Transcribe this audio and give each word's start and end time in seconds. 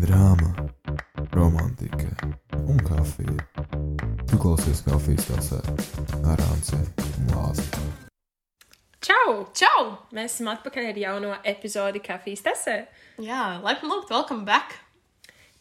drāma, 0.00 0.50
romantika 1.32 2.08
un 2.66 2.78
kafija. 2.84 3.36
Tu 4.30 4.38
klausies 4.42 4.82
kafijas 4.86 5.26
tasē 5.30 5.60
ar 6.26 6.42
Anci 6.50 6.78
un 6.78 7.30
Lāzi. 7.32 7.66
Čau! 9.06 9.46
Čau! 9.56 9.84
Mēs 10.16 10.36
esam 10.36 10.50
atpakaļ 10.54 10.90
ar 10.90 10.98
jauno 11.02 11.36
epizodi 11.46 12.02
kafijas 12.04 12.42
tasē. 12.46 12.76
Jā, 13.22 13.44
laipni 13.64 13.90
lūgt, 13.92 14.10
welcome 14.12 14.44
back! 14.48 14.74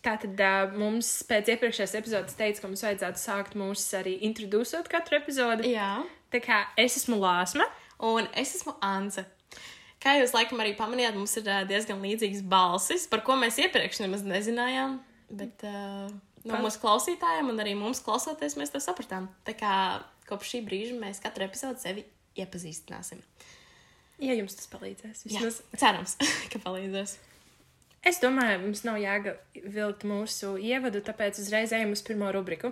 Tātad 0.06 0.38
uh, 0.38 0.74
mums 0.78 1.08
pēc 1.26 1.48
iepriekšējās 1.56 1.96
epizodes 1.98 2.36
teica, 2.38 2.62
ka 2.62 2.70
mums 2.70 2.84
vajadzētu 2.86 3.22
sākt 3.22 3.56
mūs 3.58 3.86
arī 3.98 4.20
introducēt 4.28 4.90
katru 4.92 5.18
epizodi. 5.22 5.72
Jā, 5.74 5.96
Tā 6.34 6.42
kā 6.44 6.58
es 6.78 6.98
esmu 7.00 7.16
Lāsma. 7.22 7.64
un 8.04 8.26
es 8.36 8.56
esmu 8.58 8.74
Anze. 8.84 9.24
Kā 10.06 10.14
jūs 10.20 10.36
laikam 10.36 10.62
arī 10.62 10.76
pamanījāt, 10.78 11.16
mums 11.18 11.34
ir 11.40 11.48
diezgan 11.66 12.04
līdzīgas 12.06 12.44
balsis, 12.46 13.08
par 13.10 13.24
ko 13.26 13.38
mēs 13.42 13.58
iepriekš 13.64 14.04
nemaz 14.04 14.22
nezinājām. 14.22 15.00
Bet 15.34 15.64
uh, 15.66 16.12
no 16.46 16.60
mūsu 16.62 16.78
klausītājiem 16.84 17.50
un 17.50 17.62
arī 17.64 17.74
mums 17.80 18.04
klausoties, 18.06 18.54
mēs 18.60 18.70
to 18.74 18.82
sapratām. 18.84 19.32
Tā 19.48 19.56
kā 19.58 19.72
kopš 20.30 20.52
šī 20.54 20.62
brīža 20.68 20.98
mēs 21.02 21.22
katru 21.24 21.48
epizodu 21.48 21.82
sevi 21.82 22.06
iepazīstināsim. 22.38 23.24
Ja 24.22 24.36
jums 24.38 24.56
tas 24.56 24.70
palīdzēs, 24.72 25.26
Jā, 25.26 25.42
vismaz. 25.42 25.58
cerams, 25.82 26.14
ka 26.54 26.62
palīdzēs. 26.64 27.18
Es 28.06 28.22
domāju, 28.22 28.62
mums 28.62 28.84
nav 28.86 29.00
jēga 29.02 29.34
vilkt 29.58 30.06
mūsu 30.06 30.54
ievadu, 30.62 31.02
tāpēc 31.02 31.42
uzreiz 31.42 31.74
ejam 31.74 31.98
uz 31.98 32.06
pirmo 32.06 32.30
rubriku. 32.36 32.70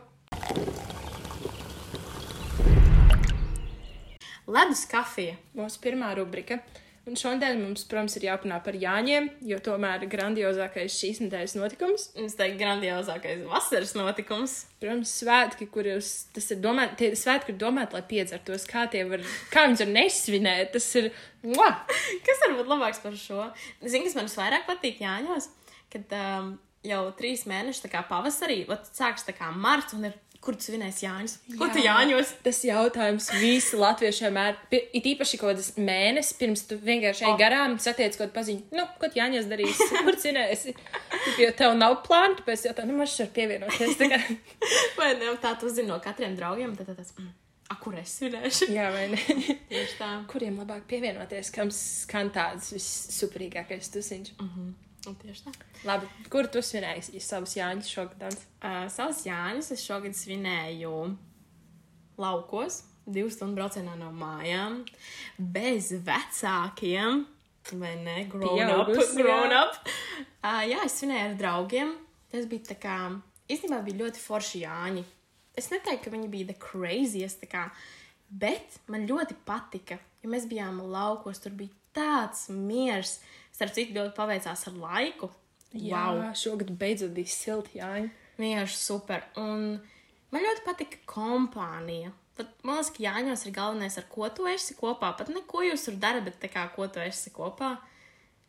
Ledus 4.46 4.86
kafija. 4.92 5.34
Mūsu 5.58 5.82
pirmā 5.82 6.14
rubrika. 6.20 6.60
Un 7.04 7.18
šodien 7.20 7.58
mums, 7.60 7.82
protams, 7.92 8.14
ir 8.16 8.30
jāpanā 8.30 8.62
par 8.64 8.78
Jāņiem, 8.80 9.26
jo 9.44 9.58
tomēr 9.64 10.06
grandiozākais 10.08 10.96
šīs 10.96 11.18
nedēļas 11.26 11.56
notikums. 11.60 12.06
Mums 12.16 12.38
te 12.40 12.48
ir 12.48 12.56
grandiozākais 12.62 13.42
vasaras 13.50 13.92
notikums. 14.00 14.54
Protams, 14.80 15.12
svētki, 15.20 15.68
kurus 15.74 16.14
tas 16.32 16.48
ir 16.56 16.62
domāts, 16.64 16.96
tie 17.02 17.10
svētki 17.20 17.52
ir 17.52 17.60
domāti, 17.60 17.98
lai 17.98 18.06
piedzertos, 18.08 18.64
kā 18.72 18.86
tie 18.94 19.04
var, 19.10 19.26
kā 19.52 19.66
viņus 19.68 19.84
var 19.84 19.92
nesvinēt. 19.98 20.72
Tas 20.78 20.88
ir, 21.02 21.12
mua! 21.44 21.74
Kas 22.30 22.46
var 22.46 22.56
būt 22.62 22.72
labāks 22.72 23.04
par 23.04 23.20
šo? 23.20 23.50
Zini, 23.84 24.08
kas 24.08 24.16
man 24.16 24.32
visvairāk 24.32 24.64
patīk 24.72 25.04
Jāņos, 25.04 25.50
kad 25.92 26.16
um, 26.16 26.54
jau 26.84 27.04
trīs 27.18 27.46
mēneši 27.50 27.86
tā 27.86 27.90
kā 27.94 28.04
pavasarī, 28.10 28.64
vat 28.70 28.86
sāks 28.96 29.26
tā 29.28 29.34
kā 29.38 29.50
marts 29.56 29.94
un 29.98 30.10
ir, 30.10 30.14
kur 30.44 30.58
tu 30.60 30.66
svinēsi 30.66 31.06
Jāņus? 31.06 31.34
Ko 31.56 31.70
tu 31.72 31.80
Jā. 31.80 31.94
Jāņos? 32.02 32.34
Tas 32.44 32.58
jautājums 32.68 33.30
visi 33.40 33.78
latvieši 33.80 34.26
vienmēr, 34.26 34.58
it 34.76 35.06
īpaši 35.14 35.38
kaut 35.40 35.54
kādas 35.54 35.70
mēnesis, 35.80 36.34
pirms 36.42 36.66
tu 36.68 36.76
vienkārši 36.84 37.24
ej 37.24 37.32
Oh. 37.32 37.38
garām, 37.40 37.78
satiec 37.80 38.18
kaut 38.20 38.34
paziņu, 38.36 38.66
nu, 38.76 38.84
ko 39.00 39.08
tu 39.08 39.22
Jāņos 39.22 39.48
darīsi, 39.48 39.88
kur 40.04 40.18
cinēsi. 40.20 40.76
Jo 41.40 41.54
tev 41.56 41.78
nav 41.80 42.02
plāna, 42.04 42.36
tāpēc 42.42 42.66
jau 42.68 42.74
tā, 42.76 42.84
nu, 42.90 42.98
man 43.00 43.08
šeit 43.08 43.32
pievienoties. 43.38 43.96
Tā 44.02 44.10
kā, 44.12 44.20
Vai 45.00 45.14
ne? 45.22 45.32
Tā 45.40 45.56
tu 45.62 45.72
zini 45.72 45.88
no 45.88 46.02
katriem 46.04 46.36
draugiem, 46.36 46.76
tad 46.76 46.92
tas, 47.00 47.14
mm, 47.16 47.32
a, 47.72 47.80
kur 47.80 47.96
es 48.04 48.18
svinēšu? 48.20 48.68
jā, 48.76 48.90
vai 48.92 49.08
ne? 49.16 49.24
Tieši 49.72 49.96
tā. 50.02 50.12
Kuriem 50.28 50.60
labāk 50.60 50.84
pievienoties, 50.92 51.56
kam 51.56 51.72
skan 51.72 52.34
tāds 52.36 52.74
vissuperīgākais 52.76 53.94
tusiņš? 53.96 54.36
Un 55.10 55.16
Tieši 55.20 55.44
tā. 55.44 55.52
Labi, 55.84 56.08
kur 56.32 56.48
tu 56.52 56.62
svinēji 56.64 57.20
savus 57.24 57.58
Jāņus 57.58 57.90
šogad? 57.92 58.38
Uh, 58.64 58.86
savus 58.92 59.26
Jāņus 59.28 59.74
es 59.76 59.84
šogad 59.84 60.16
svinēju 60.16 60.94
laukos, 62.22 62.84
divu 63.04 63.32
stundu 63.34 63.60
braucienā 63.60 63.98
no 64.00 64.14
mājām, 64.16 64.82
bez 65.38 65.92
vecākiem. 66.08 67.26
Vai 67.80 67.94
ne? 68.04 68.16
Grown 68.32 68.60
up. 68.60 68.88
Pieaugusi, 68.88 69.20
Grown 69.20 69.52
jā. 69.52 69.60
up. 69.66 69.92
Uh, 70.40 70.64
jā, 70.68 70.80
es 70.86 70.98
svinēju 71.00 71.28
ar 71.30 71.38
draugiem. 71.40 71.94
Tas 72.32 72.48
bija 72.50 72.72
tā 72.72 72.80
kā, 72.80 72.98
īstenībā 73.52 73.84
bija 73.86 74.02
ļoti 74.06 74.24
forši 74.24 74.64
Jāņi. 74.64 75.04
Es 75.60 75.70
neteiktu, 75.70 76.08
ka 76.08 76.16
viņi 76.16 76.32
bija 76.32 76.50
the 76.50 76.58
craziest, 76.58 77.44
kā, 77.52 77.68
bet 78.32 78.80
man 78.90 79.06
ļoti 79.10 79.36
patika, 79.46 80.00
ja 80.24 80.32
mēs 80.32 80.48
bijām 80.50 80.80
laukos, 80.90 81.44
tur 81.44 81.54
bija 81.60 81.76
tāds 81.94 82.48
miers. 82.50 83.20
Starp 83.54 83.74
citu, 83.76 83.94
ļoti 83.98 84.16
paveicās 84.18 84.68
ar 84.70 84.78
laiku. 84.82 85.30
Jā, 85.74 86.04
šogad 86.38 86.72
beidzot 86.78 87.14
bija 87.16 87.30
silti 87.34 87.80
Jāņi. 87.80 88.10
Vienkārši 88.38 88.78
super. 88.78 89.24
Un 89.42 89.80
man 90.34 90.46
ļoti 90.46 90.64
patika 90.66 91.00
kompānija. 91.10 92.12
Pat, 92.38 92.50
man 92.66 92.80
liekas, 92.80 92.90
ka 92.96 93.04
Jāņos 93.06 93.46
ir 93.46 93.54
galvenais, 93.54 93.98
ar 94.02 94.08
ko 94.10 94.30
tu 94.34 94.48
esi 94.50 94.74
kopā. 94.78 95.12
Pat 95.18 95.30
ne 95.30 95.44
ko 95.50 95.62
jūs 95.66 95.86
tur 95.86 95.98
darat, 96.02 96.26
bet 96.26 96.40
tā 96.42 96.50
kā 96.50 96.66
ko 96.74 96.88
tu 96.90 97.02
esi 97.04 97.34
kopā. 97.34 97.76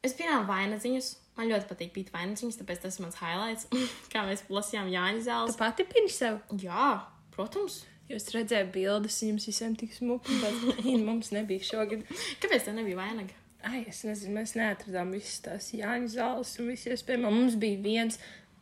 Es 0.04 0.16
pienāku 0.16 0.48
vainadziņus. 0.48 1.10
Man 1.36 1.50
ļoti 1.50 1.68
patīk 1.68 1.92
pīt 1.96 2.12
vainadziņus, 2.14 2.60
tāpēc 2.60 2.84
tas 2.84 2.96
ir 3.00 3.04
mans 3.04 3.18
highlights. 3.20 3.68
kā 4.12 4.24
mēs 4.28 4.44
lasījām 4.48 4.88
Jāņa 4.92 5.20
Tu 5.20 5.26
zāles. 5.28 5.58
pati 5.60 5.84
pini 5.88 6.12
sev. 6.12 6.40
Jā, 6.62 6.90
protams. 7.36 7.82
Jūs 8.08 8.28
redzējāt 8.34 8.68
bildes, 8.72 9.16
jums 9.24 9.48
visiem 9.48 9.76
tik 9.80 9.94
smuki, 9.96 10.36
bet 10.42 10.84
mums 11.08 11.32
nebija 11.32 11.64
šogad. 11.64 12.04
Kāpēc 12.40 12.68
tev 12.68 12.76
nebija 12.76 13.00
vainaga? 13.00 13.36
Ai, 13.64 13.84
es 13.88 14.02
nezinu, 14.04 14.34
mēs 14.38 14.54
neatradām 14.58 15.14
visas 15.14 15.40
tās 15.44 15.70
Jāņa 15.72 16.10
zāles 16.12 16.54
un 16.60 16.72
viss 16.72 16.88
iespējams. 16.90 17.24
Mums 17.24 17.58
bija 17.60 17.80
viens, 17.80 18.18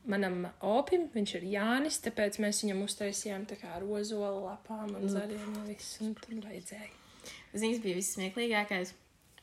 manam 0.06 0.44
opim, 0.66 1.08
viņš 1.14 1.36
ir 1.38 1.46
Jānis, 1.56 2.00
tāpēc 2.04 2.38
mēs 2.42 2.62
viņam 2.62 2.84
uztaisījām 2.86 3.46
tā 3.50 3.58
kā 3.60 3.72
ar 3.76 3.86
ozolu 3.86 4.44
lapām 4.46 4.94
un 4.98 5.08
zaļiem 5.10 5.48
un 5.56 5.64
viss, 5.66 5.96
un 6.04 6.14
tur 6.18 6.38
vajadzēja. 6.44 6.90
Zinies, 7.52 7.82
bija 7.82 7.98
viss 7.98 8.14
smieklīgākais. 8.16 8.94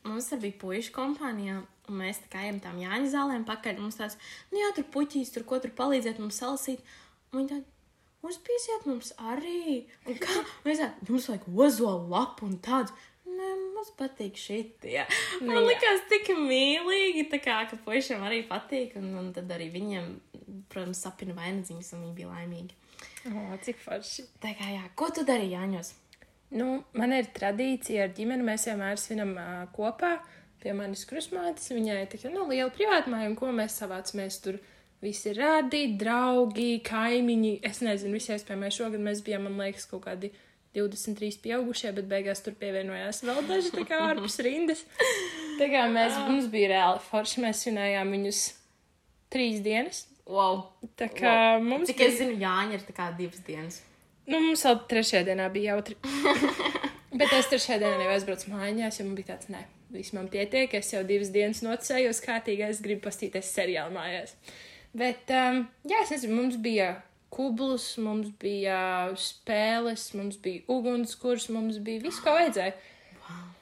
Mums 0.08 0.30
tur 0.31 0.40
bija 0.42 0.56
puikas 0.62 0.94
kompānijā, 0.96 1.59
un 1.90 2.00
mēs 2.00 2.22
tā 2.24 2.31
kā 2.31 2.46
ejam 2.46 2.62
tām 2.64 2.80
Jāņa 2.80 3.12
zālēm 3.12 3.44
pakaļ. 3.47 3.81
Mums 3.84 4.00
tāds, 4.00 4.16
nu 4.53 4.62
jā, 4.62 4.72
tur 4.78 4.88
puķīs, 4.96 5.34
tur 5.36 5.46
ko 5.47 5.59
tur 5.59 5.76
palīdzēt 5.76 6.22
mums 6.24 6.40
salasīt. 6.40 6.84
Un 7.34 7.41
viņi 7.41 7.52
tādi, 7.52 7.68
uzpīsiet 8.30 8.88
mums 8.90 9.12
arī. 9.31 9.86
Un 10.08 10.20
kā, 10.24 10.40
mēs 10.66 10.81
tā, 10.81 10.90
jums 11.08 11.28
vajag 11.31 11.47
ozolu 11.52 12.12
lapu 12.16 12.47
un 12.47 12.58
tādu. 12.64 12.96
Nē, 13.39 13.50
mums 13.75 13.91
patīk 13.95 14.35
šitie. 14.39 15.05
Nu 15.39 15.53
Man 15.53 15.61
jā. 15.61 15.67
likās 15.69 16.01
tik 16.11 16.33
mīlīgi, 16.35 17.29
tā 17.31 17.39
kā, 17.44 17.61
ka 17.69 17.79
puišiem 17.85 18.25
arī 18.27 18.41
patīk. 18.50 18.97
Un, 19.00 19.13
un 19.22 19.29
tad 19.35 19.51
arī 19.55 19.69
viņiem, 19.72 20.09
protams, 20.72 21.00
sapina 21.05 21.38
vainadziņas, 21.38 21.94
un 21.95 22.03
viņi 22.03 22.17
bija 22.17 22.33
laimīgi. 22.33 22.75
O, 23.31 23.45
cik 23.63 23.79
forši. 23.83 24.28
Tā 24.44 24.51
kā, 24.59 24.67
jā, 24.73 24.83
ko 24.99 25.07
tu 25.16 25.23
darīji, 25.28 25.55
Jāņos? 25.55 25.94
Nu, 26.59 26.81
man 26.97 27.13
ir 27.13 27.29
tradīcija 27.35 28.07
ar 28.07 28.13
ģimeni. 28.17 28.45
Mēs 28.47 28.67
vienmēr 28.67 28.99
svinam 28.99 29.35
uh, 29.38 29.63
kopā. 29.75 30.17
Pie 30.59 30.73
manis 30.75 31.05
krustmātes 31.07 31.72
viņai 31.72 32.01
ir 32.01 32.11
tā 32.11 32.33
nu, 32.33 32.44
liela 32.49 32.72
privātmāja, 32.75 33.29
un 33.31 33.38
ko 33.39 33.53
mēs 33.55 33.79
savācamies 33.79 34.41
tur. 34.44 34.59
Visi 34.99 35.31
radi, 35.31 35.85
draugi, 35.95 36.81
kaimiņi. 36.83 37.53
Es 37.63 37.79
nezinu, 37.85 38.17
visi 38.17 38.33
iespējamie 38.35 38.72
šogad 38.75 38.99
mēs 39.05 39.22
bijām, 39.23 39.45
man 39.47 39.61
liekas, 39.61 39.85
kaut 39.88 40.03
kādi 40.09 40.33
23 40.75 41.40
pieaugušie, 41.44 41.91
bet 41.97 42.06
beigās 42.12 42.44
tur 42.46 42.53
pievienojās 42.59 43.24
vēl 43.25 43.41
daži 43.50 43.72
tā 43.74 43.85
kā 43.90 44.00
ārpus 44.12 44.38
rindas. 44.46 44.84
Tā 45.59 45.68
kā 45.72 45.88
mēs, 45.91 46.18
mums 46.30 46.47
bija 46.52 46.69
reāli 46.75 47.02
forši, 47.09 47.41
mēs 47.46 47.63
svinējām 47.66 48.13
viņus 48.16 48.41
trīs 49.34 49.59
dienas. 49.66 50.06
Wow. 50.29 50.68
Tā 51.00 51.08
kā 51.09 51.34
Wow. 51.58 51.63
mums 51.66 51.90
Cik 51.90 51.97
bija- 51.97 52.08
es 52.12 52.19
zinu, 52.22 52.38
Jāņa 52.38 52.74
ir 52.78 52.84
tā 52.85 52.94
kā 52.94 53.09
divas 53.18 53.41
dienas. 53.47 53.81
Nu, 54.29 54.38
mums 54.46 54.62
vēl 54.63 54.78
trešajā 54.91 55.24
dienā 55.25 55.47
bija 55.52 55.74
jautri. 55.74 55.96
Bet 57.19 57.31
es 57.34 57.47
trešajā 57.50 57.79
dienā 57.81 58.03
jau 58.06 58.12
aizbraucu 58.13 58.52
mājās, 58.53 59.00
jo 59.00 59.06
man 59.08 59.16
bija 59.18 59.31
tāds, 59.34 59.50
nē, 59.50 59.63
viss 59.96 60.13
man 60.13 60.28
pietiek. 60.29 60.74
Es 60.78 60.91
jau 60.94 61.02
divas 61.03 61.31
dienas 61.34 61.63
nocējos 61.66 62.22
kārtīgi, 62.22 62.68
es 62.69 62.81
gribu 62.85 63.02
pastīties 63.08 63.50
seriālu 63.58 63.96
mājās. 63.97 64.35
Bet, 64.94 65.25
um, 65.34 65.63
jā, 65.90 66.03
es 66.06 66.13
nezinu, 66.13 66.38
mums 66.38 66.59
bija 66.62 66.91
kublus, 67.34 67.91
mums 68.01 68.31
bija 68.41 68.79
spēles, 69.19 70.09
mums 70.17 70.40
bija 70.44 70.66
ugunskurs, 70.72 71.50
mums 71.53 71.79
bija 71.84 72.03
viss, 72.03 72.22
ko 72.23 72.35
vajadzēja. 72.38 72.75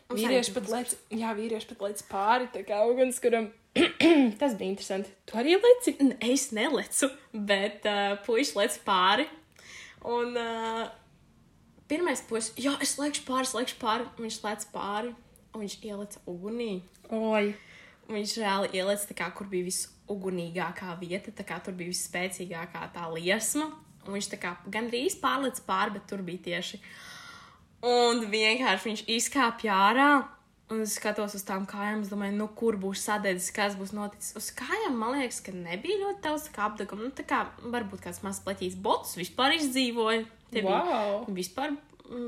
Mums 0.08 0.22
Vīrieši 0.22 0.54
pat 0.56 0.70
lec, 0.72 0.94
jā, 1.12 1.32
vīrieši 1.36 1.68
pat 1.74 1.82
lec 1.84 2.04
pāri, 2.08 2.48
tā 2.54 2.62
kā 2.68 2.80
ugunskuram. 2.88 3.50
Tas 4.40 4.56
bija 4.58 4.72
interesanti. 4.72 5.12
Tu 5.28 5.36
arī 5.38 5.58
leci? 5.60 5.98
Es 6.24 6.48
nelecu, 6.56 7.12
bet 7.36 7.84
uh, 7.90 8.16
puisis 8.24 8.56
lec 8.56 8.78
pāri. 8.88 9.28
Un 10.08 10.40
uh, 10.40 10.88
pirmais 11.92 12.24
puisis, 12.30 12.56
jā, 12.62 12.78
es 12.84 12.96
lēkšu 13.02 13.28
pāri, 13.28 13.50
es 13.50 13.56
lēkšu 13.58 13.82
pāri. 13.84 14.08
un 14.16 14.28
Viņš 14.30 14.40
lec 14.48 14.68
pāri, 14.72 15.12
un 15.52 15.66
viņš 15.66 15.78
ielica 15.84 16.24
ugunī. 16.32 16.72
Oi, 17.12 17.52
Viņš 18.08 18.38
reāli 18.40 18.72
ielica 18.80 19.10
tā 19.10 19.16
kā, 19.20 19.28
kur 19.36 19.50
bija 19.52 19.68
visugunīgākā 20.08 20.96
vieta, 21.00 21.32
tā 21.32 21.44
kā 21.46 21.60
tur 21.64 21.74
bija 21.74 21.92
visspēcīgākā 21.92 22.92
tā 22.94 23.08
liesma. 23.14 23.72
Un 24.08 24.14
viņš 24.16 24.30
tā 24.32 24.38
kā 24.40 24.56
gandrīz 24.72 25.18
pārlica 25.20 25.62
pāri, 25.68 25.98
bet 25.98 26.08
tur 26.08 26.22
bija 26.24 26.40
tieši. 26.46 26.80
Un 27.84 28.24
vienkārši 28.32 28.88
viņš 28.90 29.04
izkāpa 29.08 29.68
ārā. 29.74 30.28
Un 30.70 30.82
es 30.84 30.98
skatos 30.98 31.32
uz 31.38 31.44
tām 31.48 31.64
kājām, 31.68 32.02
es 32.04 32.10
domāju, 32.12 32.36
nu, 32.36 32.48
kur 32.60 32.76
būs 32.76 33.06
sadedzis, 33.08 33.54
kas 33.56 33.76
būs 33.80 33.94
noticis. 33.96 34.34
Uz 34.36 34.50
kājām 34.52 34.98
man 35.00 35.14
liekas, 35.16 35.40
ka 35.46 35.54
nebija 35.56 35.96
ļoti 36.02 36.24
daudz 36.26 36.50
apdeguma. 36.60 37.06
Nu, 37.08 37.12
tā 37.16 37.24
kā 37.24 37.46
varbūt 37.64 38.04
kāds 38.04 38.20
mazs 38.26 38.42
pleķis 38.44 38.76
bots 38.84 39.16
vispār 39.16 39.56
izdzīvoja. 39.56 40.26
Tie 40.52 40.64
Wow. 40.64 41.24
bija 41.28 41.36
vispār 41.40 41.78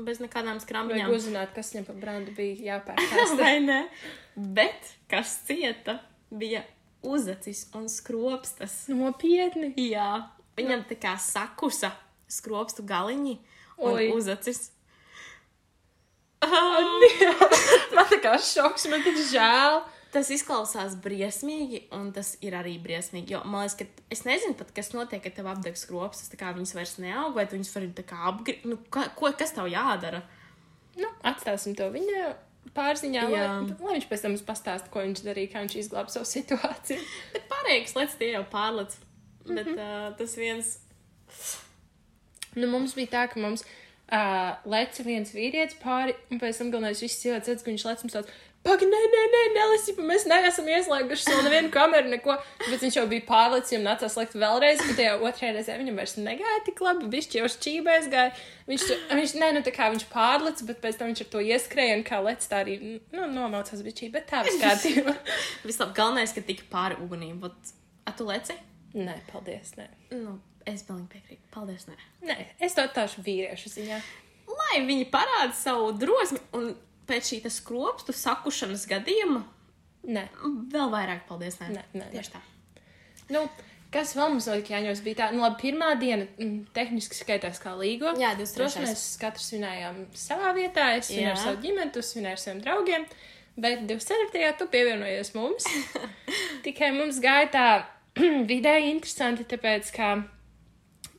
bez 0.06 0.20
nekādām 0.20 0.56
vajag 0.56 0.64
skrambiņām. 0.64 1.12
uzzināt, 1.12 1.52
kas 1.54 1.72
viņam 1.74 1.86
pa 1.86 1.92
brandu 2.00 2.32
bija 2.36 2.78
jāpērk. 2.78 3.36
Vai 3.40 3.60
ne? 3.60 3.88
Bet 4.36 4.88
kas 5.08 5.36
cieta, 5.44 5.98
bija 6.32 6.64
uzacis 7.02 7.66
un 7.76 7.88
skropstas. 7.88 8.84
Nopietni. 8.92 9.72
Jā, 9.90 10.26
viņam 10.58 10.84
tā 10.90 10.98
kā 11.00 11.14
sakusa 11.20 11.92
skropstu 12.30 12.84
galiņi 12.86 13.38
un 13.80 13.96
Oi. 13.96 14.10
uzacis. 14.16 14.70
Man 17.96 18.06
tā 18.08 18.20
kā 18.22 18.36
šoks, 18.40 18.88
man 18.92 19.02
tik 19.04 19.18
žēl. 19.30 19.82
Tas 20.10 20.26
izklausās 20.34 20.96
briesmīgi, 20.98 21.84
un 21.94 22.08
tas 22.10 22.32
ir 22.42 22.56
arī 22.58 22.72
briesmīgi. 22.82 23.36
Jo 23.36 23.44
man 23.46 23.62
liekas, 23.62 23.76
ka 23.78 24.06
es 24.10 24.24
nezinu 24.26 24.56
pat, 24.58 24.72
kas 24.74 24.90
notiek, 24.90 25.22
kad 25.22 25.36
tev 25.36 25.46
apdeg 25.52 25.78
skropstas. 25.78 26.32
Tā 26.32 26.40
kā 26.40 26.50
viņas 26.56 26.74
vairs 26.74 26.96
neaug, 26.98 27.36
vai 27.36 27.46
viņas 27.46 27.70
kā 28.08 28.18
apgriezt. 28.32 28.66
Nu, 28.66 28.80
ka, 28.90 29.06
ko, 29.14 29.30
kas 29.38 29.54
tev 29.54 29.70
jādara? 29.70 30.24
Nu, 30.98 31.12
atstāsim 31.22 31.76
to 31.78 31.86
viņa 31.94 32.32
pārziņā, 32.76 33.22
lai, 33.32 33.44
lai 33.80 33.94
viņš 33.96 34.06
pēc 34.10 34.22
tam 34.24 34.34
mums 34.34 34.44
pastāsta, 34.46 34.90
ko 34.92 35.02
viņš 35.04 35.22
darīja, 35.26 35.52
kā 35.52 35.62
viņš 35.64 35.76
izglāba 35.80 36.12
savu 36.12 36.28
situāciju. 36.28 37.00
Bet 37.34 37.48
pārējais 37.50 37.96
lietas 37.98 38.18
tie 38.20 38.32
jau 38.34 38.44
pārlec. 38.52 38.96
Bet 39.48 39.66
Mhm. 39.66 39.78
uh, 39.78 40.10
tas 40.18 40.36
viens. 40.38 40.78
Nu, 42.58 42.66
mums 42.70 42.94
bija 42.98 43.10
tā, 43.14 43.22
ka 43.32 43.40
mums 43.40 43.62
uh, 43.64 44.56
leca 44.66 45.04
viens 45.06 45.30
vīrietis 45.34 45.78
pāri, 45.82 46.14
un 46.30 46.40
pēc 46.42 46.58
tam 46.58 46.70
galvenais 46.74 47.02
viss 47.02 47.20
cilvēks 47.22 47.50
redz, 47.52 47.62
ka 47.64 47.70
viņš 47.70 47.84
lec 47.86 48.02
mums 48.04 48.16
tāds. 48.18 48.38
Pagaid, 48.60 48.90
nē, 48.92 48.98
nē, 49.12 49.20
nē, 49.32 49.42
nelasi, 49.54 49.94
mēs 50.04 50.26
neesam 50.28 50.66
ieslēguši 50.68 51.30
vēl 51.30 51.46
nevienu 51.46 51.70
kameru, 51.72 52.10
neko. 52.12 52.34
Bet 52.66 52.82
viņš 52.84 52.98
jau 52.98 53.04
bija 53.08 53.24
pārlicis, 53.24 53.78
un 53.78 53.86
nācās 53.88 54.16
lekt 54.20 54.36
vēlreiz, 54.36 54.82
bet 54.84 54.98
tajā 54.98 55.14
otrajā 55.16 55.54
reizē 55.56 55.78
viņam 55.80 55.96
vairs 55.96 56.16
negāja 56.20 56.60
tik 56.66 56.82
labi, 56.84 57.08
bišķi 57.14 57.40
jau 57.40 57.48
šķībēs 57.54 58.10
gāja. 58.12 58.34
Viņš, 58.68 58.84
viņš, 59.16 59.34
nē, 59.40 59.50
nu 59.56 59.64
tā 59.64 59.72
kā 59.72 59.88
viņš 59.94 60.04
pārlicis, 60.12 60.66
bet 60.68 60.82
pēc 60.84 61.00
tam 61.00 61.08
viņš 61.08 61.24
ar 61.24 61.30
to 61.32 61.44
ieskrēja, 61.48 61.96
un 61.96 62.04
kā 62.04 62.20
lec 62.26 62.44
tā 62.52 62.60
arī, 62.66 62.76
nu, 63.16 63.30
nomaucās 63.32 63.80
bišķī, 63.86 64.10
bet 64.12 64.28
tā 64.28 64.44
viss 64.44 64.60
kārtībā. 64.60 65.16
Vislabāk, 65.68 65.96
galvenais, 65.96 66.36
ka 66.36 66.44
tika 66.44 66.68
pāri 66.68 67.00
ugunīm. 67.00 67.40
Vat, 67.40 67.72
a 68.04 68.12
tu 68.12 68.28
leci? 68.28 68.60
nē, 68.96 69.16
paldies, 69.30 69.74
nē. 69.78 69.86
Nu, 70.18 70.36
es 70.68 70.84
pilnīgi 70.86 71.14
piekrītu. 71.14 71.48
Paldies, 71.54 71.86
nē. 71.88 71.96
Nē, 72.28 72.36
es 72.62 72.76
to 72.76 72.84
tāšu 72.94 73.24
vīriešu 73.26 73.72
ziņā. 73.72 74.00
Lai 74.50 74.80
viņi 74.86 75.06
parāda 75.12 75.54
savu 75.54 75.92
drosmi, 75.98 76.40
un 76.58 76.72
pēc 77.10 77.32
šī 77.32 77.40
tas 77.44 77.58
skropstu 77.60 78.14
sakušanas 78.16 78.86
gadījuma 78.90 79.42
Nē. 80.08 80.28
vēl 80.72 80.92
vairāk 80.92 81.26
paldies. 81.28 81.58
Nē, 81.60 81.72
Nē, 81.74 81.82
nē, 81.98 82.06
tieši 82.14 82.32
tā. 82.32 82.40
Nu, 83.30 83.44
kas 83.94 84.14
vēl 84.16 84.32
mums 84.32 84.48
vēl 84.48 84.62
jāņemas 84.64 85.02
bija 85.04 85.18
tā, 85.20 85.28
nu 85.34 85.44
labi, 85.44 85.58
pirmā 85.64 85.92
diena 86.00 86.26
mm, 86.30 86.70
tehniski 86.76 87.18
skaitās 87.18 87.60
kā 87.62 87.74
līgo. 87.78 88.14
Jā, 88.18 88.32
23. 88.38 88.56
Protams, 88.56 88.88
mēs 88.88 89.04
katrs 89.20 89.50
svinējām 89.52 90.00
savā 90.18 90.54
vietā, 90.56 90.92
es 90.98 91.10
svinēju 91.10 91.34
ar 91.34 91.42
savu 91.42 91.62
ģimeni, 91.66 91.94
tu 91.94 92.04
svinēji 92.06 92.38
ar 92.38 92.42
saviem 92.44 92.64
draugiem, 92.64 93.06
bet 93.60 93.86
24. 93.90 94.52
tu 94.58 94.68
pievienojies 94.72 95.34
mums. 95.36 95.68
Tikai 96.66 96.92
mums 96.96 97.20
gāja 97.22 97.50
tā 97.54 97.66
vidēji 98.50 98.94
interesanti, 98.94 99.46
tāpēc, 99.50 99.92
ka 99.96 100.14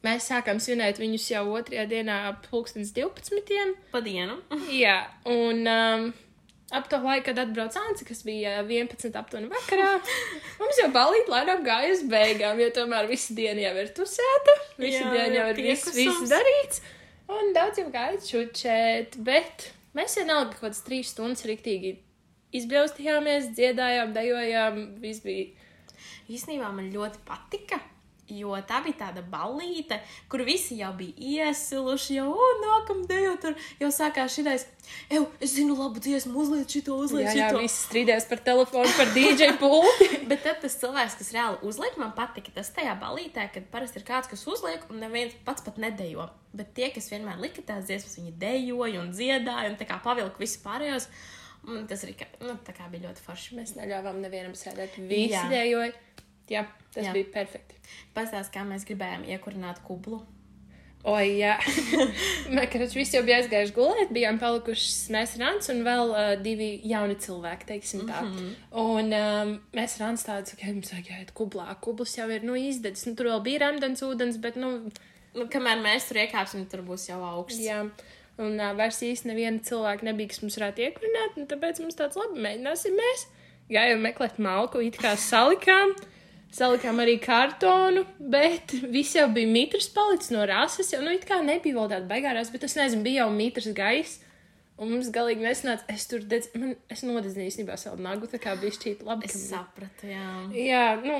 mēs 0.05 0.27
sākām 0.31 0.59
svinēt 0.61 0.99
viņus 1.01 1.29
jau 1.33 1.45
otrajā 1.53 1.85
dienā 1.89 2.17
ap 2.31 2.45
pulkstens 2.49 2.93
12. 2.95 3.77
Pa 3.93 4.03
dienu. 4.05 4.37
Jā, 4.83 4.97
un 5.29 5.63
um, 5.69 6.05
ap 6.73 6.87
to 6.91 7.01
laiku, 7.03 7.27
kad 7.29 7.41
atbrauc 7.43 7.77
Anci, 7.83 8.07
kas 8.07 8.23
bija 8.27 8.59
11 8.63 9.17
aptuveni 9.19 9.51
vakarā, 9.51 9.91
mums 10.61 10.81
jau 10.81 10.89
balīt 10.95 11.31
lēnām 11.31 11.65
gāja 11.67 11.95
uz 11.95 12.05
beigām, 12.11 12.61
jo 12.63 12.69
tomēr 12.77 13.09
visa 13.11 13.35
diena 13.37 13.67
jau 13.67 13.75
ir 13.83 13.91
tusēta, 13.97 14.57
visa 14.81 15.03
Jā, 15.03 15.11
diena 15.15 15.41
jau 15.41 15.49
ir 15.53 15.65
viss, 15.69 15.91
viss 15.97 16.31
darīts, 16.31 16.83
un 17.31 17.53
daudz 17.57 17.83
jau 17.83 17.89
gāja 17.93 18.21
čučēt, 18.29 19.19
bet 19.25 19.71
mēs 19.97 20.17
vienalga 20.21 20.55
kaut 20.55 20.69
kādas 20.69 20.85
trīs 20.87 21.11
stundas 21.13 21.45
riktīgi 21.49 21.99
izbļaustījāmies, 22.55 23.51
dziedājām, 23.55 24.11
dejojām, 24.15 24.81
viss 25.03 25.23
bija. 25.23 25.49
Īsnībā 26.31 26.71
man 26.73 26.91
ļoti 26.93 27.21
patika. 27.27 27.79
Jo 28.31 28.55
tā 28.67 28.77
bija 28.85 28.97
tāda 29.05 29.21
balīte, 29.27 29.97
kur 30.31 30.43
visi 30.47 30.77
jau 30.79 30.91
bija 30.95 31.11
iesiluši, 31.51 32.15
jau 32.19 32.29
"O, 32.31 32.49
nākamā 32.61 33.07
dēļ 33.09 33.33
tur 33.43 33.55
jau 33.81 33.89
sākās 33.91 34.35
šī 34.37 34.45
ideja. 34.45 34.61
Eju, 35.11 35.25
es 35.43 35.53
zinu, 35.55 35.75
labu 35.77 35.99
dziesmu, 36.03 36.33
uzliek 36.39 36.69
šito, 36.69 36.95
uzliek 36.95 37.27
Jā, 37.27 37.33
jā, 37.35 37.49
šito. 37.49 37.59
visi 37.63 37.81
strīdējās 37.87 38.27
par 38.29 38.39
telefonu, 38.47 38.93
par 38.97 39.11
DJ 39.15 39.51
pulti. 39.61 40.07
Bet 40.31 40.43
tad 40.43 40.61
tas 40.63 40.77
cilvēks, 40.79 41.17
kas 41.19 41.33
reāli 41.35 41.59
uzliek, 41.67 41.97
man 42.01 42.13
patika 42.17 42.51
tas 42.55 42.71
tajā 42.75 42.95
balītē, 43.01 43.49
kad 43.53 43.67
parasti 43.73 43.99
ir 44.01 44.07
kāds, 44.07 44.31
kas 44.31 44.47
uzliek, 44.47 44.87
un 44.89 44.99
neviens 45.03 45.35
pats 45.45 45.61
pat 45.67 45.77
nedejo. 45.77 46.29
Bet 46.53 46.73
tie, 46.75 46.89
kas 46.95 47.11
vienmēr 47.11 47.39
lika 47.39 47.61
tās 47.67 47.85
dziesmas, 47.87 48.17
viņi 48.19 48.33
dejoja 48.41 49.03
un 49.03 49.11
dziedāja, 49.15 49.69
un 49.71 49.77
tā 49.79 49.87
kā 49.87 49.99
pavilka 50.03 50.39
visu 50.41 50.59
pārējos. 50.65 51.07
Un 51.69 51.83
tas 51.85 52.01
arī 52.03 52.15
kā, 52.17 52.25
nu, 52.41 52.55
kā 52.65 52.87
bija 52.89 53.03
ļoti 53.05 53.21
forši. 53.21 53.55
Mēs 53.59 53.75
neļāvām 53.77 54.17
nevienam 54.23 54.55
sēdēt, 54.57 54.95
visi 54.97 55.35
Jā. 55.35 55.43
dejoja. 55.51 55.91
Jā, 56.49 56.65
tas 56.93 57.05
Jā. 57.05 57.13
bija 57.15 57.29
perfekti. 57.33 57.75
Pastāst, 58.15 58.51
kā 58.53 58.63
mēs 58.67 58.85
gribējām 58.87 59.27
iekurināt 59.29 59.83
kublu. 59.85 60.21
Oi, 61.03 61.39
jā. 61.39 61.55
Mēs 62.53 62.93
visi 62.93 63.15
jau 63.15 63.23
bijām 63.25 63.39
aizgājuši 63.41 63.73
gulēt, 63.73 64.11
bijām 64.13 64.37
palikuši 64.37 65.13
mēs 65.15 65.31
Rāns 65.41 65.71
un 65.73 65.79
vēl 65.81 66.11
uh, 66.13 66.33
divi 66.37 66.75
jauni 66.85 67.15
cilvēki, 67.17 67.65
teiksim 67.71 68.03
tā. 68.05 68.19
Mm 68.21 68.35
-hmm. 68.35 68.51
Un 68.83 69.13
um, 69.17 69.55
mēs 69.73 69.97
Rāns 69.97 70.25
tāds, 70.27 70.53
ka 70.53 70.69
mums 70.69 70.93
vajag 70.93 71.09
jāiet 71.09 71.31
kublā. 71.33 71.73
Kublis 71.81 72.17
jau 72.17 72.29
ir, 72.29 72.43
nu, 72.45 72.53
izdedzis. 72.55 73.07
Nu, 73.07 73.15
tur 73.15 73.31
vēl 73.31 73.41
bija 73.41 73.59
remdens 73.65 74.03
ūdens, 74.05 74.37
bet, 74.37 74.55
nu, 74.55 74.91
Nu, 75.31 75.47
kamēr 75.47 75.79
mēs 75.79 76.09
tur 76.09 76.19
iekāpsim, 76.25 76.65
tur 76.71 76.83
būs 76.83 77.07
jau 77.09 77.21
augsts. 77.23 77.63
jā. 77.63 77.85
Un 78.41 78.57
uh, 78.59 78.71
vairs 78.75 79.01
īsti 79.05 79.29
neviena 79.29 79.59
cilvēka 79.63 80.07
nebija, 80.07 80.31
kas 80.31 80.41
mums 80.41 80.57
varētu 80.59 80.83
iekurināt, 80.87 81.37
un 81.37 81.47
tāpēc 81.47 81.81
mums 81.83 81.95
tāds 81.99 82.17
labi 82.19 82.41
mēģināsim 82.41 82.95
mēs. 82.97 83.27
Gājām 83.71 84.01
meklēt 84.03 84.39
malku, 84.39 84.81
it 84.83 84.97
kā 84.99 85.13
salikām. 85.15 85.93
Salikām 86.51 86.99
arī 86.99 87.15
kartonu, 87.23 88.03
bet 88.19 88.73
viss 88.91 89.15
jau 89.15 89.29
bija 89.31 89.47
mitrs 89.47 89.87
palicis 89.95 90.33
no 90.35 90.43
rases. 90.49 90.89
Jau, 90.91 90.99
nu, 91.03 91.13
it 91.15 91.23
kā 91.29 91.39
nebija 91.45 91.77
vēl 91.77 91.87
tāda 91.93 92.09
beigārās, 92.09 92.51
bet 92.51 92.65
es 92.67 92.75
nezinu, 92.75 93.05
bija 93.05 93.23
jau 93.23 93.31
mitrs 93.35 93.71
gaiss. 93.77 94.19
Un 94.81 94.89
mums 94.89 95.11
galīgi 95.13 95.45
nesanāca, 95.45 95.85
es 95.93 96.07
tur 96.09 96.23
dedz, 96.25 96.49
man, 96.57 96.73
es 96.89 97.03
nodezinu 97.05 97.45
īstenībā 97.45 97.75
savu 97.77 98.01
nagu, 98.01 98.25
tā 98.27 98.39
kā 98.41 98.55
bija 98.59 98.73
šķīt 98.73 99.03
labi. 99.05 99.29
Es 99.29 99.37
sapratu, 99.51 100.09
jā. 100.09 100.29
Jā, 100.57 100.85
nu, 101.03 101.19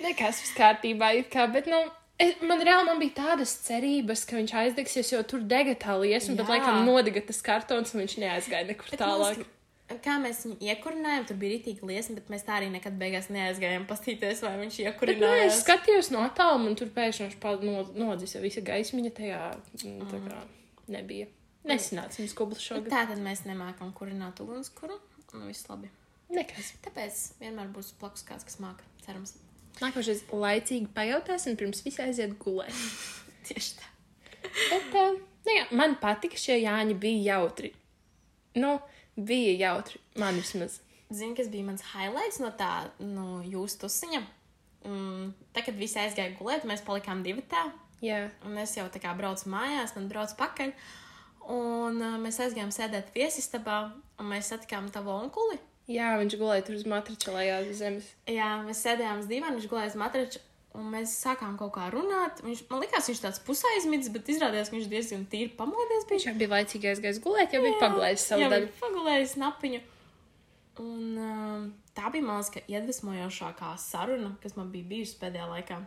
nekas 0.00 0.40
viss 0.40 0.56
kārtībā, 0.56 1.12
it 1.20 1.28
kā, 1.34 1.44
bet, 1.52 1.68
nu, 1.68 1.82
es, 2.16 2.38
man 2.40 2.62
reāli 2.64 2.88
man 2.88 3.02
bija 3.02 3.18
tādas 3.18 3.52
cerības, 3.66 4.24
ka 4.24 4.38
viņš 4.40 4.54
aizdegsies, 4.62 5.12
jo 5.12 5.20
tur 5.28 5.44
dega 5.52 5.76
tā 5.84 5.98
liesma, 6.00 6.38
bet, 6.38 6.46
Jā. 6.46 6.54
laikam, 6.56 6.80
nodega 6.88 7.22
tas 7.28 7.42
kartons, 7.44 7.92
un 7.92 8.06
viņš 8.06 8.16
neaizgāja 8.24 8.70
nekur 8.70 8.94
Bet 8.94 9.04
tālāk. 9.04 9.44
Kā 10.04 10.16
mēs 10.22 10.42
viņu 10.46 10.56
iekurinājām, 10.72 11.26
tur 11.28 11.38
bija 11.40 11.56
rītīgi 11.56 11.86
liesma, 11.88 12.16
bet 12.18 12.30
mēs 12.32 12.44
tā 12.46 12.56
arī 12.58 12.70
nekad 12.72 12.96
beigās 13.00 13.28
neaizgājām 13.34 13.84
pastīties, 13.90 14.42
vai 14.46 14.54
viņš 14.60 14.78
Bet, 14.78 14.86
nu, 14.86 14.88
es 14.88 14.94
iekurinājās. 14.94 15.60
skatījos 15.64 16.10
no 16.14 16.24
tālu, 16.36 16.70
un 16.70 16.76
tur 16.78 16.92
pēkšņi 16.94 17.28
viņš 17.28 17.66
no, 17.66 17.84
nodzis, 17.98 18.36
jo 18.36 18.42
visa 18.44 18.64
gaismiņa 18.64 19.14
tajā 19.18 19.40
mm, 19.82 20.10
tā 20.12 20.20
kā 20.26 20.42
nebija. 20.92 21.28
Nesanāca 21.68 22.22
mums 22.22 22.36
kublis 22.38 22.62
šogad. 22.64 22.90
Tā 22.90 23.04
tad 23.10 23.20
mēs 23.22 23.44
nemākam 23.46 23.92
kurināt 23.94 24.40
ugunskura. 24.42 24.96
Nu, 25.32 25.46
viss 25.46 25.68
labi. 25.70 25.90
Nekas. 26.32 26.72
Tāpēc 26.84 27.20
vienmēr 27.40 27.68
būs 27.72 27.92
blakus 28.00 28.24
kāds, 28.26 28.46
kas 28.48 28.58
māca. 28.62 28.86
Cerams. 29.04 29.36
Nākošais 29.80 30.26
laicīgi 30.32 30.90
pajautāsim, 30.94 31.56
pirms 31.58 31.82
visi 31.84 32.02
aiziet 32.04 32.34
gulēt. 32.42 32.76
Tieši 33.48 33.78
tā. 33.78 33.88
Bet, 34.42 34.96
uh, 34.98 35.16
nu 35.46 35.54
jā, 35.56 35.68
man 35.76 35.96
patika 36.02 36.38
šie 36.40 36.58
Jāņi, 36.60 36.98
bija 37.00 37.36
jautri. 37.36 37.72
Nu, 38.58 38.76
bija 39.16 39.54
jautri, 39.68 40.00
man 40.18 40.38
vismaz. 40.40 40.80
Zini, 41.12 41.36
kas 41.36 41.50
bija 41.52 41.66
mans 41.66 41.84
highlights 41.92 42.40
no 42.40 42.48
tā, 42.56 42.88
no 43.04 43.42
jūsu 43.44 43.82
tusiņa? 43.84 44.22
Mm, 44.88 45.32
tā, 45.54 45.62
kad 45.66 45.76
visi 45.78 46.00
aizgāja 46.00 46.32
gulēt, 46.38 46.64
mēs 46.68 46.82
palikām 46.86 47.22
divi 47.26 47.44
tā. 47.48 47.66
Jā, 48.02 48.24
Un 48.46 48.56
es 48.58 48.72
jau 48.74 48.88
tā 48.90 48.98
kā 48.98 49.12
braucu 49.14 49.50
mājās, 49.52 49.92
man 49.94 50.08
brauc 50.10 50.32
pakaļ. 50.38 50.72
Un 51.52 52.00
uh, 52.02 52.16
mēs 52.22 52.40
aizgājām 52.42 52.72
sēdēt 52.74 53.12
viesistabā, 53.14 53.92
un 54.18 54.30
mēs 54.30 54.50
satikām 54.50 54.88
tavu 54.94 55.12
onkuli. 55.14 55.58
jā 55.90 56.14
viņš 56.18 56.38
gulēja 56.38 56.64
tur 56.66 56.78
uz 56.78 56.86
matrača 56.86 57.34
lejā 57.34 57.60
uz 57.66 57.78
zemes. 57.78 58.08
Jā, 58.30 58.56
mēs 58.66 58.82
sēdējām 58.86 59.22
uz 59.22 59.30
dīvaina, 59.30 59.56
viņš 59.58 59.68
gulēja 59.70 59.92
uz 59.92 59.98
matrača, 60.02 60.42
un 60.78 60.88
mēs 60.94 61.14
sākām 61.20 61.56
kaut 61.60 61.74
kā 61.76 61.88
runāt. 61.92 62.40
Viņš, 62.44 62.64
man 62.70 62.82
liekas, 62.84 63.08
viņš 63.10 63.22
tāds 63.24 63.42
pusaizmidzis, 63.46 64.12
bet 64.14 64.30
izrādījās, 64.32 64.70
ka 64.70 64.78
viņš 64.78 64.88
diezgan 64.92 65.26
tīri 65.32 65.52
pamodies. 65.58 66.06
Viņš 66.10 66.28
jau 66.30 66.36
bija 66.38 66.54
laicīgi 66.54 66.92
aizgājis 66.92 67.20
gulēt, 67.24 67.52
jau 67.52 67.62
bija 67.64 67.80
pagulējis 67.82 68.28
savu 68.30 68.44
jā, 68.44 68.52
daļu. 68.52 68.70
bija 68.70 68.84
Pagulējis 68.86 69.36
napiņu. 69.42 69.82
Un 70.82 71.20
um, 71.20 71.68
tā 71.96 72.08
bija, 72.14 72.24
man 72.24 72.40
liekas, 72.40 72.54
ka 72.54 72.64
iedvesmojošākā 72.72 73.74
saruna, 73.80 74.32
kas 74.42 74.56
man 74.56 74.72
bija 74.72 74.88
bijusi 74.94 75.18
pēdējā 75.20 75.48
laikā. 75.50 75.78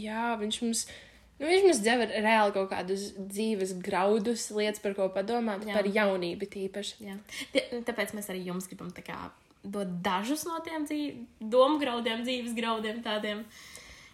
Jā, 0.00 0.24
viņš 0.40 0.60
mums. 0.64 0.86
Nu, 1.40 1.48
viņš 1.48 1.62
mums 1.64 1.78
deva 1.80 2.06
reāli 2.10 2.52
kaut 2.52 2.68
kādus 2.68 3.06
dzīves 3.16 3.70
graudus, 3.80 4.50
lietas, 4.52 4.80
par 4.84 4.92
ko 4.96 5.06
padomāt, 5.12 5.62
Jā. 5.64 5.72
jā. 5.72 5.76
par 5.78 5.86
jaunību 5.88 6.48
tīpaši. 6.52 6.98
Jā. 7.06 7.14
Tāpēc 7.88 8.12
mēs 8.16 8.28
arī 8.28 8.42
jums 8.50 8.68
gribam 8.68 8.90
kā, 8.92 9.16
dot 9.64 9.94
dažus 10.04 10.44
no 10.48 10.60
tiem 10.64 10.84
dzīv, 10.84 11.22
domu 11.40 11.80
graudiem, 11.80 12.26
dzīves 12.26 12.52
graudiem 12.56 13.00
tādiem. 13.04 13.46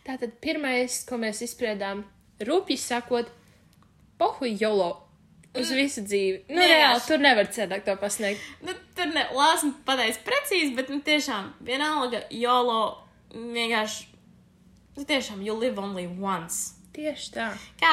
Tātad 0.06 0.36
pirmais, 0.42 1.00
ko 1.08 1.18
mēs 1.18 1.42
izspriedām, 1.42 2.04
rūpīgi 2.46 2.82
sakot, 2.82 3.32
pohu 4.20 4.46
jolo 4.46 4.92
uz 5.56 5.72
visu 5.74 6.04
dzīvi. 6.04 6.44
Nu, 6.50 6.60
Vienkārši. 6.60 6.74
reāli, 6.74 7.02
tur 7.08 7.22
nevar 7.24 7.50
cēdāk 7.56 7.84
to 7.86 7.96
pasniegt. 8.00 8.44
Nu, 8.66 8.74
tur 8.96 9.10
ne, 9.12 9.24
lāsmu 9.34 9.72
pateicis 9.88 10.22
precīzi, 10.26 10.74
bet 10.76 10.92
nu, 10.92 11.00
tiešām 11.04 11.52
vienalga, 11.66 12.22
jolo 12.30 12.80
vienkārši, 13.32 14.08
nu, 14.98 15.04
tiešām, 15.08 15.42
you 15.44 15.56
live 15.58 15.80
only 15.82 16.06
once. 16.06 16.74
Tieši 16.96 17.32
tā. 17.34 17.50
Kā, 17.80 17.90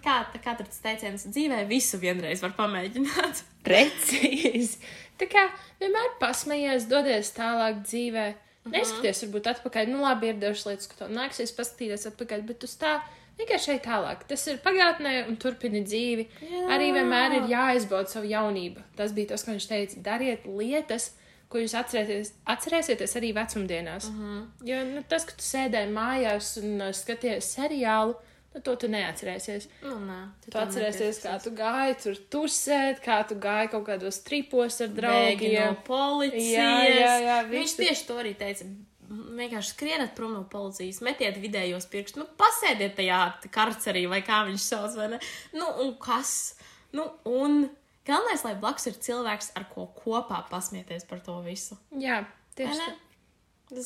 kā, 0.00 0.16
kā 0.40 0.54
tur 0.56 0.64
tas 0.64 0.80
teiciens 0.80 1.26
dzīvē, 1.28 1.66
visu 1.68 1.98
vienreiz 2.00 2.40
var 2.44 2.54
pamēģināt. 2.56 3.42
Precīzi. 3.66 4.78
Tā 5.20 5.28
kā 5.28 5.42
vienmēr 5.80 6.14
pasmējies, 6.22 6.88
dodies 6.88 7.34
tālāk 7.36 7.82
dzīvē. 7.84 8.26
Neskaties, 8.72 9.22
varbūt 9.24 9.50
atpakaļ. 9.52 9.92
Nu, 9.92 10.00
labi, 10.04 10.32
ir 10.32 10.40
dažas 10.42 10.66
lietas, 10.68 10.90
ko 10.90 11.08
nāksies 11.12 11.54
paskatīties 11.56 12.08
atpakaļ, 12.10 12.42
bet 12.48 12.66
uz 12.66 12.74
tā 12.80 12.96
vienkārši 13.38 13.70
šeit 13.70 13.84
tālāk. 13.86 14.24
Tas 14.30 14.46
ir 14.50 14.58
pagātnē 14.64 15.14
un 15.28 15.36
turpini 15.40 15.84
dzīvi. 15.86 16.26
Jā. 16.40 16.64
Arī 16.76 16.90
vienmēr 16.96 17.38
ir 17.40 17.50
jāizbauda 17.52 18.12
savu 18.12 18.30
jaunību. 18.30 18.84
Tas 18.98 19.14
bija 19.16 19.34
tas, 19.34 19.44
ko 19.46 19.54
viņš 19.54 19.68
teica. 19.70 20.02
Dariet 20.08 20.46
lietas, 20.48 21.10
ko 21.52 21.60
jūs 21.62 21.76
atcerēsieties, 21.78 22.32
atcerēsieties 22.52 23.16
arī 23.20 23.32
vecumdienās. 23.36 24.08
Uh 24.10 24.22
-huh. 24.22 24.40
Jo 24.66 24.84
nu, 24.88 25.02
tas, 25.08 25.24
ka 25.24 25.36
tu 25.36 25.44
sēdēji 25.46 25.92
mājās 25.92 26.56
un 26.62 26.80
uh, 26.80 26.94
skaties 26.94 27.52
seriālu, 27.58 28.16
nu, 28.56 28.62
to 28.64 28.74
tu 28.80 28.88
neatcerēsies. 28.88 29.68
Nu, 29.84 29.98
nē, 30.08 30.18
Tu, 30.42 30.50
tu 30.54 30.58
atcerēsies, 30.62 31.20
kā 31.22 31.36
tu 31.44 31.52
gāji 31.56 31.96
tur 32.02 32.18
tusēt, 32.32 33.02
kā 33.04 33.20
tu 33.28 33.36
gāji 33.36 33.70
kaut 33.76 33.84
kādos 33.90 34.22
tripos 34.24 34.80
ar 34.80 34.88
draugiem. 34.96 35.74
no 35.76 35.78
policijas. 35.86 36.56
Jā, 36.56 36.74
jā, 36.88 37.14
jā, 37.28 37.38
Viņš 37.52 37.76
tieši 37.82 38.06
to 38.08 38.18
arī 38.24 38.32
teica. 38.40 38.66
Vienkārši 39.06 39.70
skrieniet 39.70 40.16
prom 40.18 40.32
no 40.34 40.42
policijas, 40.50 40.98
metiet 41.06 41.36
vidējos 41.38 41.84
pirkstus, 41.92 42.18
nu, 42.18 42.24
pasēdiet 42.40 42.96
tajā 42.98 43.20
karcerī, 43.54 44.02
vai 44.10 44.18
kā 44.26 44.40
viņš 44.48 44.64
sauc, 44.72 44.96
vai 44.98 45.12
ne? 45.12 45.20
Nu, 45.54 45.68
un 45.84 45.92
kas? 46.02 46.56
Nu, 46.96 47.04
un 47.30 47.68
galvenais, 48.08 48.42
lai 48.42 48.56
blakus 48.58 48.88
ir 48.90 48.96
cilvēks, 48.98 49.52
ar 49.54 49.68
ko 49.70 49.86
kopā 49.94 50.40
pasmieties 50.50 51.06
par 51.06 51.20
to 51.22 51.38
visu. 51.46 51.78
Jā, 51.94 52.24
tieši 52.58 52.80
tā. 52.82 52.94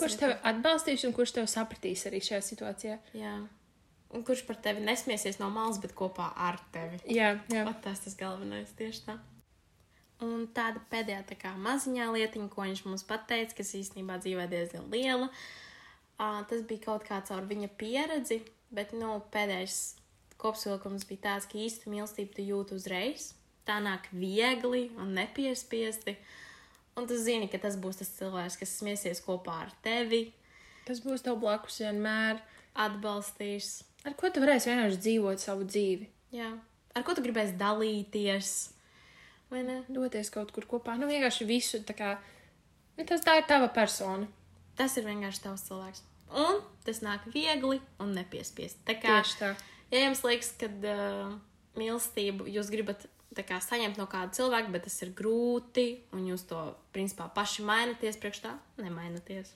Kurš 0.00 0.16
tevi 0.20 0.34
atbalstīs 0.44 1.04
un 1.08 1.12
kurš 1.16 1.36
tevi 1.36 1.48
sapratīs 1.52 2.06
arī 2.08 2.18
šajā 2.24 2.40
situācijā? 2.44 2.96
Jā. 3.16 3.34
Un 4.10 4.24
kurš 4.26 4.42
par 4.48 4.58
tevi 4.58 4.82
nesmiesies 4.82 5.38
no 5.38 5.46
malas, 5.54 5.78
bet 5.82 5.94
kopā 5.94 6.32
ar 6.34 6.58
tevi? 6.74 6.98
Jā, 7.06 7.36
jā. 7.52 7.62
Ot, 7.70 7.78
tas 7.84 8.00
tas 8.02 8.16
galvenais 8.18 8.72
tieši 8.78 9.04
tā. 9.06 9.14
Un 10.26 10.48
tāda 10.52 10.82
pēdējā 10.92 11.20
tā 11.30 11.36
kā 11.38 11.52
maziņā 11.56 12.10
lietiņa, 12.12 12.48
ko 12.52 12.66
viņš 12.66 12.82
mums 12.88 13.06
pateica, 13.08 13.54
kas 13.60 13.70
īstenībā 13.78 14.18
dzīvē 14.20 14.48
diezgan 14.50 14.90
liela, 14.92 15.30
uh, 15.30 16.42
tas 16.50 16.66
bija 16.68 16.84
kaut 16.88 17.06
kāds 17.08 17.32
ar 17.32 17.46
viņa 17.48 17.70
pieredzi, 17.80 18.42
bet 18.74 18.92
nu, 18.92 19.14
pēdējais 19.32 19.78
kopsavilkums 20.42 21.06
bija 21.08 21.24
tāds, 21.28 21.48
ka 21.48 21.60
īsta 21.62 21.88
mīlestība 21.92 22.36
tu 22.36 22.44
jūti 22.44 22.76
uzreiz. 22.76 23.30
Tā 23.68 23.78
nāk 23.84 24.10
viegli 24.12 24.88
un 24.98 25.14
nepiespiesti. 25.14 26.16
Un 26.98 27.06
tu 27.06 27.16
zini, 27.16 27.46
ka 27.48 27.60
tas 27.62 27.78
būs 27.80 28.02
tas 28.02 28.10
cilvēks, 28.18 28.58
kas 28.60 28.76
smiesies 28.82 29.22
kopā 29.24 29.60
ar 29.68 29.72
tevi, 29.84 30.32
Kas 30.88 30.98
būs 31.04 31.22
tev 31.22 31.36
blakus 31.38 31.76
vienmēr? 31.78 32.40
atbalstīs. 32.74 33.82
Ar 34.08 34.16
ko 34.16 34.30
tu 34.32 34.42
varēsi 34.42 34.70
vienkārši 34.70 35.00
dzīvot 35.04 35.42
savu 35.42 35.66
dzīvi? 35.68 36.08
Jā. 36.34 36.50
Ar 36.96 37.04
ko 37.06 37.14
tu 37.14 37.24
gribēsi 37.24 37.58
dalīties? 37.60 38.52
Vai 39.50 39.64
ne? 39.66 39.80
Doties 39.90 40.30
kaut 40.32 40.52
kur 40.54 40.66
kopā. 40.70 40.94
Nu, 40.98 41.08
vienkārši 41.10 41.46
visu 41.48 41.82
tā 41.86 41.96
kā. 41.98 42.14
Nu, 42.96 43.04
tas 43.06 43.22
tā 43.26 43.36
ir 43.40 43.46
tava 43.50 43.68
persona. 43.74 44.28
Tas 44.78 44.96
ir 44.96 45.06
vienkārši 45.08 45.44
tavs 45.44 45.66
cilvēks. 45.68 46.02
Un 46.40 46.60
tas 46.86 47.02
nāk 47.04 47.26
viegli 47.34 47.80
un 48.00 48.12
nepiespiesti. 48.14 48.84
Tā 48.86 48.96
kā, 49.02 49.20
Tieši 49.20 49.38
tā. 49.40 49.54
ja 49.90 50.04
jums 50.06 50.22
liekas, 50.24 50.52
ka 50.60 50.68
uh, 50.70 51.32
mīlestību 51.78 52.46
jūs 52.54 52.70
gribat 52.72 53.08
tā 53.36 53.44
kā, 53.46 53.58
saņemt 53.62 53.98
no 53.98 54.06
kāda 54.10 54.34
cilvēka, 54.38 54.72
bet 54.74 54.86
tas 54.86 54.96
ir 55.04 55.12
grūti, 55.18 55.86
un 56.16 56.24
jūs 56.30 56.46
to 56.50 56.60
principā 56.94 57.28
paši 57.34 57.66
mainaties 57.66 58.18
priekš 58.22 58.42
tā, 58.46 58.54
nemainaties. 58.80 59.52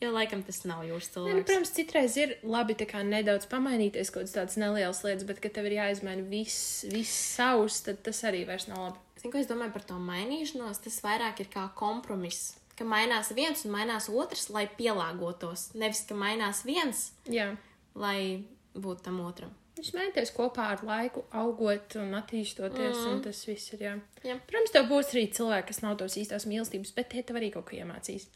Jo 0.00 0.14
laikam 0.14 0.40
tas 0.42 0.62
nav 0.64 0.80
jūsu 0.88 0.88
Ne, 0.88 0.96
nu, 0.96 1.12
cilvēks. 1.12 1.44
protams, 1.44 1.72
citreiz 1.76 2.16
ir 2.16 2.38
labi 2.42 2.76
nedaudz 3.04 3.44
pamainīties 3.50 4.10
kaut 4.14 4.32
kādas 4.32 4.56
nelielas 4.56 5.02
lietas, 5.04 5.26
bet, 5.28 5.40
kad 5.44 5.52
tev 5.52 5.68
ir 5.68 5.76
jāizmaina 5.76 6.24
viss, 6.24 6.86
viss 6.88 7.36
savs, 7.36 7.82
tad 7.84 8.00
tas 8.02 8.22
arī 8.24 8.46
vairs 8.48 8.66
nav 8.68 8.78
labi. 8.78 8.98
Zinu, 9.20 9.32
ko 9.34 9.38
es 9.38 9.46
domāju 9.50 9.74
par 9.74 9.84
to 9.84 9.98
mainīšanos. 10.00 10.80
Tas 10.80 11.02
vairāk 11.04 11.42
ir 11.44 11.50
kā 11.52 11.66
kompromiss. 11.76 12.56
Ka 12.78 12.86
mainās 12.88 13.34
viens 13.36 13.66
un 13.66 13.74
mainās 13.74 14.08
otrs, 14.08 14.48
lai 14.48 14.64
pielāgotos. 14.78 15.74
Nevis, 15.76 16.06
ka 16.08 16.16
mainās 16.16 16.64
viens, 16.64 17.10
Jā. 17.28 17.50
lai 17.94 18.44
būtu 18.72 19.04
tam 19.04 19.20
otram. 19.20 19.52
Viņš 19.76 19.92
mēģinās 19.96 20.32
kopā 20.36 20.70
ar 20.74 20.82
laiku 20.84 21.26
augot 21.36 21.94
un 22.00 22.16
attīstoties, 22.16 22.96
mm. 22.96 23.12
un 23.12 23.20
tas 23.24 23.44
viss 23.48 23.74
ir. 23.76 23.84
Jā. 23.84 23.94
Jā. 24.24 24.40
Protams, 24.48 24.72
tev 24.72 24.88
būs 24.88 25.12
arī 25.12 25.26
cilvēki, 25.36 25.68
kas 25.68 25.82
nav 25.84 25.98
tos 26.00 26.16
īstās 26.20 26.48
mīlestības, 26.48 26.92
bet 26.96 27.12
tie 27.12 27.22
tev 27.24 27.38
arī 27.40 27.52
kaut 27.52 27.68
ko 27.68 27.76
iemācīs. 27.76 28.26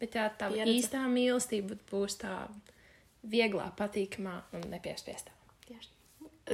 Bet 0.00 0.14
tā 0.16 0.26
tā 0.38 0.48
Pieredze. 0.48 0.72
īstā 0.72 1.04
mīlestība 1.12 1.76
būs 1.90 2.16
tā 2.22 2.48
vieglā, 3.22 3.68
patīkamā 3.76 4.38
un 4.56 4.64
nepiespiestā. 4.72 5.34
Tieši. 5.66 5.90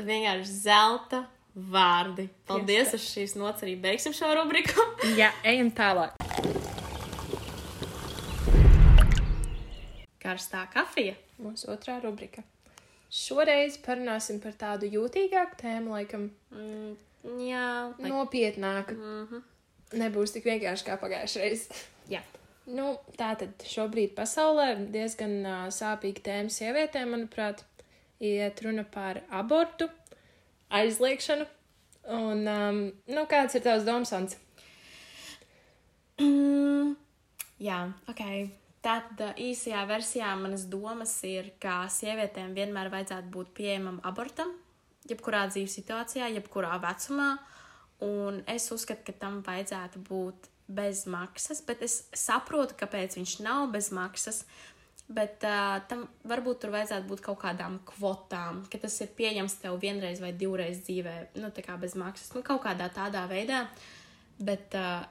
Vienkārši 0.03 0.57
zelta 0.65 1.23
vārdi. 1.55 2.27
Paldies, 2.49 2.93
uz 2.97 3.07
šīs 3.07 3.37
arī 3.39 3.77
beigsim 3.81 4.13
šo 4.13 4.33
rubriku. 4.35 4.83
Jā, 5.21 5.31
ejam 5.45 5.71
tālāk. 5.71 6.19
Karstā 10.21 10.67
kafija. 10.73 11.15
Mūsu 11.39 11.71
otrā 11.71 12.01
rubrika. 12.03 12.43
Šoreiz 13.13 13.77
parunāsim 13.79 14.41
par 14.43 14.57
tādu 14.59 14.89
jūtīgāku 14.91 15.61
tēmu, 15.63 15.95
laikam, 15.95 16.31
Mm, 16.51 16.97
jā, 17.43 17.93
lai... 17.99 18.11
nopietnāku. 18.11 18.95
Mm 18.95 19.27
-hmm. 19.31 19.43
Nebūs 20.03 20.33
tik 20.33 20.45
vienkārši 20.45 20.85
kā 20.85 20.99
pagājušajā 20.99 21.43
reizē. 21.43 21.75
Nu, 22.67 22.97
tā 23.15 23.31
tad 23.39 23.63
šobrīd 23.63 24.17
pasaulē 24.17 24.73
diezgan 24.91 25.37
uh, 25.47 25.59
sāpīga 25.71 26.25
tēma 26.27 26.51
sievietēm, 26.51 27.13
manuprāt, 27.15 27.63
iet 28.19 28.63
runa 28.65 28.83
par 28.83 29.21
abortu, 29.31 29.87
aizliekšanu. 30.75 31.47
Un, 32.17 32.43
um, 32.51 32.81
nu, 33.11 33.25
kāds 33.31 33.55
ir 33.59 33.63
tavs 33.63 33.87
domas, 33.87 34.11
Ants? 34.15 34.39
Mm, 36.23 36.97
jā, 37.63 37.81
ok. 38.11 38.23
Tad 38.87 39.23
īsajā 39.43 39.81
versijā 39.91 40.33
manas 40.39 40.67
domas 40.71 41.15
ir, 41.27 41.53
ka 41.63 41.85
sievietēm 41.91 42.53
vienmēr 42.55 42.91
vajadzētu 42.93 43.31
būt 43.35 43.55
pieejamam 43.57 43.99
abortam, 44.07 44.53
jebkurā 45.11 45.47
dzīves 45.51 45.75
situācijā, 45.81 46.29
jebkurā 46.35 46.75
vecumā. 46.83 47.33
Un 48.07 48.43
es 48.51 48.69
uzskatu, 48.75 49.07
ka 49.09 49.17
tam 49.23 49.41
vajadzētu 49.47 50.03
būt 50.07 50.51
bez 50.67 51.05
maksas, 51.07 51.63
bet 51.67 51.83
es 51.87 52.01
saprotu, 52.17 52.77
kāpēc 52.79 53.17
viņš 53.19 53.39
nav 53.47 53.71
bez 53.75 53.93
maksas. 53.95 54.45
Bet 55.07 55.45
uh, 55.47 55.77
tam 55.87 56.09
varbūt 56.27 56.65
tur 56.65 56.73
vajadzētu 56.75 57.07
būt 57.07 57.21
kaut 57.23 57.39
kādām 57.45 57.77
kvotām, 57.87 58.65
ka 58.67 58.81
tas 58.83 58.97
ir 59.05 59.13
pieejams 59.15 59.55
tev 59.63 59.77
vienreiz 59.79 60.19
vai 60.19 60.33
divreiz 60.35 60.81
dzīvē, 60.83 61.15
nu, 61.39 61.53
tā 61.55 61.63
kā 61.63 61.77
bez 61.79 61.95
maksas, 61.95 62.33
nu, 62.35 62.43
kaut 62.47 62.65
kādā 62.65 62.89
tādā 62.91 63.23
veidā. 63.31 63.69
Bet 64.43 64.75
uh, 64.75 65.07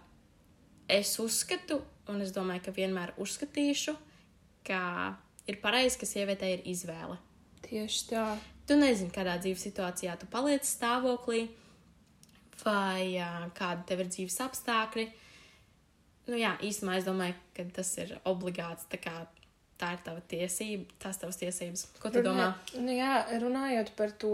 es 0.92 1.16
uzskatu, 1.24 1.80
un 2.12 2.20
es 2.26 2.36
domāju, 2.36 2.66
ka 2.68 2.76
vienmēr 2.76 3.16
uzskatīšu, 3.24 3.96
ka 4.68 4.82
ir 5.48 5.62
pareizi, 5.64 6.02
ka 6.02 6.10
sievietei 6.10 6.58
ir 6.58 6.68
izvēle. 6.76 7.16
Tieši 7.64 8.08
tā. 8.12 8.28
Tu 8.68 8.76
nezini, 8.76 9.14
kādā 9.16 9.38
dzīves 9.40 9.64
situācijā 9.70 10.18
tu 10.20 10.28
paliec 10.28 10.68
stāvoklī, 10.68 11.46
vai 12.66 13.16
uh, 13.16 13.46
kādi 13.56 13.88
tev 13.88 14.04
ir 14.04 14.12
dzīves 14.12 14.42
apstākļi. 14.44 15.14
Nu, 16.26 16.38
jā, 16.40 16.56
īstenībā 16.66 17.00
es 17.00 17.06
domāju, 17.06 17.36
ka 17.56 17.66
tas 17.76 17.92
ir 18.02 18.16
obligāts. 18.26 18.88
Tā, 18.90 18.98
kā, 19.02 19.14
tā 19.82 19.92
ir 19.96 20.02
tava 20.06 20.24
tiesība, 20.32 20.88
tās 21.04 21.20
tavas 21.22 21.38
tiesības. 21.42 21.88
Ko 22.02 22.12
tu 22.14 22.24
domā? 22.26 22.54
Nu, 22.80 22.92
jā, 22.96 23.20
runājot 23.44 23.92
par 24.00 24.14
to, 24.22 24.34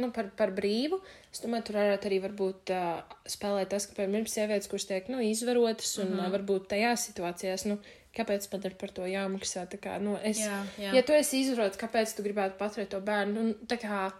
nu, 0.00 0.10
par, 0.16 0.30
par 0.38 0.54
brīvu, 0.56 1.00
es 1.32 1.42
domāju, 1.44 1.68
tur 1.68 1.80
varētu 1.80 2.10
arī 2.10 2.20
varbūt 2.24 2.72
uh, 2.74 3.18
spēlēt 3.28 3.72
tas, 3.74 3.88
ka, 3.90 3.98
piemēram, 3.98 4.24
ir 4.24 4.32
sievietes, 4.32 4.70
kuras 4.70 4.88
tiek, 4.88 5.10
nu, 5.12 5.20
izvarotas, 5.24 5.92
un 5.98 6.08
mm 6.08 6.20
-hmm. 6.20 6.36
varbūt 6.36 6.70
tajās 6.72 7.06
situācijās, 7.10 7.66
nu, 7.68 7.78
kāpēc 8.16 8.48
man 8.52 8.66
ir 8.70 8.74
par 8.80 8.90
to 8.90 9.06
jāmaksā. 9.06 9.66
Kā, 9.82 10.00
nu, 10.00 10.16
es, 10.22 10.38
Jā, 10.38 10.64
jā. 10.78 10.94
Ja 10.94 11.02
tu 11.02 11.12
esi 11.12 11.44
izvarots, 11.44 11.78
kāpēc 11.78 12.16
tu 12.16 12.22
gribētu 12.22 12.58
paturēt 12.58 12.90
to 12.90 13.00
bērnu? 13.00 13.42
Nu, 13.42 13.54
tā 13.66 13.76
kā 13.78 14.10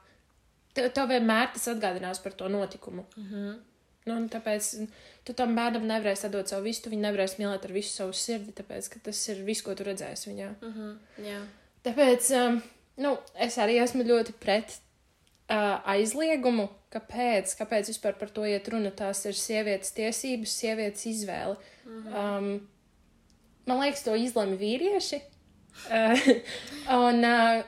tev, 0.74 0.90
tev 0.94 1.08
vienmēr 1.10 1.50
tas 1.54 1.68
atgādinās 1.72 2.22
par 2.22 2.32
to 2.32 2.48
notikumu. 2.48 3.06
Mm 3.16 3.26
-hmm. 3.26 3.58
Nu, 4.08 4.16
tāpēc 4.32 4.68
tu 5.26 5.36
tam 5.36 5.54
bērnam 5.58 5.86
nevarēsi 5.88 6.28
atdot 6.28 6.48
savu 6.48 6.68
visu, 6.68 6.84
tu 6.84 6.92
viņu 6.92 7.04
nevarēsi 7.04 7.40
mīlēt 7.42 7.66
ar 7.66 7.74
visu 7.74 7.92
savu 7.94 8.14
sirdi, 8.16 8.54
tāpēc 8.56 8.88
ka 8.92 9.02
tas 9.10 9.22
ir 9.28 9.42
viss, 9.46 9.64
ko 9.66 9.74
tu 9.76 9.86
redzēsi 9.86 10.30
viņā. 10.32 10.50
Uh 10.60 10.76
-huh, 10.76 10.94
jā. 11.26 11.40
Tāpēc 11.84 12.30
um, 12.36 12.62
nu, 12.96 13.16
es 13.34 13.58
arī 13.58 13.78
esmu 13.82 14.04
ļoti 14.04 14.36
pret 14.40 14.76
uh, 15.50 15.80
aizliegumu. 15.94 16.68
Kāpēc? 16.90 17.54
Kāpēc 17.58 17.92
vispār 17.92 18.16
par 18.18 18.30
to 18.34 18.44
iet 18.44 18.68
runa? 18.68 18.90
Tās 18.90 19.24
ir 19.26 19.34
sievietes 19.38 19.92
tiesības, 19.92 20.56
sievietes 20.62 21.06
izvēle. 21.06 21.56
Mm 21.84 22.02
-hmm. 22.02 22.38
um, 22.38 22.68
man 23.66 23.80
liekas, 23.80 24.02
to 24.02 24.14
izlemj 24.14 24.56
vīrieši. 24.56 25.20
Un 27.00 27.24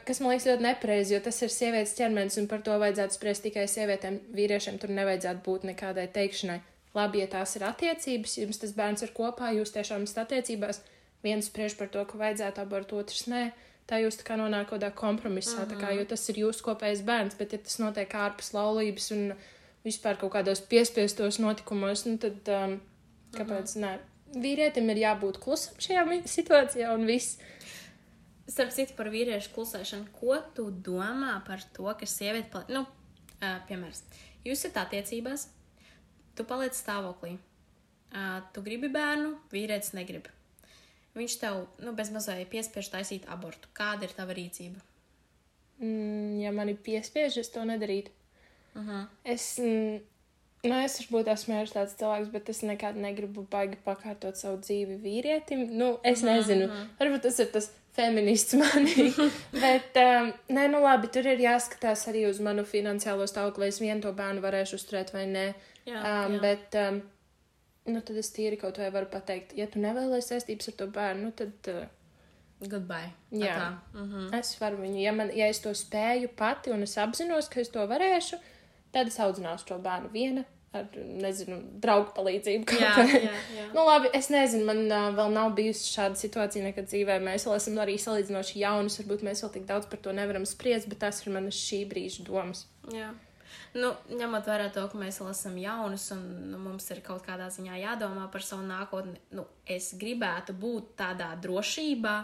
kas 0.06 0.20
man 0.20 0.32
liekas 0.32 0.48
ļoti 0.50 0.66
nepareizi, 0.66 1.14
jo 1.14 1.20
tas 1.24 1.38
ir 1.44 1.52
sievietes 1.52 1.94
ķermenis, 1.98 2.38
un 2.40 2.48
par 2.50 2.62
to 2.66 2.74
vajadzētu 2.82 3.16
spriest 3.16 3.46
tikai 3.46 3.64
sievietēm. 3.70 4.18
Vīriešiem 4.36 4.78
tur 4.82 4.92
nevajadzētu 4.94 5.44
būt 5.46 5.66
nekādai 5.70 6.08
teikšanai. 6.14 6.60
Labi, 6.96 7.22
ja 7.22 7.28
tās 7.32 7.54
ir 7.56 7.64
attiecības, 7.64 8.36
jums 8.42 8.60
tas 8.60 8.74
bērns 8.76 9.04
ir 9.06 9.14
kopā, 9.16 9.54
jūs 9.56 9.72
tiešām 9.72 10.04
esat 10.04 10.26
attiecībās, 10.26 10.82
viens 11.24 11.48
spriež 11.48 11.78
par 11.78 11.88
to, 11.92 12.02
ka 12.08 12.20
vajadzētu 12.20 12.60
abortu, 12.60 12.98
otrs 13.00 13.24
nē. 13.32 13.46
Tā 13.88 13.98
jūs 13.98 14.20
tā 14.20 14.26
kā 14.26 14.36
nonākat 14.38 14.76
kādā 14.76 14.92
kompromisā, 14.94 15.64
kā, 15.80 15.90
jo 15.96 16.04
tas 16.08 16.22
ir 16.30 16.38
jūsu 16.44 16.64
kopējais 16.68 17.02
bērns, 17.06 17.36
bet 17.38 17.56
ja 17.56 17.58
tas 17.62 17.80
notiek 17.82 18.12
ārpus 18.14 18.52
laulības 18.54 19.10
un 19.16 19.32
vispār 19.86 20.20
kaut 20.20 20.34
kādos 20.36 20.62
piespiestos 20.70 21.40
notikumos, 21.42 22.04
nu 22.06 22.20
tad 22.22 22.52
um, 22.54 22.76
kāpēc 23.34 23.74
nē? 23.82 23.96
Vīrietim 24.32 24.88
ir 24.92 25.02
jābūt 25.02 25.40
klusam 25.42 25.80
šajā 25.82 26.22
situācijā 26.30 26.92
un 26.94 27.08
viss. 27.08 27.40
Starp 28.50 28.74
citu, 28.74 28.96
par 28.98 29.10
vīriešu 29.12 29.52
klusēšanu, 29.54 30.10
ko 30.18 30.36
tu 30.56 30.66
domā 30.70 31.36
par 31.46 31.62
to, 31.76 31.86
ka 31.98 32.08
sieviete, 32.08 32.50
pali... 32.50 32.74
nu, 32.74 32.82
uh, 33.38 33.58
piemēram, 33.68 34.18
jūs 34.42 34.58
esat 34.58 34.80
attiecībās, 34.82 35.46
tu 36.34 36.46
paliec 36.48 36.74
stāvoklī, 36.74 37.36
uh, 37.38 38.40
tu 38.54 38.64
gribi 38.66 38.90
bērnu, 38.92 39.36
vīrietis 39.54 39.94
negrib. 39.94 40.26
Viņš 41.14 41.34
tev, 41.42 41.66
nu, 41.84 41.92
bez 41.96 42.08
mazliet 42.12 42.48
piespiež 42.50 42.88
taisīt 42.88 43.28
abortu. 43.30 43.68
Kāda 43.76 44.08
ir 44.08 44.14
tava 44.16 44.32
rīcība? 44.36 44.80
Mm, 45.82 46.40
ja 46.40 46.52
mani 46.56 46.74
piespiež, 46.74 47.36
es 47.42 47.52
to 47.52 47.64
nedarītu. 47.68 48.10
Uh 48.74 48.82
-huh. 48.82 49.06
Es, 49.24 49.58
mm, 49.58 50.00
nu, 50.64 50.74
es 50.84 50.98
varbūt 51.00 51.28
esmu 51.32 51.54
arī 51.54 51.72
tāds 51.72 51.96
cilvēks, 52.00 52.30
bet 52.32 52.48
es 52.48 52.62
nekad 52.62 52.96
negribu 52.96 53.46
baigi 53.50 53.76
pakārtot 53.84 54.36
savu 54.36 54.56
dzīvi 54.56 54.96
vīrietim. 55.02 55.66
Nu, 55.70 55.98
es 56.02 56.22
nezinu, 56.22 56.70
varbūt 57.00 57.20
tas 57.22 57.38
ir 57.38 57.52
tas 57.52 57.70
feminists 57.96 58.56
manī. 58.58 59.08
bet, 59.64 59.96
um, 60.00 60.30
nē, 60.52 60.66
nu 60.72 60.82
labi, 60.82 61.10
tur 61.12 61.28
ir 61.28 61.42
jāskatās 61.44 62.06
arī 62.10 62.26
uz 62.30 62.40
manu 62.44 62.64
finansiālo 62.68 63.26
stāvokli, 63.28 63.66
vai 63.66 63.72
es 63.72 63.80
vienu 63.82 64.04
to 64.04 64.12
bērnu 64.16 64.44
varēšu 64.44 64.78
uzturēt 64.80 65.12
vai 65.14 65.26
nē. 65.30 65.48
Jā, 65.88 65.98
um, 65.98 66.36
jā. 66.36 66.42
bet, 66.44 66.78
um, 66.82 67.02
nu, 67.92 68.04
tad 68.04 68.22
es 68.22 68.32
tīri 68.34 68.60
kaut 68.60 68.80
vai 68.80 68.92
varu 68.94 69.10
pateikt, 69.12 69.56
ja 69.58 69.66
tu 69.70 69.82
nevēlies 69.82 70.30
saistības 70.32 70.72
ar 70.72 70.78
to 70.80 70.88
bērnu, 70.94 71.28
nu, 71.28 71.34
tad. 71.42 71.72
Uh, 71.72 71.90
Goodbye. 72.62 73.08
Jā. 73.34 73.54
Tā. 73.58 73.98
Uh 73.98 74.02
-huh. 74.06 74.26
Es 74.38 74.52
varu 74.60 74.76
viņu, 74.84 75.00
ja, 75.02 75.12
man, 75.12 75.30
ja 75.34 75.48
es 75.50 75.58
to 75.58 75.70
spēju 75.74 76.28
pati 76.36 76.70
un 76.70 76.82
es 76.82 76.98
apzinos, 76.98 77.48
ka 77.48 77.60
es 77.60 77.68
to 77.68 77.80
varēšu, 77.80 78.38
tad 78.92 79.06
es 79.06 79.18
audzināšu 79.18 79.66
to 79.66 79.78
bērnu 79.78 80.12
viena 80.12 80.44
ar, 80.76 80.86
nezinu, 80.96 81.58
draugu 81.82 82.12
palīdzību. 82.16 82.68
kaut 82.68 82.82
Jā, 82.82 82.92
jā, 83.26 83.32
jā. 83.56 83.66
Nu, 83.74 83.84
labi, 83.88 84.10
es 84.16 84.30
nezinu, 84.32 84.66
man 84.68 84.84
uh, 84.86 85.10
vēl 85.16 85.34
nav 85.34 85.52
bijusi 85.58 85.90
šāda 85.92 86.18
situācija 86.20 86.64
nekad 86.68 86.88
dzīvē. 86.90 87.18
Mēs 87.24 87.46
vēl 87.48 87.58
esam 87.58 87.80
arī 87.82 87.98
salīdzinoši 88.00 88.62
jaunus, 88.62 89.00
varbūt 89.02 89.26
mēs 89.26 89.44
vēl 89.44 89.52
tik 89.58 89.68
daudz 89.68 89.90
par 89.90 90.00
to 90.04 90.14
nevaram 90.16 90.46
spriest, 90.48 90.88
bet 90.90 91.02
tas 91.04 91.20
ir 91.24 91.34
manas 91.34 91.58
šī 91.60 91.84
brīža 91.90 92.26
domas. 92.28 92.66
Jā. 92.92 93.12
Nu, 93.76 93.94
ņemot 94.12 94.48
vērā 94.48 94.68
to, 94.72 94.84
ka 94.88 94.98
mēs 95.00 95.18
vēl 95.20 95.30
esam 95.32 95.56
jaunus 95.60 96.06
un 96.12 96.22
nu, 96.52 96.60
mums 96.60 96.88
ir 96.92 97.00
kaut 97.04 97.24
kādā 97.24 97.48
ziņā 97.52 97.78
jādomā 97.80 98.26
par 98.32 98.44
savu 98.44 98.66
nākotni, 98.68 99.16
nu, 99.36 99.46
es 99.64 99.92
gribētu 100.00 100.56
būt 100.60 100.92
tādā 101.00 101.30
drošībā. 101.40 102.14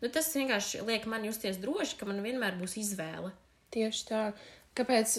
Nu, 0.00 0.10
tas 0.12 0.32
vienkārši 0.36 0.84
liek 0.88 1.04
man 1.08 1.24
justies 1.28 1.60
droši, 1.60 1.98
ka 2.00 2.08
man 2.08 2.24
vienmēr 2.24 2.56
būs 2.60 2.78
izvēle. 2.80 3.32
Tieši 3.74 4.08
tā. 4.08 4.24
Kāpēc? 4.76 5.18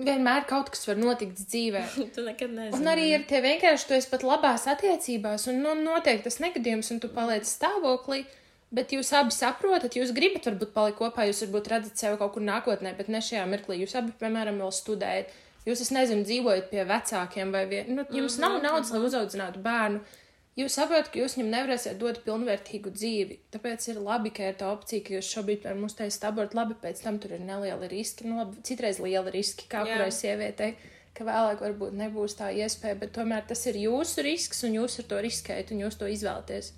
Vienmēr 0.00 0.46
kaut 0.48 0.70
kas 0.72 0.86
var 0.88 0.98
notikt 1.00 1.40
dzīvē. 1.44 1.82
tu 2.14 2.24
nekad 2.24 2.52
nezini. 2.56 2.76
Un 2.78 2.90
arī 2.92 3.06
ir 3.14 3.26
tie 3.28 3.42
vienkārši, 3.44 3.88
tu 3.88 3.96
esi 3.98 4.10
pat 4.10 4.24
labās 4.26 4.66
attiecībās, 4.70 5.48
un 5.52 5.60
nu, 5.64 5.74
notiek 5.84 6.22
tas 6.24 6.40
negadījums, 6.42 6.92
un 6.94 7.02
tu 7.02 7.10
paliec 7.12 7.48
stāvoklī. 7.48 8.24
Bet 8.70 8.92
jūs 8.94 9.08
abi 9.18 9.34
saprotat, 9.34 9.96
jūs 9.98 10.12
gribat 10.14 10.44
varbūt 10.46 10.70
palikt 10.74 11.00
kopā, 11.00 11.24
jūs 11.26 11.42
varbūt 11.42 11.70
redzat 11.72 11.98
sevi 11.98 12.18
kaut 12.20 12.36
kur 12.36 12.44
nākotnē, 12.46 12.92
bet 12.94 13.08
ne 13.10 13.18
šajā 13.18 13.42
mirklī. 13.50 13.80
Jūs 13.82 13.96
abi, 13.98 14.14
piemēram, 14.20 14.60
vēl 14.62 14.70
studējat. 14.76 15.32
Jūs, 15.66 15.82
es 15.84 15.90
nezinu, 15.92 16.22
dzīvojat 16.24 16.70
pie 16.70 16.84
vecākiem 16.88 17.50
vai 17.52 17.64
vien... 17.68 17.90
nu, 17.90 18.04
jums 18.06 18.38
mm 18.38 18.44
-hmm, 18.44 18.62
nav 18.62 18.62
naudas, 18.62 18.92
lai 18.94 19.00
uzaudzinātu 19.08 19.60
bērnu. 19.64 20.00
Jūs 20.58 20.74
saprotat, 20.74 21.12
ka 21.12 21.20
jūs 21.20 21.36
viņam 21.36 21.52
nevarēsiet 21.54 21.98
dot 22.00 22.18
pilnvērtīgu 22.24 22.90
dzīvi. 22.92 23.36
Tāpēc 23.54 23.84
ir 23.92 24.00
labi, 24.02 24.32
ka 24.34 24.48
ir 24.50 24.56
tā 24.58 24.72
opcija, 24.74 25.04
ka 25.06 25.14
jūs 25.14 25.28
šobrīd 25.30 25.66
ar 25.70 25.76
mums 25.78 25.94
taisat 25.98 26.26
abortu. 26.26 26.58
Labi, 26.58 26.74
pēc 26.82 27.02
tam 27.04 27.20
tur 27.22 27.36
ir 27.36 27.44
nelieli 27.46 27.90
riski. 27.92 28.26
Nu, 28.26 28.40
labi, 28.42 28.58
citreiz 28.66 28.98
lieli 28.98 29.30
riski, 29.36 29.68
kā 29.70 29.84
Jā. 29.86 29.94
kurai 29.94 30.10
sievietei, 30.14 30.74
ka 31.14 31.26
vēlāk 31.28 31.62
varbūt 31.62 31.94
nebūs 32.00 32.34
tā 32.40 32.50
iespēja, 32.64 32.98
bet 32.98 33.14
tomēr 33.14 33.46
tas 33.46 33.62
ir 33.70 33.78
jūsu 33.78 34.26
risks 34.26 34.64
un 34.66 34.74
jūs 34.80 34.98
ar 35.00 35.08
to 35.12 35.20
riskējat 35.22 35.70
un 35.70 35.84
jūs 35.84 36.00
to 36.00 36.10
izvēlaties. 36.10 36.72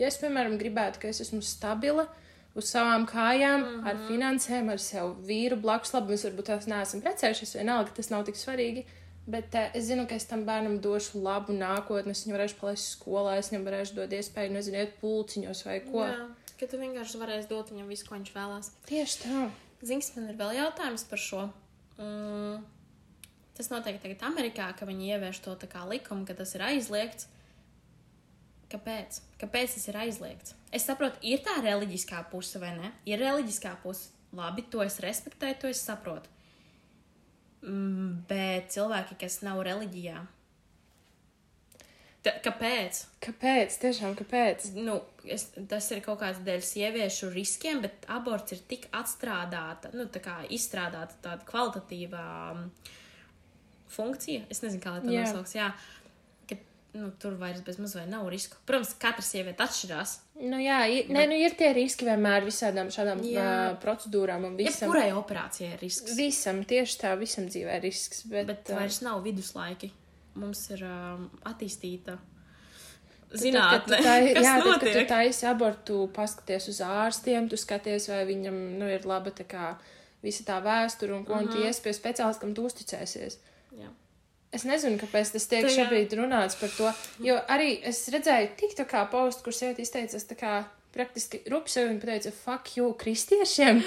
Ja 0.00 0.08
es, 0.08 0.16
piemēram, 0.22 0.56
gribētu, 0.60 1.02
ka 1.02 1.12
es 1.12 1.20
esmu 1.26 1.42
stabila 1.44 2.06
uz 2.58 2.70
savām 2.72 3.04
kājām, 3.06 3.60
mm 3.60 3.74
-hmm. 3.74 3.88
ar 3.90 4.00
finansēm, 4.08 4.70
ar 4.72 4.80
savu 4.82 5.14
vīru 5.28 5.60
blakus, 5.60 5.92
labi, 5.94 6.14
mēs 6.14 6.24
varbūt 6.26 6.48
tās 6.48 6.66
neesam 6.70 7.04
precējušies, 7.04 7.58
vienalga 7.60 7.94
tas 7.94 8.10
nav 8.10 8.24
tik 8.24 8.40
svarīgi. 8.40 8.86
Bet 9.28 9.52
uh, 9.58 9.68
es 9.76 9.90
zinu, 9.90 10.06
ka 10.08 10.16
es 10.16 10.24
tam 10.28 10.46
bērnam 10.48 10.78
došu 10.80 11.20
labu 11.20 11.52
nākotni. 11.52 12.14
Es 12.16 12.24
viņu 12.24 12.36
varēšu 12.36 12.58
palaist 12.60 12.94
skolā, 12.94 13.36
es 13.40 13.52
viņam 13.52 13.66
varēšu 13.68 13.96
dot 13.98 14.14
iespēju, 14.16 14.54
nezinu, 14.54 14.80
iet 14.80 14.96
pulciņos 15.02 15.64
vai 15.68 15.78
ko. 15.84 16.06
Jā, 16.08 16.26
ka 16.60 16.68
tu 16.70 16.80
vienkārši 16.80 17.20
varēsi 17.20 17.50
dot 17.50 17.72
viņam 17.74 17.92
visu, 17.92 18.08
ko 18.08 18.16
viņš 18.16 18.32
vēlās. 18.32 18.72
Tieši 18.88 19.24
tā. 19.26 19.46
Zinies, 19.84 20.10
man 20.16 20.30
ir 20.32 20.38
vēl 20.40 20.56
jautājums 20.56 21.04
par 21.10 21.20
šo. 21.22 21.42
Mm, 22.00 22.62
tas 23.58 23.68
notiek 23.70 24.00
tagad 24.02 24.24
Amerikā, 24.30 24.70
ka 24.78 24.88
viņi 24.88 25.12
ievieš 25.12 25.42
to 25.44 25.58
likumu, 25.90 26.24
ka 26.26 26.34
tas 26.38 26.54
ir 26.56 26.64
aizliegts. 26.64 27.28
Kāpēc? 28.72 29.20
Kāpēc 29.40 29.76
tas 29.76 29.88
ir 29.88 29.96
aizliegts? 29.96 30.54
Es 30.72 30.84
saprotu, 30.84 31.20
ir 31.24 31.40
tā 31.44 31.56
reliģiskā 31.64 32.24
puse 32.32 32.60
vai 32.60 32.74
ne? 32.76 32.92
Ir 33.08 33.20
reliģiskā 33.22 33.76
puse. 33.84 34.10
Labi, 34.36 34.66
to 34.68 34.82
es 34.84 34.98
respektēju, 35.00 35.56
to 35.62 35.70
es 35.72 35.80
saprotu. 35.80 36.28
Mm, 37.62 38.24
bet 38.30 38.70
cilvēki, 38.74 39.18
kas 39.18 39.40
nav 39.42 39.60
reliģijā, 39.66 40.20
ta, 42.28 42.34
kāpēc? 42.44 43.00
Kāpēc? 43.24 43.78
Tiešām 43.82 44.14
kāpēc? 44.18 44.70
nu, 44.78 44.98
es, 45.24 45.48
tas 45.70 45.88
ir 45.94 46.02
kaut 46.04 46.20
kāds 46.22 46.42
dēļ 46.46 46.62
sieviešu 46.64 47.32
riskiem, 47.34 47.82
bet 47.84 48.06
aborts 48.12 48.56
ir 48.56 48.62
tik 48.70 48.88
atstrādāta, 48.96 49.92
nu, 49.96 50.08
tā 50.12 50.22
kā 50.24 50.38
izstrādāta 50.54 51.18
tāda 51.24 51.46
kvalitatīva 51.48 52.24
um, 52.52 52.64
funkcija. 53.92 54.46
Es 54.52 54.62
nezinu, 54.64 54.82
kā 54.84 54.96
lai 54.96 55.04
to 55.04 55.14
Jā. 55.14 55.26
nosauks. 55.26 55.54
Jā, 55.56 55.70
nu, 56.94 57.10
tur 57.20 57.36
vairs 57.40 57.60
bez 57.66 57.78
mazliet 57.78 58.08
nav 58.10 58.28
risku. 58.32 58.56
Protams, 58.66 58.94
katra 59.00 59.24
sieviete 59.24 59.64
atšķirās. 59.64 60.14
Nu, 60.40 60.60
jā, 60.62 60.78
ir, 60.92 61.10
nē, 61.12 61.26
nu, 61.30 61.36
ir 61.36 61.56
tie 61.58 61.72
riski 61.76 62.08
vienmēr 62.08 62.46
visādām 62.46 62.92
šādām 62.94 63.20
Jā. 63.26 63.44
uh, 63.44 63.76
procedūrām 63.82 64.46
un 64.48 64.56
visam. 64.58 64.88
Jebkurai 64.88 65.12
operācijai 65.18 65.74
ir 65.74 65.84
risks. 65.84 66.16
Visam, 66.18 66.64
tieši 66.68 66.98
tā, 67.02 67.12
visam 67.20 67.50
dzīvē 67.50 67.78
ir 67.80 67.86
risks. 67.88 68.24
Bet, 68.30 68.48
Bet 68.50 68.72
vairs 68.72 69.02
nav 69.06 69.22
viduslaiki. 69.26 69.92
Mums 70.38 70.64
ir 70.70 70.84
um, 70.86 71.30
attīstīta 71.50 72.18
tu 73.28 73.50
tai- 73.92 74.32
kas 74.36 74.44
jā, 74.44 74.56
tad, 74.62 74.80
kad 74.80 74.92
tu 74.92 75.04
taisi 75.08 75.46
abortu, 75.46 76.00
paskaties 76.14 76.68
uz 76.72 76.80
ārstiem, 76.80 77.48
tu 77.48 77.56
skaties, 77.60 78.08
vai 78.08 78.24
viņam 78.28 78.56
nu, 78.80 78.88
ir 78.88 79.04
laba 79.08 79.30
tā 79.30 79.44
kā 79.48 79.74
visa 80.24 80.44
tā 80.44 80.58
vēsture 80.64 81.14
un 81.14 81.24
ko 81.24 81.34
uh 81.34 81.42
-huh. 81.42 81.52
tu 81.52 81.62
ies 81.62 81.80
pie 81.80 81.92
speciālista, 81.92 82.40
kam 82.40 82.54
tu 82.54 82.64
uzticēsies. 82.66 83.38
Jā. 83.76 83.90
Es 84.54 84.64
nezinu, 84.64 84.96
kāpēc 84.96 85.34
tas 85.34 85.44
tiek 85.50 85.66
šobrīd 85.68 86.14
runāts 86.16 86.56
par 86.56 86.70
to. 86.72 86.92
Jo 87.24 87.36
arī 87.52 87.74
es 87.88 88.06
redzēju, 88.12 88.54
tik 88.56 88.76
tā 88.78 88.86
kā 88.88 89.04
postu, 89.12 89.44
kur 89.44 89.56
sieviete 89.56 89.84
izteicās 89.84 90.24
tā 90.28 90.38
kā 90.40 90.52
praktiski 90.94 91.42
rupsevi 91.52 91.92
un 91.92 91.98
pateica, 92.00 92.32
fuck 92.32 92.76
you, 92.78 92.94
kristiešiem. 92.98 93.82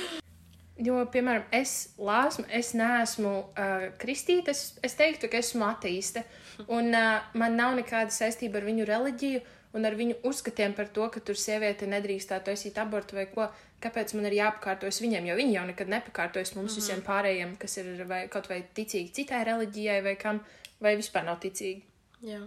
Jo, 0.82 1.02
piemēram, 1.14 1.44
es 1.54 1.92
lāsmu, 2.02 2.46
es 2.58 2.72
neesmu 2.78 3.32
uh, 3.32 3.88
kristīte, 4.02 4.54
es, 4.54 4.78
es 4.86 4.96
teiktu, 4.98 5.30
ka 5.30 5.42
esmu 5.42 5.66
ateiste. 5.68 6.24
Un 6.70 6.94
uh, 6.94 7.26
man 7.38 7.58
nav 7.58 7.76
nekāda 7.78 8.14
saistība 8.14 8.62
ar 8.62 8.70
viņu 8.70 8.88
reliģiju 8.90 9.42
un 9.78 9.88
ar 9.88 9.96
viņu 9.98 10.20
uzskatiem 10.28 10.74
par 10.78 10.90
to, 10.96 11.08
ka 11.14 11.22
tur 11.24 11.40
sieviete 11.40 11.88
nedrīkstētu 11.90 12.50
taisīt 12.50 12.80
abortu 12.82 13.18
vai 13.18 13.28
ko. 13.32 13.48
Kāpēc 13.82 14.14
man 14.14 14.28
ir 14.30 14.38
jāpakārtojas 14.38 15.02
viņiem, 15.02 15.30
jo 15.32 15.38
viņi 15.40 15.56
jau 15.56 15.64
nekad 15.70 15.90
nepakārtojas 15.90 16.54
mums 16.58 16.76
visiem 16.78 17.02
pārējiem, 17.06 17.56
kas 17.62 17.80
ir 17.82 18.04
vai, 18.10 18.26
kaut 18.30 18.50
vai 18.52 18.62
ticīgi 18.78 19.16
citai 19.22 19.42
reliģijai 19.48 20.02
vai 20.06 20.16
kam, 20.22 20.44
vai 20.84 20.94
vispār 21.00 21.26
nav 21.26 21.40
ticīgi. 21.42 21.82
Jā. 22.28 22.44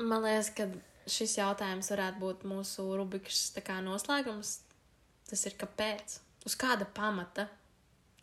Man 0.00 0.24
liekas, 0.24 0.50
ka 0.56 0.66
šis 1.06 1.36
jautājums 1.38 1.92
varētu 1.92 2.22
būt 2.22 2.46
mūsu 2.48 2.88
rubrikas 2.98 3.52
tā 3.54 3.62
kā 3.62 3.78
noslēgums. 3.84 4.56
Tas 5.28 5.44
ir 5.46 5.54
kāpēc? 5.60 6.18
Uz 6.48 6.56
kāda 6.60 6.88
pamata? 6.96 7.46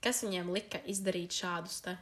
Kas 0.04 0.24
viņiem 0.26 0.52
lika 0.54 0.82
izdarīt 0.90 1.34
šādus 1.38 1.80
te? 1.86 1.96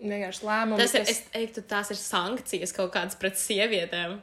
Vienkārši 0.00 0.46
lēmumi. 0.46 0.80
Tas 0.80 0.94
ir, 0.98 1.06
es 1.10 1.22
teiktu, 1.30 1.62
tās 1.68 1.92
ir 1.94 1.98
sankcijas 2.00 2.74
kaut 2.74 2.90
kādas 2.94 3.18
pret 3.20 3.38
sievietēm. 3.38 4.18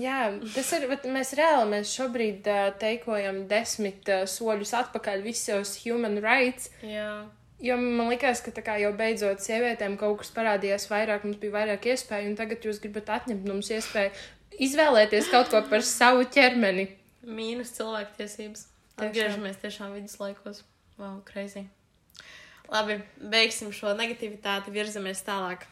Jā, 0.00 0.30
tas 0.54 0.70
ir. 0.76 0.86
bet 0.90 1.04
Mēs 1.10 1.34
reāli 1.38 1.66
mēs 1.72 1.92
šobrīd 1.98 2.46
uh, 2.48 2.70
teikojam 2.80 3.42
desmit 3.50 4.06
uh, 4.08 4.22
soļus 4.30 4.72
atpakaļ 4.84 5.24
visos 5.26 5.74
human 5.82 6.20
rights. 6.22 6.70
Jā. 6.86 7.26
Jo 7.60 7.76
man 7.76 8.08
liekas, 8.08 8.40
ka 8.40 8.54
tā 8.56 8.62
kā 8.64 8.78
jau 8.80 8.92
beidzot 8.96 9.42
sievietēm 9.44 9.98
kaut 10.00 10.22
kas 10.22 10.30
parādījās 10.32 10.86
vairāk, 10.88 11.26
mums 11.26 11.40
bija 11.42 11.58
vairāk 11.58 11.90
iespēju, 11.92 12.30
un 12.30 12.38
tagad 12.38 12.64
jūs 12.64 12.80
gribat 12.80 13.10
atņemt 13.18 13.44
mums 13.50 13.68
iespēju 13.74 14.14
izvēlēties 14.64 15.28
kaut 15.32 15.52
ko 15.52 15.60
par 15.68 15.84
savu 15.86 16.24
ķermeni. 16.32 16.88
Mīnus 17.26 17.74
cilvēktiesības. 17.76 18.64
Atgriežamies 19.00 19.60
tiešām 19.60 19.92
viduslaikos. 19.96 20.64
Wow, 21.00 21.20
crazy. 21.28 21.66
Labi, 22.70 23.00
beigsim 23.18 23.72
šo 23.74 23.96
negativitāti, 23.98 24.70
virzamies 24.74 25.24
tālāk. 25.26 25.66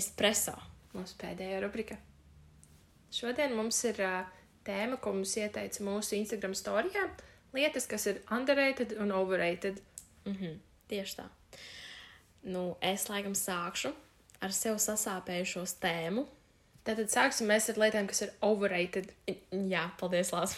espreso. 0.00 0.54
Mūsu 0.94 1.16
pēdējā 1.20 1.60
rubrika. 1.62 1.98
Šodien 3.14 3.54
mums 3.58 3.78
ir 3.86 4.00
uh, 4.02 4.22
tēma, 4.66 4.98
ko 5.02 5.14
mums 5.14 5.36
ieteica 5.38 5.84
mūsu 5.86 6.16
Instagram 6.18 6.54
storijā. 6.58 7.06
Lietas, 7.54 7.86
kas 7.90 8.06
ir 8.10 8.20
underrated 8.30 8.96
un 9.02 9.12
overrated. 9.14 9.80
Mhm, 10.28 10.58
tieši 10.90 11.20
tā. 11.20 11.28
Nu, 12.46 12.74
es 12.80 13.08
laikam 13.10 13.34
sākšu 13.36 13.92
ar 14.40 14.54
sev 14.56 14.78
sasāpējušos 14.80 15.76
tēmu. 15.82 16.24
Tātad 16.86 17.10
sāksim 17.12 17.50
mēs 17.50 17.68
ar 17.68 17.78
lietām, 17.82 18.06
kas 18.08 18.22
ir 18.24 18.30
overrated. 18.46 19.10
Jā, 19.52 19.90
paldies, 20.00 20.30
Lārs. 20.32 20.56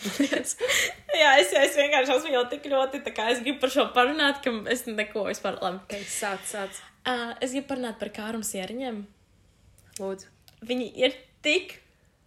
Jā, 1.13 1.33
es, 1.43 1.51
es 1.53 1.77
vienkārši 1.77 2.15
esmu 2.15 2.33
jau 2.33 2.43
tik 2.49 2.69
ļoti, 2.73 3.03
tā 3.05 3.13
kā 3.15 3.29
es 3.33 3.43
gribu 3.45 3.61
par 3.65 3.73
šo 3.75 3.85
parunāt, 3.97 4.41
ka 4.45 4.53
es 4.73 4.87
neko 4.89 5.27
vispār 5.29 5.59
labi. 5.61 5.83
Okay, 5.85 6.07
sāc, 6.09 6.45
sāc. 6.49 6.79
Uh, 7.05 7.35
es 7.45 7.53
gribu 7.53 7.69
parunāt 7.75 7.99
par 8.01 8.13
kārumu 8.17 8.47
sieriņiem. 8.47 9.03
Lūdzu. 10.01 10.31
Viņi 10.65 10.89
ir 11.03 11.17
tik 11.45 11.77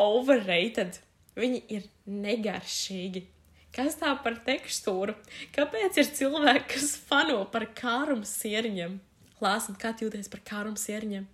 overrated. 0.02 1.00
Viņi 1.36 1.64
ir 1.76 1.88
negaršīgi. 2.08 3.26
Kas 3.76 3.98
tā 4.00 4.14
par 4.24 4.38
tekstūru? 4.46 5.18
Kāpēc 5.56 5.98
ir 6.00 6.12
cilvēki, 6.16 6.68
kas 6.78 6.94
fano 7.10 7.42
par 7.52 7.66
kārumu 7.76 8.28
sieriņiem? 8.28 9.00
Lāsam, 9.44 9.76
kā 9.80 9.92
jūties 10.00 10.30
par 10.32 10.46
kārumu 10.48 10.80
sieriņiem? 10.80 11.26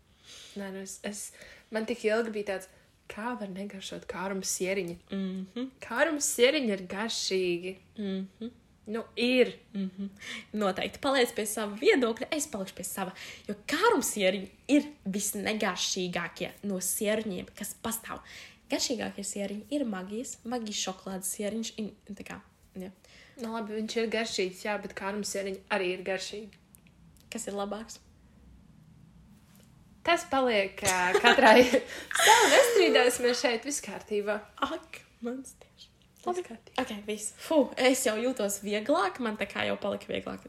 Nē, 0.58 0.70
nu 0.74 0.82
es, 0.82 0.98
es, 1.06 1.28
man 1.74 1.86
tik 1.90 2.02
ilgi 2.08 2.34
bija 2.34 2.54
tāds, 2.56 2.72
kā 3.12 3.36
var 3.40 3.52
negaršot 3.52 4.08
kārumu 4.10 4.48
sieriņu. 4.48 4.98
Mm 5.12 5.48
-hmm. 5.54 5.70
Kārumu 5.84 6.22
sieriņi 6.22 6.74
ir 6.74 6.88
garšīgi. 6.88 7.76
Mm 7.98 8.28
-hmm. 8.40 8.52
Nu, 8.86 9.04
ir. 9.16 9.60
Mm 9.74 9.90
-hmm. 9.98 10.10
Noteikti 10.54 11.00
paliec 11.00 11.32
pie 11.36 11.46
sava 11.46 11.76
viedokļa, 11.82 12.28
es 12.32 12.48
palikšu 12.48 12.76
pie 12.76 12.84
sava. 12.84 13.12
Jo 13.48 13.56
kārums 13.68 14.10
sieriņi 14.16 14.48
ir 14.68 14.84
visnegaršīgākie 15.06 16.52
no 16.64 16.80
sieriņiem, 16.80 17.46
kas 17.56 17.76
pastāv. 17.84 18.20
Garšīgākie 18.70 19.24
sieriņi 19.24 19.64
ir 19.70 19.86
magijas, 19.86 20.38
magijas 20.44 20.78
šokolādes 20.78 21.36
kā, 22.24 22.42
ja. 22.76 22.92
Nu, 23.42 23.54
labi, 23.54 23.74
viņš 23.74 23.96
ir 23.98 24.08
garšīgs, 24.08 24.66
jā, 24.66 24.82
bet 24.82 24.94
kārumu 24.94 25.24
sieriņi 25.24 25.60
arī 25.70 25.94
ir 25.94 26.04
garšīgi. 26.04 26.50
Kas 27.30 27.48
ir 27.48 27.54
labāks? 27.54 28.00
Tas 30.06 30.26
paliek 30.32 30.82
uh, 30.88 31.20
katrai 31.22 31.62
savu 32.26 32.52
nestrīdēsimies 32.56 33.42
šeit, 33.44 33.66
viss 33.68 33.84
kārtībā. 33.86 34.40
Ak, 34.66 35.02
mans 35.22 35.54
tieši. 35.62 35.90
Labi. 36.26 36.44
Ok, 36.82 36.94
viss. 37.06 37.34
Fuh, 37.42 37.70
es 37.78 38.06
jau 38.06 38.16
jūtos 38.18 38.60
vieglāk, 38.66 39.20
man 39.22 39.38
tā 39.38 39.48
kā 39.50 39.66
jau 39.70 39.78
palika 39.82 40.10
vieglāk. 40.10 40.46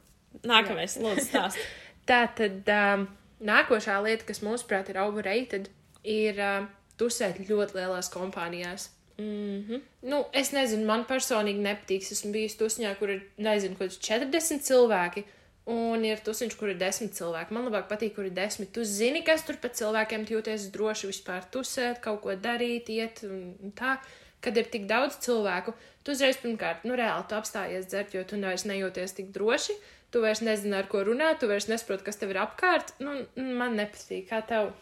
Nākamais, 0.48 0.96
lūdzu, 1.00 1.26
stāst. 1.28 1.60
Tā 2.08 2.24
tad 2.36 2.68
um, 2.72 3.06
nākošā 3.44 3.98
lieta, 4.04 4.26
kas 4.28 4.42
mūsuprāt 4.44 4.90
ir 4.90 4.98
overrated, 5.04 5.68
ir 6.02 6.40
uh, 6.40 6.64
tusēt 7.00 7.38
ļoti 7.48 7.78
lielās 7.78 8.10
kompānijās. 8.12 8.88
Mm 9.18 9.64
-hmm. 9.68 9.80
Nu, 10.02 10.24
es 10.32 10.52
nezinu, 10.52 10.86
man 10.86 11.04
personīgi 11.04 11.62
nepatīk. 11.62 12.02
Es 12.02 12.12
esmu 12.12 12.32
bijusi 12.32 12.58
tusņā, 12.58 12.94
kur 12.98 13.10
ir, 13.10 13.22
nezinu, 13.36 13.76
kaut 13.76 13.90
kāds 13.90 14.00
40 14.08 14.64
cilvēki. 14.68 15.24
Un 15.70 16.03
ir 16.03 16.18
tusiņš, 16.27 16.57
kur 16.59 16.72
ir 16.72 16.79
desmit 16.81 17.14
cilvēki. 17.14 17.55
Man 17.55 17.68
labāk 17.68 17.87
patīk, 17.90 18.16
kur 18.16 18.27
ir 18.27 18.35
desmit. 18.35 18.72
Tu 18.75 18.83
zini, 18.88 19.20
kas 19.22 19.44
tur 19.46 19.61
pēc 19.62 19.79
cilvēkiem 19.79 20.25
jūties 20.27 20.66
droši 20.75 21.11
vispār 21.12 21.46
tusēt, 21.55 22.01
kaut 22.03 22.18
ko 22.25 22.35
darīt, 22.35 22.90
iet 22.90 23.22
un 23.29 23.70
tā. 23.79 24.01
Kad 24.42 24.59
ir 24.59 24.66
tik 24.66 24.88
daudz 24.90 25.20
cilvēku, 25.22 25.77
tu 26.03 26.16
uzreiz 26.16 26.40
pirmkārt, 26.42 26.83
nu, 26.83 26.96
reāli 26.98 27.29
tu 27.31 27.37
apstājies 27.38 27.87
dzert, 27.87 28.16
jo 28.16 28.25
tu 28.27 28.40
vairs 28.42 28.66
nejūties 28.66 29.14
tik 29.20 29.31
droši. 29.31 29.79
Tu 30.12 30.20
vairs 30.20 30.42
nezini, 30.42 30.75
ar 30.77 30.90
ko 30.90 31.05
runāt, 31.07 31.38
tu 31.38 31.46
vairs 31.48 31.70
nesaproti, 31.70 32.09
kas 32.09 32.18
tev 32.18 32.35
ir 32.35 32.42
apkārt. 32.42 32.90
Nu, 32.98 33.20
man 33.38 33.79
nepatīk, 33.79 34.27
kā 34.33 34.42
tev. 34.48 34.72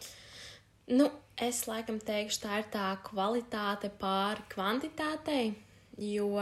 Nu, 0.88 1.10
es 1.36 1.66
laikam 1.68 2.00
teikšu, 2.00 2.40
tā 2.46 2.62
ir 2.62 2.70
tā 2.72 2.88
kvalitāte 3.04 3.92
pār 4.00 4.40
kvantitātei, 4.50 5.52
jo 6.00 6.32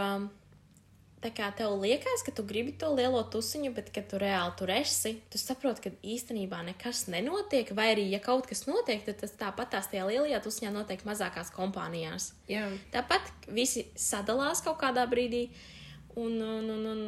tā 1.23 1.31
kā 1.35 1.49
tev 1.57 1.75
liekas, 1.83 2.23
ka 2.27 2.33
tu 2.35 2.45
gribi 2.47 2.73
to 2.79 2.91
lielo 2.95 3.21
tusiņu, 3.33 3.73
bet, 3.77 3.91
kad 3.95 4.07
tu 4.11 4.21
reāli 4.23 4.55
tur 4.59 4.71
esi, 4.73 5.17
tu 5.33 5.41
saproti, 5.41 5.85
ka 5.89 5.93
īstenībā 6.15 6.61
nekas 6.71 7.07
nenotiek, 7.11 7.73
vai 7.77 7.91
arī, 7.95 8.07
ja 8.13 8.21
kaut 8.23 8.47
kas 8.51 8.67
notiek, 8.69 9.03
tad 9.07 9.19
tas 9.23 9.35
tāpat 9.39 9.73
tās 9.75 9.91
tajā 9.91 10.07
lielajā 10.09 10.41
tusiņā 10.45 10.73
notiek 10.75 11.03
mazākās 11.09 11.51
kompānijās. 11.57 12.33
Jā, 12.51 12.69
Tāpat 12.95 13.51
visi 13.55 13.89
sadalās 13.99 14.63
kaut 14.67 14.79
kādā 14.83 15.09
brīdī, 15.11 15.49
un, 16.15 16.39
un, 16.39 16.71
un, 16.77 16.89
un, 16.93 17.05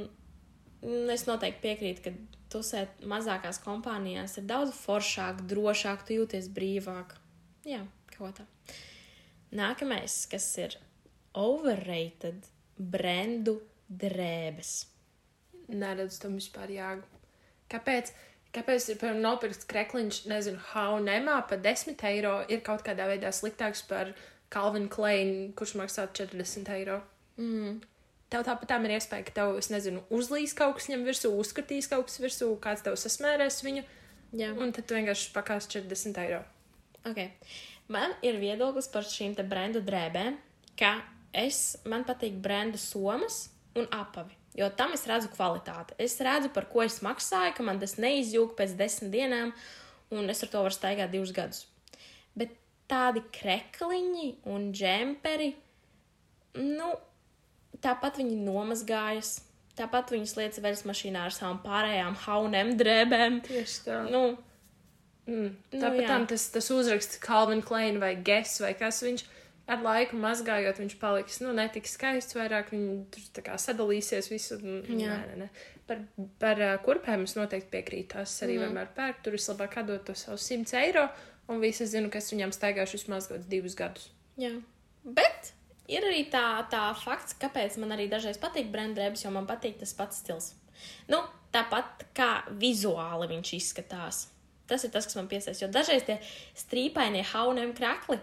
un 0.90 1.14
es 1.14 1.26
noteikti 1.30 1.64
piekrītu, 1.68 2.04
ka 2.04 2.40
tusēt 2.50 3.04
mazākās 3.06 3.62
kompānijās 3.62 4.38
ir 4.40 4.46
daudz 4.50 4.74
foršāk, 4.82 5.44
drošāk, 5.50 6.06
tu 6.06 6.18
jūties 6.18 6.50
brīvāk. 6.54 7.14
Jā, 7.68 7.84
kaut 8.16 8.24
kā 8.32 8.40
tā. 8.42 8.48
Nākamais, 9.54 10.24
kas 10.30 10.46
ir 10.62 10.76
overrated 11.34 12.46
brendu 12.78 13.58
drēbes. 13.90 14.86
neredzu 15.70 16.18
tam 16.22 16.38
vispār 16.38 16.70
jāgu. 16.74 17.06
Kāpēc? 17.70 18.10
Kāpēc 18.50 18.88
ir 18.90 18.98
piemēram 18.98 19.20
nopirkts 19.22 19.68
krekliņš, 19.70 20.24
nezinu, 20.26 20.58
Haunemā 20.72 21.36
par 21.46 21.60
10 21.62 22.02
eiro 22.08 22.40
ir 22.50 22.64
kaut 22.66 22.82
kādā 22.82 23.06
veidā 23.06 23.30
sliktāks 23.30 23.84
par 23.86 24.10
Calvin 24.50 24.88
Klein, 24.90 25.52
kurš 25.54 25.76
maksā 25.78 26.08
40 26.10 26.72
eiro? 26.74 26.96
Mm. 27.38 27.78
Tev 28.30 28.42
tāpat 28.46 28.74
ir 28.82 28.96
iespēja, 28.96 29.26
ka 29.28 29.34
tev, 29.38 29.52
es 29.58 29.70
nezinu, 29.70 30.02
uzlīs 30.10 30.54
kaut 30.58 30.76
kas 30.78 30.88
ņem 30.90 31.06
virsū, 31.06 31.30
uzskatīs 31.38 31.86
kaut 31.90 32.10
kas 32.10 32.18
virsū, 32.22 32.50
kāds 32.62 32.82
tev 32.82 32.98
sasmērēs 32.98 33.62
viņu, 33.66 33.86
Jā. 34.38 34.50
un 34.58 34.74
tad 34.74 34.86
tu 34.86 34.98
vienkārši 34.98 35.30
pakās 35.34 35.70
40 35.70 36.18
eiro. 36.24 36.42
Okay. 37.06 37.30
Man 37.90 38.14
ir 38.26 38.38
viedoklis 38.42 38.90
par 38.90 39.06
šīm 39.06 39.38
te 39.38 39.46
brendu 39.46 39.82
drēbēm, 39.82 40.38
ka 40.78 40.96
es, 41.30 41.78
man 41.86 42.02
patīk 42.06 42.38
brendu 42.42 42.78
somas 42.82 43.48
un 43.78 43.88
apavi. 43.94 44.36
Jo 44.58 44.70
tam 44.74 44.94
es 44.96 45.06
redzu 45.06 45.30
kvalitāti. 45.34 45.94
Es 46.02 46.18
redzu, 46.24 46.50
par 46.54 46.66
ko 46.72 46.82
es 46.82 46.98
maksāju, 47.06 47.54
ka 47.56 47.66
man 47.66 47.78
tas 47.82 47.96
neizjūg 48.02 48.56
pēc 48.58 48.74
desmit 48.78 49.12
dienām, 49.14 49.52
un 50.10 50.32
es 50.32 50.42
ar 50.42 50.50
to 50.50 50.64
varu 50.64 50.74
staigāt 50.74 51.12
divus 51.12 51.30
gadus. 51.36 51.64
Bet 52.34 52.56
tādi 52.90 53.22
krekliņi 53.36 54.32
un 54.50 54.72
džemperi, 54.74 55.52
nu, 56.58 56.90
tāpat 57.78 58.18
viņi 58.22 58.36
nomazgājas. 58.42 59.38
Tāpat 59.78 60.10
viņas 60.12 60.34
lietas 60.36 60.60
veļas 60.60 60.82
mašīnā 60.84 61.22
ar 61.28 61.32
savām 61.32 61.60
pārējām 61.62 62.16
haunem 62.26 62.74
drēbēm. 62.76 63.38
Tieši 63.46 63.84
tā. 63.86 64.00
Nu, 64.10 64.24
Mm. 65.30 65.50
Nu, 65.70 65.78
Tāpat 65.78 66.00
jā. 66.02 66.08
tam 66.08 66.24
tas, 66.26 66.48
tas 66.50 66.70
uzraksts 66.74 67.20
Calvin 67.22 67.60
Klein 67.62 68.00
vai 68.02 68.14
Guess 68.16 68.60
vai 68.64 68.72
kas 68.74 69.02
viņš 69.04 69.22
ar 69.70 69.82
laiku 69.84 70.18
mazgājot, 70.20 70.80
viņš 70.82 70.96
paliks, 71.00 71.38
nu, 71.44 71.52
netik 71.56 71.88
skaists 71.88 72.36
vairāk, 72.36 72.72
viņi 72.74 72.96
tur 73.14 73.28
tā 73.36 73.44
kā 73.46 73.58
sadalīsies 73.60 74.30
visu. 74.32 74.58
Nē, 74.62 74.80
nē, 74.90 75.36
nē. 75.44 75.48
Par, 75.90 76.02
par 76.42 76.62
uh, 76.62 76.74
kurpēm 76.84 77.24
es 77.26 77.36
noteikti 77.38 77.70
piekrītu. 77.72 78.12
Tās 78.14 78.36
arī 78.46 78.58
mm. 78.58 78.66
vienmēr 78.66 78.90
pērk. 78.96 79.22
Tur 79.24 79.34
vislabāk 79.38 79.80
atdot 79.82 80.04
to 80.06 80.16
savu 80.18 80.38
100 80.40 80.76
eiro, 80.84 81.06
un 81.50 81.62
visi 81.62 81.86
zinu, 81.90 82.10
ka 82.12 82.22
es 82.22 82.30
viņam 82.34 82.54
staigāšu 82.54 82.98
vismaz 82.98 83.28
kaut 83.30 83.38
kādus 83.38 83.50
divus 83.50 83.78
gadus. 83.78 84.10
Jā. 84.40 84.52
Bet 85.04 85.52
ir 85.90 86.06
arī 86.06 86.24
tā, 86.30 86.44
tā 86.70 86.84
fakts, 87.02 87.36
kāpēc 87.42 87.78
man 87.82 87.94
arī 87.96 88.06
dažreiz 88.10 88.38
patīk 88.42 88.70
brendrēbs, 88.74 89.24
jo 89.26 89.34
man 89.34 89.48
patīk 89.50 89.80
tas 89.82 89.94
pats 89.98 90.22
stils. 90.22 90.52
Nu, 91.10 91.22
tāpat 91.54 92.06
kā 92.16 92.30
vizuāli 92.58 93.30
viņš 93.34 93.54
izskatās. 93.58 94.28
Tas 94.70 94.86
ir 94.86 94.92
tas, 94.94 95.08
kas 95.08 95.18
man 95.18 95.26
piesaistīs. 95.30 95.64
Jo 95.64 95.72
dažreiz 95.74 96.06
tie 96.06 96.20
strīpainie 96.58 97.24
haunēm 97.32 97.74
krakli 97.74 98.20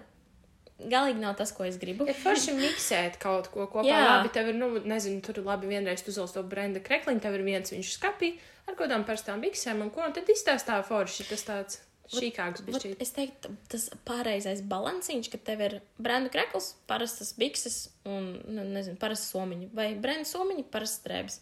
galīgi 0.78 1.22
nav 1.22 1.38
tas, 1.40 1.52
ko 1.56 1.66
es 1.68 1.80
gribu. 1.82 2.06
Ir 2.10 2.18
forši 2.18 2.54
miksēt 2.58 3.18
kaut 3.22 3.50
ko 3.54 3.66
kopā. 3.72 3.88
Jā. 3.88 4.04
Labi, 4.18 4.32
tev 4.36 4.52
ir, 4.52 4.60
nu, 4.60 4.70
nezinu, 4.86 5.24
tur 5.26 5.42
labi 5.46 5.72
vienreiz 5.72 6.04
tu 6.06 6.14
uzvelc 6.14 6.36
to 6.36 6.46
brenda 6.46 6.84
krekliņu, 6.84 7.24
tev 7.24 7.38
ir 7.40 7.46
viens 7.48 7.74
viņš 7.74 7.96
skapī 7.98 8.36
ar 8.68 8.76
kaut 8.76 8.86
kādām 8.86 9.06
parastām 9.08 9.44
biksēm, 9.44 9.82
un 9.86 9.92
ko, 9.94 10.04
un 10.06 10.16
tad 10.16 10.30
izstāstā 10.30 10.78
forši 10.86 11.28
tas 11.30 11.46
tāds 11.48 11.80
šīkāks 12.12 12.64
Vat 12.64 12.70
bišķīt. 12.70 13.02
Es 13.04 13.12
teiktu, 13.16 13.52
tas 13.72 13.88
pareizais 14.08 14.62
balansiņš, 14.68 15.32
ka 15.34 15.40
tev 15.50 15.64
ir 15.66 15.78
brendu 16.00 16.32
krekls, 16.34 16.74
parastas 16.88 17.34
bikses 17.40 17.88
un, 18.08 18.38
nu, 18.48 18.68
nezinu, 18.76 19.00
parasta 19.02 19.34
somiņa. 19.34 19.72
Vai 19.76 19.90
brendu 20.00 20.30
somiņa, 20.30 20.68
parastas 20.72 21.04
drēbes. 21.08 21.40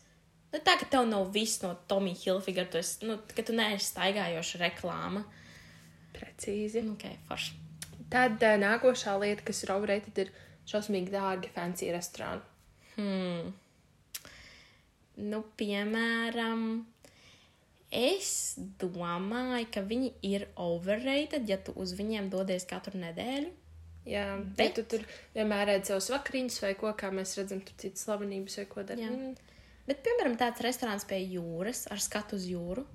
Nu, 0.53 0.61
tā, 0.63 0.77
ka 0.79 0.87
tev 0.89 1.05
nav 1.09 1.27
viss 1.35 1.61
no 1.65 1.73
Tomija 1.89 2.21
Hilfigera, 2.23 2.69
tu 2.71 2.79
esi, 2.81 3.03
nu, 3.05 3.19
ka 3.35 3.45
tu 3.45 3.57
neesi 3.57 3.91
staigājoša 3.91 4.63
reklāma. 4.63 5.25
Precīzi. 6.15 6.85
Ok, 6.95 7.09
forši. 7.29 7.64
Tad 8.13 8.41
uh, 8.43 8.57
nākošā 8.61 9.15
lieta, 9.21 9.45
kas 9.47 9.63
ir 9.65 9.73
overrated, 9.75 10.25
ir 10.25 10.33
šausmīgi 10.69 11.13
dārgi 11.13 11.51
fancy 11.55 11.89
restorāni. 11.93 12.43
Hmm. 12.95 13.53
Nu, 15.15 15.41
piemēram, 15.59 16.85
es 17.95 18.31
domāju, 18.81 19.67
ka 19.71 19.83
viņi 19.87 20.11
ir 20.27 20.47
overrated, 20.59 21.47
ja 21.49 21.57
tu 21.57 21.75
uz 21.79 21.95
viņiem 21.95 22.29
dodies 22.33 22.67
katru 22.67 22.99
nedēļu. 22.99 23.53
Jā, 24.05 24.25
bet 24.37 24.57
Bet- 24.57 24.75
tu 24.75 24.83
tur 24.83 25.05
vienmēr 25.33 25.65
redz 25.71 25.89
savus 25.89 26.11
vakariņus 26.13 26.61
vai 26.61 26.73
ko, 26.77 26.91
kā 26.93 27.09
mēs 27.09 27.33
redzam, 27.39 27.63
tur 27.65 27.73
citas 27.81 28.05
slavenības 28.05 28.57
vai 28.59 28.65
ko. 28.69 28.83
Mm. 28.83 29.35
Bet, 29.87 30.03
piemēram, 30.05 30.37
tāds 30.37 30.61
restorāns 30.61 31.07
pie 31.07 31.17
jūras 31.25 31.87
ar 31.89 31.97
skatu 31.97 32.35
uz 32.35 32.45
jūru. 32.45 32.85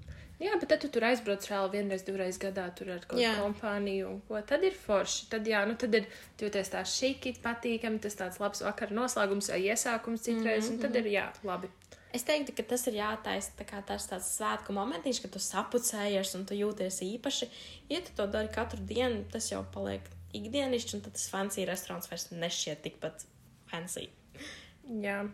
Jā, 0.41 0.55
bet 0.57 0.71
tad 0.73 0.81
tu 0.81 0.89
tur 0.89 1.05
aizbrauc 1.05 1.45
reāli 1.51 1.75
vienreiz, 1.75 2.03
divreiz 2.07 2.39
gadā 2.41 2.65
tur 2.73 2.89
ar 2.95 3.03
kaut 3.05 3.21
Jā. 3.21 3.35
kādu 3.35 3.45
kompāniju 3.45 4.15
ko. 4.29 4.39
Tad 4.49 4.65
ir 4.65 4.77
forši. 4.87 5.27
Tad, 5.33 5.49
jā, 5.51 5.61
nu 5.69 5.75
tad 5.81 5.99
ir 5.99 6.07
jūties 6.41 6.73
tā 6.73 6.81
šīki, 6.89 7.35
patīkami, 7.45 8.01
tas 8.01 8.17
tāds 8.17 8.41
labs 8.41 8.65
vakara 8.65 8.97
noslēgums 8.97 9.51
vai 9.53 9.61
iesākums 9.67 10.25
citreiz, 10.25 10.65
mm 10.65 10.71
-hmm. 10.71 10.79
un 10.79 10.81
tad 10.87 10.97
ir 10.97 11.11
jā, 11.13 11.27
labi. 11.45 11.69
Es 12.11 12.25
teiktu, 12.27 12.55
ka 12.57 12.63
tas 12.73 12.87
ir 12.91 12.97
jātaisa 12.99 13.53
tā 13.59 13.67
kā 13.69 13.83
tas 13.87 14.09
tāds 14.11 14.31
svētku 14.39 14.73
momentiņš, 14.75 15.21
kad 15.23 15.31
tu 15.31 15.39
sapucējies 15.39 16.35
un 16.35 16.47
tu 16.47 16.55
jūties 16.55 17.03
īpaši. 17.07 17.49
Ja 17.89 18.01
tu 18.01 18.17
to 18.17 18.27
dari 18.27 18.49
katru 18.49 18.81
dienu, 18.81 19.25
tas 19.33 19.51
jau 19.53 19.61
paliek 19.75 20.01
ikdienišķi, 20.33 20.97
un 20.97 21.05
tad 21.05 21.13
tas 21.13 21.29
fancy 21.31 21.67
restorāns 21.69 22.11
vairs 22.11 22.31
nešķiet 22.31 22.83
tikpat 22.83 23.27
fancy. 23.71 24.09
Jā. 25.05 25.29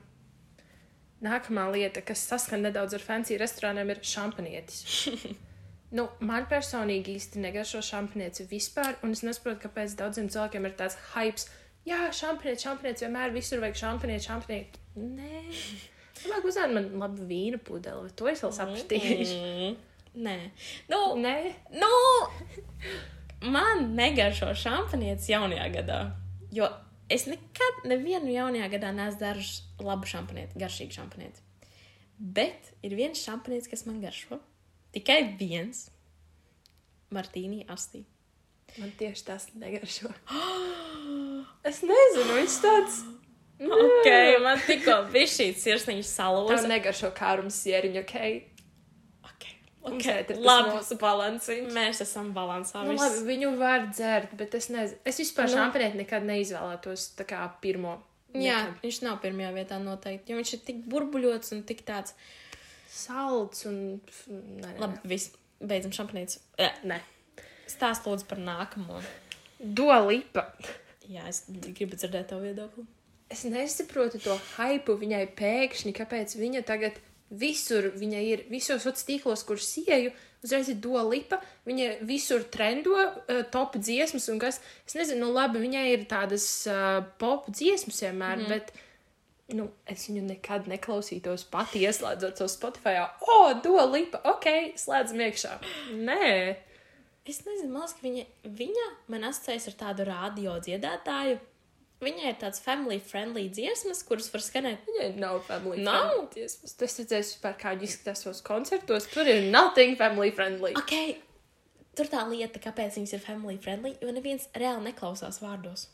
Nākamā 1.25 1.71
lieta, 1.73 2.03
kas 2.05 2.27
saskan 2.29 2.67
nedaudz 2.67 2.97
ar 2.97 3.05
fancy 3.05 3.39
restorāniem, 3.41 3.89
ir 3.95 4.03
šampanietis. 4.05 5.07
nu, 5.97 6.09
man 6.21 6.45
personīgi 6.51 7.15
īsti 7.17 7.41
negaršo 7.41 7.81
šampanieci 7.87 8.45
vispār, 8.51 8.99
un 9.07 9.17
es 9.17 9.25
nesaprotu, 9.25 9.63
kāpēc 9.65 9.97
daudziem 9.97 10.29
cilvēkiem 10.33 10.69
ir 10.69 10.77
tāds 10.77 10.99
hype. 11.15 11.49
Jā, 11.89 12.03
šampanieci, 12.13 12.67
šampanieci 12.67 13.07
vienmēr 13.07 13.33
visur 13.33 13.65
vajag 13.65 13.81
šampanieci, 13.81 14.29
šampanieci. 14.29 14.85
Nē, 15.01 15.43
labāk 16.27 16.49
uzzinātu 16.51 16.77
man 16.77 16.89
labu 17.07 17.29
vīnu 17.29 17.61
pudeli, 17.65 18.13
to 18.19 18.29
es 18.29 18.45
vēl 18.45 18.57
sapratīšu. 18.59 19.37
Mm. 19.41 19.77
Nē, 20.27 20.39
nu, 20.93 21.01
Nē, 21.21 21.37
nu, 21.81 21.93
man 23.57 23.89
negaršo 23.97 24.53
šampanietis 24.57 25.33
jaunajā 25.33 25.71
gadā. 25.81 26.01
Jo 26.53 26.69
es 27.13 27.27
nekad, 27.31 27.83
nevienu 27.89 28.33
jaunajā 28.35 28.69
gadā 28.77 28.93
neesmu 28.95 29.21
darījis 29.23 29.53
labu 29.83 30.09
šampanieti, 30.11 30.59
garšīgu 30.61 30.97
šampanieti. 30.97 31.43
Bet 32.17 32.73
ir 32.87 32.97
viens 32.97 33.21
šampanietis, 33.21 33.69
kas 33.71 33.85
man 33.89 34.01
garšo. 34.01 34.41
Tikai 34.97 35.21
viens. 35.39 35.91
Martīnī 37.13 37.67
astī. 37.71 38.05
man 38.81 38.91
tieši 38.99 39.25
tas 39.25 39.47
negaršo. 39.55 40.11
es 41.71 41.83
nezinu, 41.87 42.33
viņš 42.41 42.59
tāds. 42.65 43.05
Ok, 43.57 44.09
man 44.45 44.59
tikko 44.67 44.99
bija 45.09 45.29
šī 45.33 45.47
sirsniņa 45.57 46.03
Tas 46.03 46.11
salūza. 46.19 46.67
negaršo 46.69 47.09
kārums 47.17 47.57
sieriņu, 47.65 48.03
ok? 48.03 48.17
Ok, 49.87 49.95
Okay, 50.01 50.23
ok, 50.25 50.31
ir 50.35 50.41
labi. 50.43 50.71
mūsu 50.75 50.97
balansiņš. 50.99 51.73
Mēs 51.77 52.01
esam 52.03 52.33
balansā. 52.35 52.83
Nu, 52.85 52.97
labi, 52.99 53.21
viņu 53.29 53.53
var 53.61 53.85
dzert, 53.93 54.33
bet 54.37 54.55
es 54.59 54.67
nezinu. 54.75 54.99
Es 55.07 55.21
vispār 55.23 55.47
Nu. 55.47 55.55
šāpanieti 55.57 56.01
nekad 56.03 56.27
neizvēlētos 56.27 57.05
tā 57.19 57.25
kā 57.29 57.45
pirmo. 57.63 57.97
Jā, 58.35 58.57
Nekad. 58.67 58.81
viņš 58.83 58.99
nav 59.07 59.21
pirmajā 59.23 59.53
vietā 59.55 59.79
noteikti, 59.81 60.33
jo 60.35 60.37
viņš 60.41 60.53
ir 60.57 60.61
tik 60.67 60.81
burbuļots 60.91 61.53
un 61.57 61.63
tik 61.63 61.85
tāds. 61.87 62.13
Salds 62.91 63.65
un. 63.71 64.01
pf, 64.05 64.27
Nē, 64.29 64.73
nē, 64.75 64.79
Labi, 64.83 64.99
viss. 65.05 65.31
Beidzam 65.63 65.93
šampanieti. 65.93 66.39
Jā, 66.59 66.73
nē. 66.85 66.99
Stāst 67.71 68.05
lūdzu 68.05 68.27
par 68.29 68.39
nākamo. 68.39 69.01
Dolipa. 69.61 70.51
Jā, 71.09 71.25
es 71.31 71.45
gribu 71.49 71.97
dzirdēt 71.97 72.29
tavu 72.33 72.43
viedokli. 72.49 72.85
Es 73.31 73.45
nesaprotu 73.49 74.21
to 74.23 74.35
hypu 74.57 74.95
viņai 75.01 75.25
pēkšņi, 75.39 75.93
kāpēc 75.97 76.37
viņa 76.39 76.63
tagad 76.69 76.99
visur, 77.31 77.91
viņa 77.99 78.23
ir 78.23 78.47
visos 78.51 78.85
sociālos 78.85 79.07
tīklos, 79.09 79.45
kur 79.47 79.61
sieju, 79.63 80.13
uzreiz 80.47 80.71
ir 80.71 80.79
dolipa, 80.83 81.41
viņa 81.67 81.89
visur 82.07 82.45
trendo 82.53 82.95
uh, 82.95 83.41
top 83.53 83.79
dziesmas 83.81 84.29
un 84.31 84.41
kas, 84.43 84.61
es 84.87 84.99
nezinu, 84.99 85.25
nu 85.25 85.33
labi, 85.35 85.63
viņai 85.65 85.87
ir 85.93 86.05
tādas 86.11 86.47
uh, 86.71 87.01
pop 87.19 87.49
dziesmas 87.51 88.03
vienmēr, 88.05 88.45
mm. 88.45 88.53
bet, 88.53 88.71
nu, 89.59 89.69
es 89.91 90.07
viņu 90.11 90.23
nekad 90.29 90.71
neklausītos 90.71 91.47
pati 91.51 91.83
ieslēdzot 91.87 92.39
to 92.39 92.49
Spotify. 92.51 93.01
O, 93.03 93.27
oh, 93.33 93.51
dolipa, 93.63 94.23
ok, 94.35 94.79
slēdzam 94.79 95.27
iekšā. 95.27 95.59
Nē. 95.99 96.31
Es 97.27 97.43
nezinu, 97.43 97.73
man 97.73 97.83
liekas, 97.83 97.97
ka 97.99 98.07
viņa, 98.07 98.25
viņa 98.61 98.89
man 99.11 99.27
asociējas 99.27 99.71
ar 99.73 99.79
tādu 99.81 100.07
radio 100.07 100.59
dziedātāju. 100.63 101.41
Viņai 102.05 102.27
ir 102.29 102.35
tāds 102.37 102.61
family 102.61 102.99
friendly 103.01 103.47
dziesmas, 103.49 104.03
kuras 104.05 104.27
var 104.33 104.43
skanēt. 104.45 104.83
Viņai 104.85 105.07
nav 105.17 105.39
family 105.47 105.81
Nav? 105.81 106.11
friendly 106.11 106.27
dziesmas. 106.35 106.75
Tu 106.77 106.85
esi 106.85 107.03
redzējis 107.05 107.31
vispār, 107.35 107.55
kā 107.63 107.73
viņi 107.73 107.89
izskatās 107.89 108.21
savos 108.25 108.43
koncertos. 108.45 109.07
Tur 109.15 109.31
ir 109.33 109.47
nothing 109.53 109.97
family 109.97 110.29
friendly. 110.37 110.75
Ok, 110.77 110.93
tur 111.97 112.11
tā 112.13 112.27
lieta, 112.29 112.61
kāpēc 112.61 112.99
viņas 113.01 113.15
ir 113.17 113.23
family 113.25 113.57
friendly, 113.65 113.95
jo 114.03 114.13
neviens 114.13 114.45
reāli 114.53 114.91
neklausās 114.91 115.41
vārdos. 115.41 115.87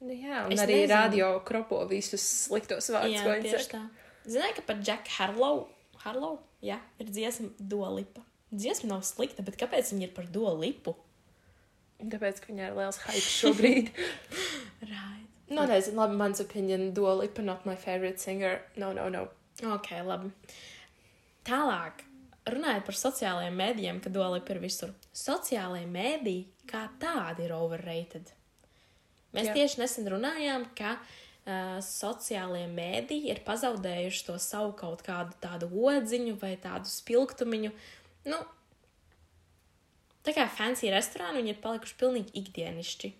Nu, 0.00 0.10
jā, 0.16 0.46
un 0.48 0.54
Es 0.56 0.64
arī 0.64 0.80
nezinu. 0.80 0.94
radio 0.96 1.28
kropo 1.46 1.78
visus 1.86 2.24
sliktos 2.48 2.88
vārdus, 2.90 3.20
ko 3.22 3.36
tieši 3.44 3.66
saka. 3.68 3.82
Zināju, 4.26 4.56
ka 4.58 4.62
par 4.66 4.80
Jacku 4.82 5.14
Harlow, 5.18 5.62
Harlow 6.02 6.38
jā, 6.64 6.80
ir 6.98 7.06
dziesma 7.12 7.52
Dolipa. 7.60 8.24
Dziesma 8.50 8.96
nav 8.96 9.04
slikta, 9.06 9.44
bet 9.46 9.60
kāpēc 9.60 9.92
viņa 9.94 10.08
ir 10.08 10.12
par 10.16 10.26
Dolipu? 10.32 10.96
Tāpēc, 12.00 12.38
ka 12.40 12.48
viņai 12.48 12.70
ir 12.70 12.76
liels 12.78 12.98
hype 13.04 13.28
šobrīd. 13.28 13.90
Right. 14.80 15.40
nu, 15.48 15.66
nezinu, 15.68 16.00
labi, 16.00 16.16
mans 16.16 16.40
opinion, 16.40 16.92
Dua 16.96 17.12
Lipa, 17.18 17.42
not 17.42 17.66
my 17.68 17.76
favorite 17.76 18.20
singer. 18.20 18.62
No, 18.76 18.92
no, 18.96 19.08
no. 19.12 19.26
Ok, 19.74 19.90
labi. 20.06 20.30
Tālāk, 21.44 22.04
runājot 22.48 22.86
par 22.86 22.96
sociālajiem 22.96 23.56
mēdījiem, 23.60 24.00
kad 24.04 24.14
Dolipa 24.14 24.54
ir 24.54 24.60
visur. 24.62 24.92
Sociālajie 25.16 25.88
mēdīji 25.90 26.68
kā 26.70 26.84
tādi 27.02 27.46
ir 27.46 27.54
overrated. 27.56 28.30
Mēs. 29.34 29.50
Jā. 29.50 29.56
tieši 29.60 29.82
nesen 29.82 30.08
runājām, 30.10 30.64
ka 30.78 30.96
uh, 30.98 31.78
sociālajie 31.86 32.66
mēdīji 32.72 33.30
ir 33.30 33.42
pazaudējuši 33.46 34.24
to 34.26 34.38
savu 34.42 34.72
kaut 34.78 35.04
kādu 35.06 35.36
tādu 35.42 35.70
odziņu 35.70 36.34
vai 36.40 36.56
tādu 36.62 36.90
spilgtumiņu. 36.90 37.70
Nu, 38.30 38.40
tā 40.26 40.34
kā 40.36 40.48
fancy 40.50 40.90
restorāni, 40.92 41.42
viņi 41.42 41.54
ir 41.54 41.62
palikuši 41.62 41.98
pilnīgi 42.00 42.34
ikdienišķi. 42.42 43.12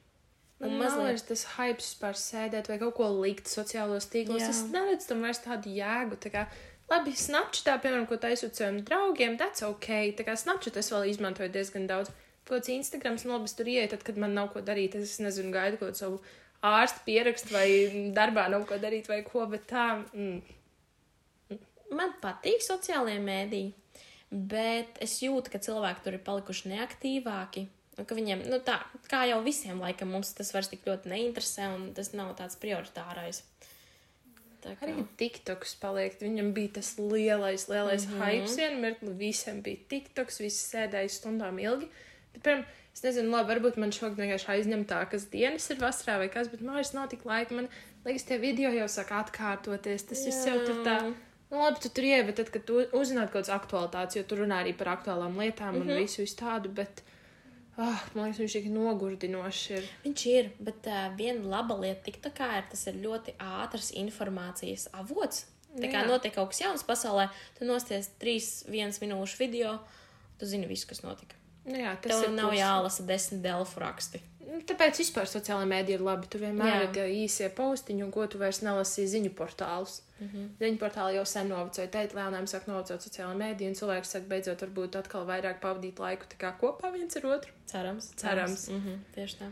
Un 0.60 0.74
mazliet 0.76 1.06
mazliet 1.06 1.28
tas 1.30 1.44
hype 1.56 1.84
par 2.02 2.18
sēdēt 2.20 2.68
vai 2.68 2.76
kaut 2.82 2.98
ko 2.98 3.06
likt 3.22 3.48
sociālos 3.48 4.10
tīklos. 4.12 4.42
Jā. 4.42 4.50
Es 4.52 4.66
neredzu 4.68 5.08
tam 5.08 5.22
vairs 5.24 5.40
tādu 5.40 5.72
jēgu. 5.72 6.18
Tā 6.20 6.32
kā, 6.34 6.42
labi, 6.90 7.14
snapchatā, 7.16 7.78
piemēram, 7.80 8.04
ko 8.10 8.18
taisot 8.20 8.58
saviem 8.58 8.82
draugiem, 8.84 9.38
that's 9.40 9.64
ok. 9.64 9.88
Tā 10.18 10.26
kā 10.26 10.36
snapchat 10.36 10.76
es 10.82 10.92
vēl 10.92 11.08
izmantoju 11.14 11.52
diezgan 11.54 11.88
daudz. 11.88 12.12
Kaut 12.44 12.58
kāds 12.58 12.72
Instagrams, 12.74 13.24
nu 13.24 13.38
labi, 13.38 13.48
tur 13.56 13.72
ieeju, 13.72 13.94
tad, 13.94 14.04
kad 14.04 14.20
man 14.20 14.36
nav 14.36 14.52
ko 14.52 14.60
darīt. 14.64 14.98
Es 15.00 15.16
nezinu, 15.24 15.54
gaidu 15.54 15.80
kaut 15.80 15.96
savu 15.96 16.20
ārstu 16.66 17.06
pierakstu 17.08 17.56
vai 17.56 17.66
darbā 18.16 18.50
nav 18.52 18.68
ko 18.68 18.76
darīt 18.80 19.08
vai 19.08 19.22
ko, 19.24 19.46
bet 19.48 19.64
tā. 19.70 19.88
Mm. 20.12 20.40
Man 21.96 22.12
patīk 22.22 22.60
sociālajie 22.62 23.18
mēdīji, 23.24 23.72
bet 24.30 25.00
es 25.02 25.16
jūtu, 25.24 25.50
ka 25.50 25.58
cilvēki 25.62 26.04
tur 26.04 26.20
ir 26.20 26.26
palikuši 26.26 26.74
neaktīvāki. 26.76 27.64
Un 28.00 28.08
ka 28.08 28.16
viņiem, 28.16 28.46
nu 28.48 28.58
tā, 28.64 28.78
kā 29.10 29.26
jau 29.28 29.42
visiem 29.44 29.80
laikam, 29.82 30.08
mums 30.14 30.32
tas 30.36 30.54
vairs 30.56 30.70
tik 30.72 30.86
ļoti 30.88 31.10
neinteresē, 31.12 31.68
un 31.76 31.90
tas 31.96 32.14
nav 32.16 32.32
tāds 32.38 32.56
prioritārais. 32.60 33.42
Tā 34.64 34.74
kā, 34.76 34.88
Arī 34.88 35.04
TikToks 35.20 35.76
paliek. 35.80 36.16
Viņam 36.20 36.50
bija 36.56 36.74
tas 36.80 36.94
lielais, 36.98 37.66
lielais 37.68 38.06
mm 38.06 38.12
Mhm. 38.12 38.22
-hmm. 38.22 38.26
hype. 38.26 38.56
Vienu 38.56 38.80
mirkli 38.80 39.12
visiem 39.18 39.62
bija 39.62 39.76
TikToks, 39.88 40.40
visi 40.40 40.76
sēdēja 40.76 41.08
stundām 41.08 41.58
ilgi. 41.60 41.88
Bet, 42.32 42.42
piemēram, 42.42 42.64
es 42.94 43.02
nezinu, 43.02 43.30
labi, 43.30 43.54
varbūt 43.54 43.76
man 43.76 43.92
šogad 43.92 44.18
vienkārši 44.18 44.48
aizņemtākas 44.54 45.30
dienas 45.30 45.70
ir 45.70 45.76
vasarā 45.76 46.18
vai 46.18 46.28
kas, 46.28 46.48
bet 46.48 46.60
man 46.60 46.74
vairs 46.74 46.92
nav 46.92 47.08
tik 47.08 47.24
laika. 47.24 47.54
Man 47.54 47.68
liekas, 48.04 48.24
tie 48.24 48.38
video 48.38 48.70
jau 48.70 48.88
sāk 48.88 49.10
atkārtoties. 49.22 50.06
Tas 50.08 50.24
viss 50.26 50.46
jau 50.46 50.58
tur 50.66 50.84
tā. 50.84 51.14
Nu, 51.50 51.58
labi, 51.64 51.80
tu 51.82 51.88
tur 51.88 52.04
ieej, 52.04 52.26
bet 52.26 52.36
tad, 52.36 52.50
kad 52.50 52.64
tu 52.64 52.74
uzzinātu 52.92 53.32
kaut 53.32 53.42
kādas 53.42 53.54
aktualitātes, 53.56 54.16
jo 54.16 54.22
tur 54.22 54.38
runā 54.44 54.60
arī 54.62 54.76
par 54.76 54.86
aktuālām 54.96 55.34
lietām 55.36 55.74
mm 55.74 55.82
-hmm. 55.82 55.90
un 55.90 56.02
visu, 56.02 56.22
visu 56.22 56.36
tādu, 56.36 56.68
bet, 56.68 57.02
ah, 57.80 58.02
man 58.14 58.28
liekas, 58.28 58.40
viņš 58.42 58.56
tik 58.58 58.68
nogurdinošs 58.74 59.62
ir. 59.76 59.88
Viņš 60.04 60.26
ir, 60.34 60.50
bet 60.60 60.86
uh, 60.90 61.08
viena 61.18 61.42
laba 61.56 61.78
lieta 61.80 62.04
TikTokā 62.06 62.50
ir, 62.60 62.68
tas 62.72 62.86
ir 62.90 63.00
ļoti 63.02 63.34
ātrs 63.40 63.90
informācijas 64.00 64.88
avots. 64.96 65.46
Tā 65.70 65.86
kā 65.86 66.00
Jā. 66.02 66.06
notiek 66.08 66.34
kaut 66.34 66.50
kas 66.50 66.64
jauns 66.64 66.82
pasaulē, 66.86 67.28
tu 67.58 67.66
nosties 67.68 68.08
trīs 68.18 68.64
vienas 68.66 68.98
minūšu 69.02 69.38
video, 69.38 69.76
tu 70.40 70.48
zini 70.50 70.66
visu, 70.66 70.88
kas 70.90 71.04
notika. 71.06 71.38
Nu, 71.64 71.76
jā, 71.78 71.92
tas 72.02 72.16
Tev 72.16 72.24
ir 72.26 72.34
nav 72.34 72.50
plus. 72.50 72.58
jālasa 72.58 73.04
desmit 73.06 73.42
delfu 73.44 73.82
raksti. 73.82 74.20
Nu, 74.50 74.58
Tāpēc 74.66 74.98
vispār 74.98 75.28
sociālajā 75.30 75.68
mēdī 75.70 75.94
ir 75.94 76.02
labi. 76.02 76.26
Tur 76.30 76.42
vienmēr 76.42 76.88
Jā. 76.88 77.04
ir 77.04 77.12
īsie 77.22 77.48
postiņi, 77.54 78.02
un 78.02 78.10
ko 78.14 78.26
tu 78.26 78.40
vairs 78.40 78.62
nelasi 78.66 79.06
ziņu 79.06 79.30
portālus. 79.38 80.00
Mm. 80.18 80.26
-hmm. 80.26 80.48
Ziņu 80.60 80.80
portāli 80.82 81.16
jau 81.18 81.24
sen 81.32 81.48
novecoja. 81.52 81.86
Teikt, 81.94 82.16
lēnām 82.18 82.48
sāk 82.50 82.66
novecot 82.66 83.06
sociālajā 83.06 83.38
mēdī, 83.38 83.68
un 83.70 83.78
cilvēks 83.78 84.14
sāk 84.16 84.28
beidzot 84.32 84.62
varbūt 84.66 84.98
atkal 84.98 85.26
vairāk 85.26 85.60
pavadīt 85.62 86.02
laiku 86.02 86.26
kopā 86.60 86.92
viens 86.92 87.16
ar 87.16 87.26
otru. 87.26 87.52
Cerams. 87.66 88.12
Cerams. 88.16 88.68
Mm 88.68 88.80
-hmm, 88.80 88.98
tieši 89.14 89.36
tā. 89.42 89.50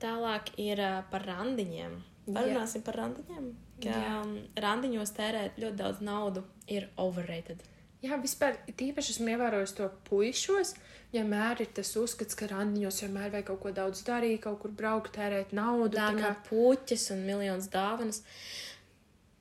Tālāk 0.00 0.52
ir 0.56 0.78
uh, 0.78 1.02
par 1.10 1.26
randiņiem. 1.26 2.02
Parunāsim 2.28 2.82
par 2.82 2.96
randiņiem. 2.96 3.48
Ka 3.82 3.88
Jā. 3.88 4.22
randiņos 4.56 5.12
tērēt 5.16 5.58
ļoti 5.58 5.76
daudz 5.76 6.00
naudu 6.00 6.44
ir 6.66 6.88
overrated. 6.96 7.62
Jā, 8.02 8.18
vispār 8.22 8.58
tīpaši 8.78 9.16
esmu 9.16 9.32
ievērojis 9.32 9.74
to 9.74 9.88
puišos. 10.08 10.74
Vienmēr 11.08 11.62
ir 11.64 11.70
tas 11.72 11.94
uzskats, 11.96 12.36
ka 12.36 12.50
randiņos 12.50 12.98
vienmēr 13.06 13.30
vajag 13.32 13.46
kaut 13.48 13.62
ko 13.62 13.70
daudz 13.72 14.02
darīt, 14.04 14.42
kaut 14.44 14.58
kur 14.60 14.72
braukt, 14.76 15.14
tērēt 15.16 15.54
naudu. 15.56 15.94
tā 15.94 16.10
Dāvināt 16.10 16.42
kā- 16.42 16.48
puķis 16.50 17.10
un 17.14 17.22
miljonus 17.24 17.70
dāvanas. 17.72 18.20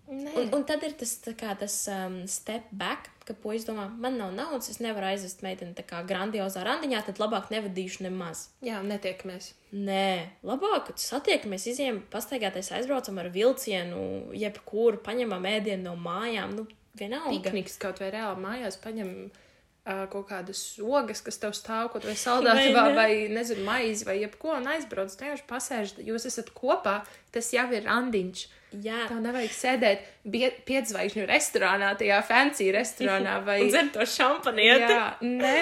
Nē. 0.07 0.31
Un, 0.39 0.53
un 0.55 0.61
tad 0.63 0.85
ir 0.87 0.93
tas, 0.95 1.17
kā, 1.35 1.51
tas 1.59 1.73
um, 1.91 2.21
step 2.31 2.69
back, 2.71 3.09
ka 3.27 3.33
puisis 3.35 3.65
domā, 3.67 3.89
man 3.99 4.15
nav 4.15 4.31
naudas, 4.31 4.69
es 4.71 4.79
nevaru 4.79 5.09
aizvest 5.09 5.41
meiteni 5.43 5.75
tā 5.75 5.83
kā 5.83 5.99
grandiozā 6.07 6.63
randiņā, 6.63 7.01
tad 7.09 7.19
labāk 7.19 7.49
nevadīšu 7.51 8.05
nemaz. 8.05 8.45
Jā, 8.63 8.79
netiekamies. 8.87 9.49
Nē, 9.75 10.39
labāk 10.47 10.93
satiekamies, 10.95 11.65
izējām, 11.73 11.99
pastaigāties, 12.13 12.71
aizbraucam 12.77 13.19
ar 13.19 13.27
vilcienu, 13.35 13.99
jebkur, 14.31 15.01
paņemam 15.03 15.43
ēdienu 15.51 15.89
no 15.89 15.97
mājām. 15.99 16.55
Nu, 16.55 16.67
vienalga. 16.95 17.43
Pikniks 17.43 17.75
kaut 17.83 17.99
vai 17.99 18.13
reāli 18.15 18.39
mājās 18.47 18.79
paņem 18.79 19.11
uh, 19.25 19.43
kaut 20.11 20.27
kādas 20.29 20.61
ogas, 20.83 21.21
kas 21.23 21.39
tev 21.39 21.53
stāv 21.55 21.89
kaut 21.93 22.03
vai 22.03 22.11
Vai 22.13 22.19
saldētavā, 22.19 22.83
ne? 22.89 22.95
vai, 22.95 22.95
vai 22.97 23.35
nezinu, 23.37 23.63
maizi 23.67 24.07
vai 24.07 24.17
jebko, 24.19 24.53
un 24.57 24.67
aizbrauc, 24.73 25.13
vienkārši 25.15 25.45
pasēž, 25.47 25.93
jūs 26.07 26.27
esat 26.27 26.51
kopā, 26.57 26.97
tas 27.31 27.51
jau 27.55 27.67
ir 27.71 27.85
randiņš. 27.87 28.45
Jā, 28.83 29.05
Tev 29.07 29.21
nevajag 29.23 29.53
sēdēt 29.55 30.01
piedzvaigžņu 30.67 31.23
restorānā, 31.29 31.93
tajā 31.99 32.17
fancy 32.27 32.67
restorānā 32.75 33.37
vai. 33.47 33.61
un 33.63 33.71
dzer 33.71 33.87
to 33.95 34.03
šampanieti. 34.11 34.89
Jā, 34.91 35.05
nē, 35.23 35.61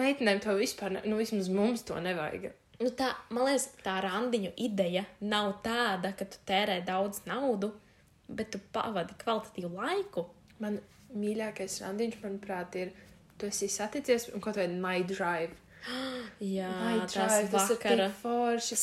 meitenēm 0.00 0.40
to 0.40 0.54
vispār, 0.56 0.94
ne, 0.96 1.02
nu 1.04 1.18
vismaz 1.20 1.50
mums 1.52 1.84
to 1.88 1.98
nevajag. 2.00 2.48
Nu, 2.80 2.88
tā, 2.96 3.10
man 3.34 3.48
liekas, 3.50 3.66
tā 3.84 3.98
randiņu 4.04 4.54
ideja 4.64 5.02
nav 5.20 5.58
tāda, 5.64 6.14
ka 6.16 6.24
tu 6.30 6.40
tērē 6.48 6.78
daudz 6.86 7.24
naudu, 7.28 7.72
bet 8.30 8.52
tu 8.54 8.60
pavadi 8.72 9.16
kvalitatīvu 9.20 9.72
laiku. 9.76 10.24
Man 10.62 10.78
mīļākais 11.18 11.80
randiņš, 11.84 12.18
manuprāt, 12.22 12.76
ir, 12.80 12.94
tu 13.38 13.48
esi 13.48 13.68
saticies 13.72 14.28
un 14.34 14.44
kaut 14.44 14.58
vai 14.58 14.68
night 14.70 15.10
drive. 15.10 15.54
Jā, 16.58 16.70
tas 17.08 17.14
drive, 17.14 17.50
tas 17.52 17.70
ir 17.70 17.76
vakara. 17.76 18.06
tik 18.08 18.22
forši. 18.22 18.78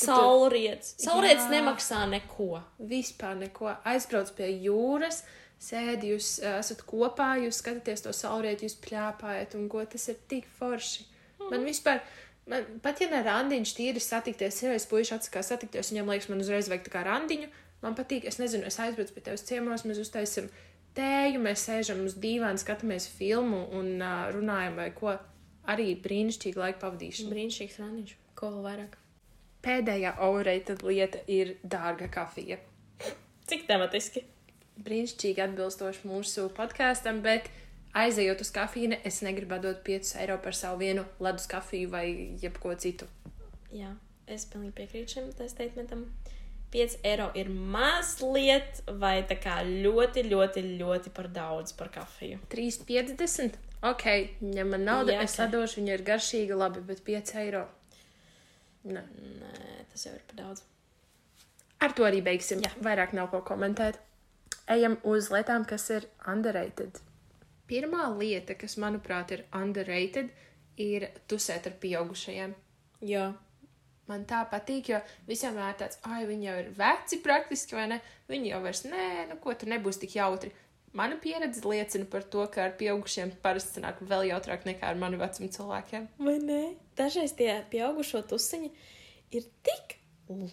Saulrietis 1.06 1.48
Jā. 1.48 1.54
nemaksā 1.58 2.04
neko. 2.12 2.52
vispār 2.80 3.36
neko. 3.40 3.72
Aizbrauc 3.88 4.32
pie 4.38 4.50
jūras, 4.66 5.24
sēdi, 5.62 6.14
jūs 6.16 6.36
uh, 6.44 6.60
esat 6.60 6.84
kopā, 6.88 7.36
jūs 7.44 7.62
skatāties 7.62 8.06
to 8.06 8.14
saulrietu, 8.16 8.68
jūs 8.68 8.78
pļāpājat, 8.84 9.58
un 9.60 9.68
ko 9.72 9.84
tas 9.90 10.08
ir 10.12 10.22
tik 10.32 10.48
forši. 10.60 11.06
Man 11.46 11.66
vispār, 11.68 12.02
man, 12.50 12.66
pat 12.82 13.04
ja 13.04 13.10
ne 13.12 13.22
randiņš 13.26 13.76
tīri 13.78 14.02
satikties, 14.02 14.64
ir 14.64 14.76
es 14.76 14.88
puiši 14.90 15.18
atsakās 15.18 15.52
satikties, 15.52 15.92
viņam 15.94 16.10
liekas, 16.14 16.30
man 16.32 16.42
uzreiz 16.42 16.72
vajag 16.72 16.88
tā 16.88 16.96
kā 16.96 17.04
randiņu. 17.06 17.52
Man 17.84 17.94
patīk, 17.98 18.26
es 18.26 18.40
nezinu, 18.42 18.66
es 18.66 18.80
aizbraucu 18.82 19.14
pie 19.14 19.26
tevis 19.28 19.46
ciemos, 19.46 19.84
mēs 19.86 20.00
uztaisim 20.02 20.48
tēju, 20.98 21.42
mēs 21.44 21.66
sēžam 21.70 22.04
uz 22.08 22.18
dīvāna, 22.22 22.62
skatāmies 22.62 23.08
filmu 23.18 23.66
un 23.76 23.96
uh, 24.00 24.28
runājam 24.36 24.78
vai 24.82 24.92
ko. 24.96 25.16
Arī 25.66 25.96
brīnišķīgi 25.98 26.62
laika 26.62 26.84
pavadīšana. 26.84 27.32
Brīnišķīgs 27.34 27.82
randiņš. 27.82 28.14
Ko 28.38 28.52
vēl 28.54 28.68
vairāk? 28.68 29.00
Pēdējā 29.66 30.14
overrated 30.22 30.86
lieta 30.86 31.24
ir 31.32 31.56
dārga 31.66 32.12
kafija. 32.14 32.60
Cik 33.50 33.66
tematiski? 33.70 34.28
brīnišķīgi 34.84 35.44
atbilstoši 35.46 36.08
mūsu 36.10 36.50
podkāstam, 36.56 37.22
bet 37.26 37.48
aizejot 37.96 38.44
uz 38.44 38.52
kafīnu, 38.56 39.00
es 39.08 39.22
negribu 39.26 39.60
dot 39.64 39.84
5 39.88 40.16
eiro 40.24 40.38
par 40.44 40.58
savu 40.58 40.82
vienu 40.84 41.06
ledus 41.24 41.48
kafiju 41.52 41.92
vai 41.94 42.08
jebko 42.42 42.76
citu. 42.80 43.08
Jā, 43.76 43.94
es 44.28 44.48
pilnīgi 44.52 44.76
piekrītu 44.80 45.16
šim 45.16 45.32
te 45.38 45.48
statementam. 45.52 46.06
5 46.76 46.98
eiro 47.08 47.30
ir 47.40 47.48
mazliet 47.50 48.82
vai 49.00 49.22
tā 49.30 49.38
kā 49.40 49.62
ļoti, 49.64 50.26
ļoti, 50.28 50.64
ļoti 50.82 51.14
par 51.16 51.32
daudz 51.32 51.72
par 51.80 51.94
kafiju. 51.94 52.42
3,50. 52.52 53.56
Ok, 53.86 54.06
ja 54.56 54.66
man 54.68 54.84
nauda, 54.84 55.14
Jā, 55.16 55.24
es 55.28 55.40
atdošu, 55.40 55.80
viņa 55.80 55.96
ir 55.96 56.04
garšīga, 56.08 56.58
labi, 56.60 56.84
bet 56.84 57.04
5 57.06 57.36
eiro. 57.46 57.66
Nē. 58.86 59.04
Nē, 59.42 59.84
tas 59.92 60.08
jau 60.08 60.14
ir 60.16 60.24
par 60.30 60.42
daudz. 60.42 60.66
Ar 61.86 61.94
to 61.96 62.06
arī 62.08 62.22
beigsim. 62.26 62.64
Jā. 62.66 62.72
Vairāk 62.84 63.16
nav 63.18 63.32
ko 63.32 63.42
komentēt. 63.46 64.00
Ejam 64.72 64.98
uz 65.06 65.30
lietām, 65.34 65.66
kas 65.70 65.88
ir 65.94 66.08
underrated. 66.32 67.00
Pirmā 67.70 68.08
lieta, 68.18 68.56
kas 68.58 68.78
manuprāt 68.82 69.32
ir 69.34 69.46
underrated, 69.54 70.32
ir 70.82 71.08
tusēt 71.30 71.70
ar 71.70 71.78
pieaugušajiem. 71.82 72.56
Jā, 73.06 73.26
Man 74.08 74.26
tā 74.30 74.44
patīk, 74.52 74.90
jo 74.94 75.00
visiem 75.28 75.58
ir 75.58 75.74
tāds, 75.80 75.98
ah, 76.04 76.20
viņi 76.28 76.46
jau 76.46 76.58
ir 76.62 76.70
veci 76.78 77.18
praktiski, 77.26 77.76
vai 77.76 77.88
ne? 77.88 78.02
Viņi 78.30 78.52
jau 78.52 78.62
vairs, 78.62 78.84
nē, 78.86 79.08
nu 79.32 79.38
ko 79.42 79.54
tur 79.54 79.72
nebūs 79.74 79.98
tik 80.02 80.16
jautri. 80.16 80.52
Mana 80.96 81.18
pieredze 81.20 81.66
liecina 81.68 82.06
par 82.06 82.24
to, 82.24 82.46
ka 82.48 82.64
ar 82.64 82.76
pieaugušiem 82.80 83.34
parasti 83.44 83.80
sanāk 83.82 83.98
vēl 84.00 84.30
jautrāk 84.30 84.64
nekā 84.66 84.88
ar 84.88 84.96
manu 84.96 85.18
vecumu 85.20 85.50
cilvēkiem. 85.52 86.08
vai 86.20 86.38
ne? 86.40 86.62
Dažreiz 86.96 87.34
tie 87.36 87.64
pieaugušo 87.72 88.22
tusiņi 88.30 88.72
ir 89.32 89.44
tik 89.66 89.98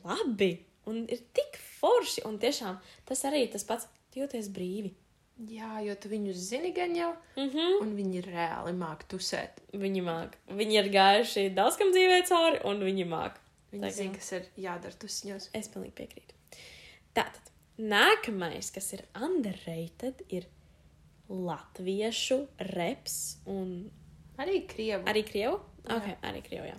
labi 0.05 0.65
un 0.87 1.05
ir 1.07 1.21
tik 1.37 1.61
forši. 1.79 2.25
Un 2.27 2.39
tiešām 2.43 2.81
tas 3.07 3.23
arī 3.29 3.45
tas 3.53 3.65
pats, 3.65 3.87
jūties 4.17 4.49
brīvi. 4.53 4.95
Jā, 5.49 5.79
jo 5.83 5.95
tu 5.95 6.11
viņus 6.11 6.37
zini 6.51 6.73
gan 6.73 6.93
jau, 6.97 7.13
Mm 7.37 7.49
-hmm. 7.51 7.81
un 7.83 7.95
viņi 7.97 8.21
reāli 8.27 8.73
māk 8.79 9.07
tusēt. 9.09 9.63
Viņi 9.73 10.03
māk. 10.03 10.35
Viņi 10.49 10.75
ir 10.79 10.91
gājuši 10.93 11.55
daudz 11.55 11.77
kam 11.77 11.89
dzīvē 11.93 12.27
cauri, 12.29 12.61
un 12.65 12.81
viņi 12.81 13.07
māk. 13.09 13.33
Viņi 13.73 13.83
kā- 13.85 13.93
zina, 13.97 14.15
kas 14.15 14.33
ir 14.33 14.47
jādara 14.57 14.95
tusiņos. 15.01 15.49
Es 15.55 15.69
pilnīgi 15.69 15.93
piekrītu. 15.93 16.35
Tātad, 17.15 17.51
nākamais, 17.79 18.73
kas 18.73 18.93
ir 18.93 19.05
underrated, 19.15 20.23
ir 20.29 20.47
latviešu 21.29 22.47
reps 22.75 23.39
un 23.47 23.91
Arī 24.39 24.67
krievu. 24.69 25.05
arī 25.05 25.23
krievu. 25.25 25.61
Okay, 25.85 26.17
arī 26.23 26.43
krievu, 26.45 26.67
jā. 26.69 26.77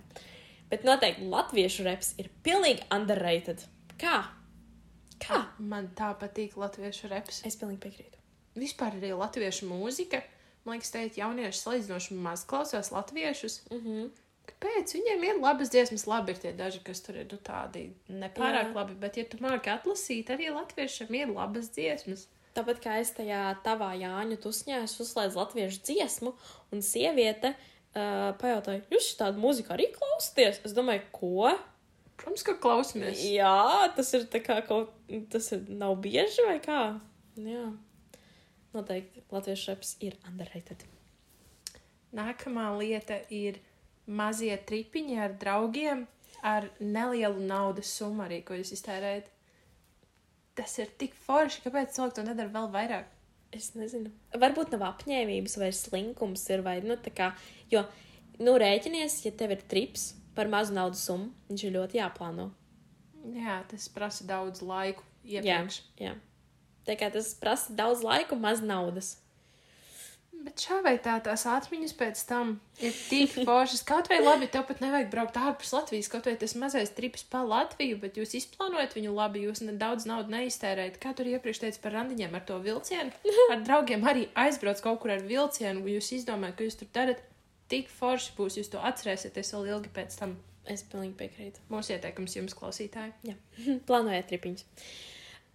Bet 0.70 0.84
noteikti 0.84 1.26
latviešu 1.28 1.84
reps 1.84 2.14
ir 2.18 2.30
pilnīgi 2.44 2.82
underrated. 2.94 3.64
Kā? 3.98 4.24
Kā? 5.20 5.44
Man 5.58 5.88
tā 5.96 6.12
patīk 6.18 6.56
latviešu 6.56 7.10
reps. 7.10 7.42
Es 7.46 7.56
pilnīgi 7.56 7.80
piekrītu. 7.84 8.18
Vispār 8.56 8.96
arī 9.00 9.12
latviešu 9.18 9.68
mūzika. 9.68 10.22
Man 10.64 10.78
liekas, 10.78 10.90
teikt, 10.94 11.18
jaunieši 11.20 11.60
salīdzinoši 11.60 12.16
maz 12.24 12.44
klausās 12.48 12.90
latviešus. 12.94 13.60
Mm 13.70 13.80
-hmm. 13.80 14.10
Kāpēc? 14.44 14.92
Viņiem 14.96 15.24
ir 15.28 15.40
labas 15.40 15.72
dziesmas, 15.72 16.06
labi 16.10 16.34
ir 16.34 16.40
tie 16.42 16.52
daži, 16.56 16.82
kas 16.84 17.00
tur 17.04 17.16
ir 17.20 17.28
nu, 17.30 17.38
tādi 17.44 17.86
nepārāk 18.12 18.70
Jā. 18.70 18.74
labi, 18.76 18.96
bet, 19.00 19.18
ja 19.20 19.24
tu 19.28 19.40
māki 19.44 19.72
atlasīt, 19.72 20.32
arī 20.32 20.50
latviešiem 20.52 21.16
ir 21.16 21.32
labas 21.32 21.70
dziesmas. 21.74 22.26
Tāpat 22.54 22.80
kā 22.84 22.98
es 23.02 23.10
tajā 23.16 23.40
tavā 23.64 23.90
Jāņu 23.98 24.38
tusņā, 24.44 24.84
uzslēdzu 24.86 25.40
latviešu 25.40 25.80
dziesmu, 25.88 26.34
un 26.70 26.84
sieviete 26.86 27.54
uh, 27.56 28.30
pajautāja, 28.38 28.84
jūs 28.94 29.08
tādu 29.18 29.42
mūziku 29.42 29.74
arī 29.74 29.88
klausāties? 29.96 30.60
Es 30.66 30.76
domāju, 30.76 31.02
ko? 31.14 31.54
Protams, 32.14 32.44
ka 32.46 32.54
klausamies. 32.62 33.24
Jā, 33.26 33.90
tas 33.96 34.12
ir 34.14 34.28
tā 34.30 34.38
kā 34.44 34.60
kaut 34.66 34.92
tas 35.32 35.50
ir, 35.56 35.64
nav 35.82 35.96
bieži 36.04 36.46
vai 36.46 36.60
kā. 36.62 36.82
Jā, 37.34 37.66
noteikti 38.76 39.24
latviešu 39.34 39.72
reps 39.72 39.96
ir 40.04 40.14
underrated. 40.28 40.84
Nākamā 42.14 42.68
lieta 42.78 43.18
ir 43.34 43.58
mazie 44.06 44.56
tripiņi 44.68 45.18
ar 45.24 45.34
draugiem 45.40 46.06
ar 46.44 46.68
nelielu 46.80 47.40
naudas 47.48 47.88
summu 47.96 48.24
arī, 48.26 48.42
ko 48.44 48.56
jūs 48.58 48.74
iztērējat. 48.76 49.30
Tas 50.54 50.76
ir 50.78 50.90
tik 51.00 51.14
forši, 51.26 51.62
kāpēc 51.64 51.94
cilvēki 51.96 52.18
to 52.18 52.24
nedara 52.28 52.52
vēl 52.54 52.68
vairāk. 52.74 53.08
Es 53.54 53.70
nezinu. 53.78 54.10
Varbūt 54.34 54.74
nav 54.74 54.82
apņēmības 54.90 55.56
vai 55.62 55.70
slinkums 55.74 56.42
ir, 56.50 56.62
vai, 56.66 56.76
nu, 56.82 56.96
tā 56.98 57.12
kā, 57.14 57.30
jo, 57.70 57.84
nu, 58.42 58.56
rēķinies, 58.58 59.20
ja 59.24 59.32
tev 59.38 59.54
ir 59.54 59.62
trips 59.70 60.12
par 60.34 60.50
mazu 60.50 60.74
naudas 60.74 61.04
summu, 61.06 61.30
viņš 61.48 61.64
ir 61.68 61.74
ļoti 61.78 62.00
jāplāno. 62.00 62.48
Jā, 63.34 63.60
tas 63.70 63.86
prasa 63.88 64.26
daudz 64.28 64.60
laiku 64.62 65.06
Jā, 65.24 65.40
iepriekš. 65.40 65.80
jā. 66.02 66.16
Tā 66.84 66.98
kā 67.00 67.08
tas 67.14 67.30
prasa 67.40 67.72
daudz 67.72 68.02
laika 68.04 68.34
un 68.36 68.42
maz 68.42 68.60
naudas. 68.60 69.14
Šā 70.54 70.76
vai 70.84 70.94
tā 71.02 71.16
tās 71.24 71.42
atmiņas 71.50 71.92
pēc 71.98 72.20
tam 72.28 72.52
ir 72.78 72.94
tik 73.08 73.32
foršas. 73.46 73.82
Kaut 73.86 74.06
vai 74.10 74.20
labi, 74.22 74.46
tev 74.50 74.62
pat 74.68 74.78
nevajag 74.84 75.08
braukt 75.10 75.38
ārpus 75.40 75.72
Latvijas, 75.74 76.08
kaut 76.12 76.28
vai 76.30 76.36
tas 76.38 76.54
mazais 76.58 76.92
trips 76.94 77.26
pa 77.30 77.40
Latviju, 77.42 77.98
bet 78.02 78.20
jūs 78.20 78.36
izplānojat 78.38 78.94
viņu 78.94 79.16
labi, 79.16 79.42
jūs 79.48 79.64
ne 79.66 79.74
daudz 79.80 80.06
naudas 80.06 80.30
neiztērējat. 80.30 81.00
Kā 81.02 81.10
tur 81.18 81.30
iepriekš 81.32 81.64
teica 81.64 81.82
par 81.82 81.96
randiņiem 81.98 82.38
ar 82.38 82.46
to 82.46 82.60
vilcienu? 82.62 83.34
Ar 83.50 83.66
draugiem 83.66 84.06
arī 84.06 84.28
aizbrauc 84.44 84.82
kaut 84.84 85.02
kur 85.02 85.16
ar 85.16 85.26
vilcienu, 85.26 85.82
jūs 85.96 86.12
izdomājat, 86.20 86.58
ka 86.58 86.68
jūs 86.68 86.80
tur 86.82 86.92
darat. 86.94 87.26
Tik 87.72 87.90
forši 87.90 88.34
būs, 88.38 88.60
jūs 88.60 88.70
to 88.70 88.82
atcerēsieties 88.84 89.54
vēl 89.56 89.70
ilgi 89.74 89.94
pēc 89.96 90.18
tam. 90.20 90.38
Es 90.70 90.84
pilnīgi 90.88 91.16
piekrītu. 91.18 91.60
Mūsu 91.72 91.92
ieteikums 91.96 92.38
jums, 92.38 92.54
klausītāji. 92.56 93.12
Jā, 93.26 93.34
plānojiet 93.88 94.30
tripiņus. 94.30 94.64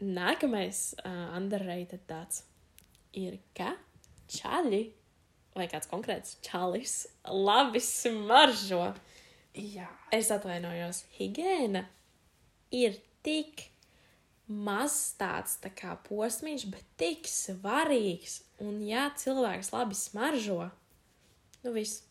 Nākamais 0.05 0.81
uh, 1.01 1.29
underrated 1.37 2.03
tāds 2.09 2.43
ir, 3.17 3.39
ka 3.57 3.73
čaļi 4.31 4.83
vai 5.57 5.67
kāds 5.71 5.89
konkrēts 5.91 6.37
čalis 6.45 7.01
labi 7.27 7.81
smaržo. 7.83 8.93
Jā, 9.57 9.89
Es 10.09 10.31
atvainojos, 10.33 11.03
higiēna 11.19 11.83
ir 12.73 12.95
tik 13.25 13.67
maz 14.49 14.95
tāds 15.19 15.59
tā 15.61 15.69
kā 15.69 15.93
posms, 16.07 16.65
bet 16.71 16.85
tik 16.97 17.29
svarīgs. 17.29 18.39
Un, 18.65 18.79
ja 18.87 19.09
cilvēks 19.17 19.69
labi 19.75 19.97
smaržo, 19.97 20.71
nu 21.61 21.73
viss, 21.75 22.01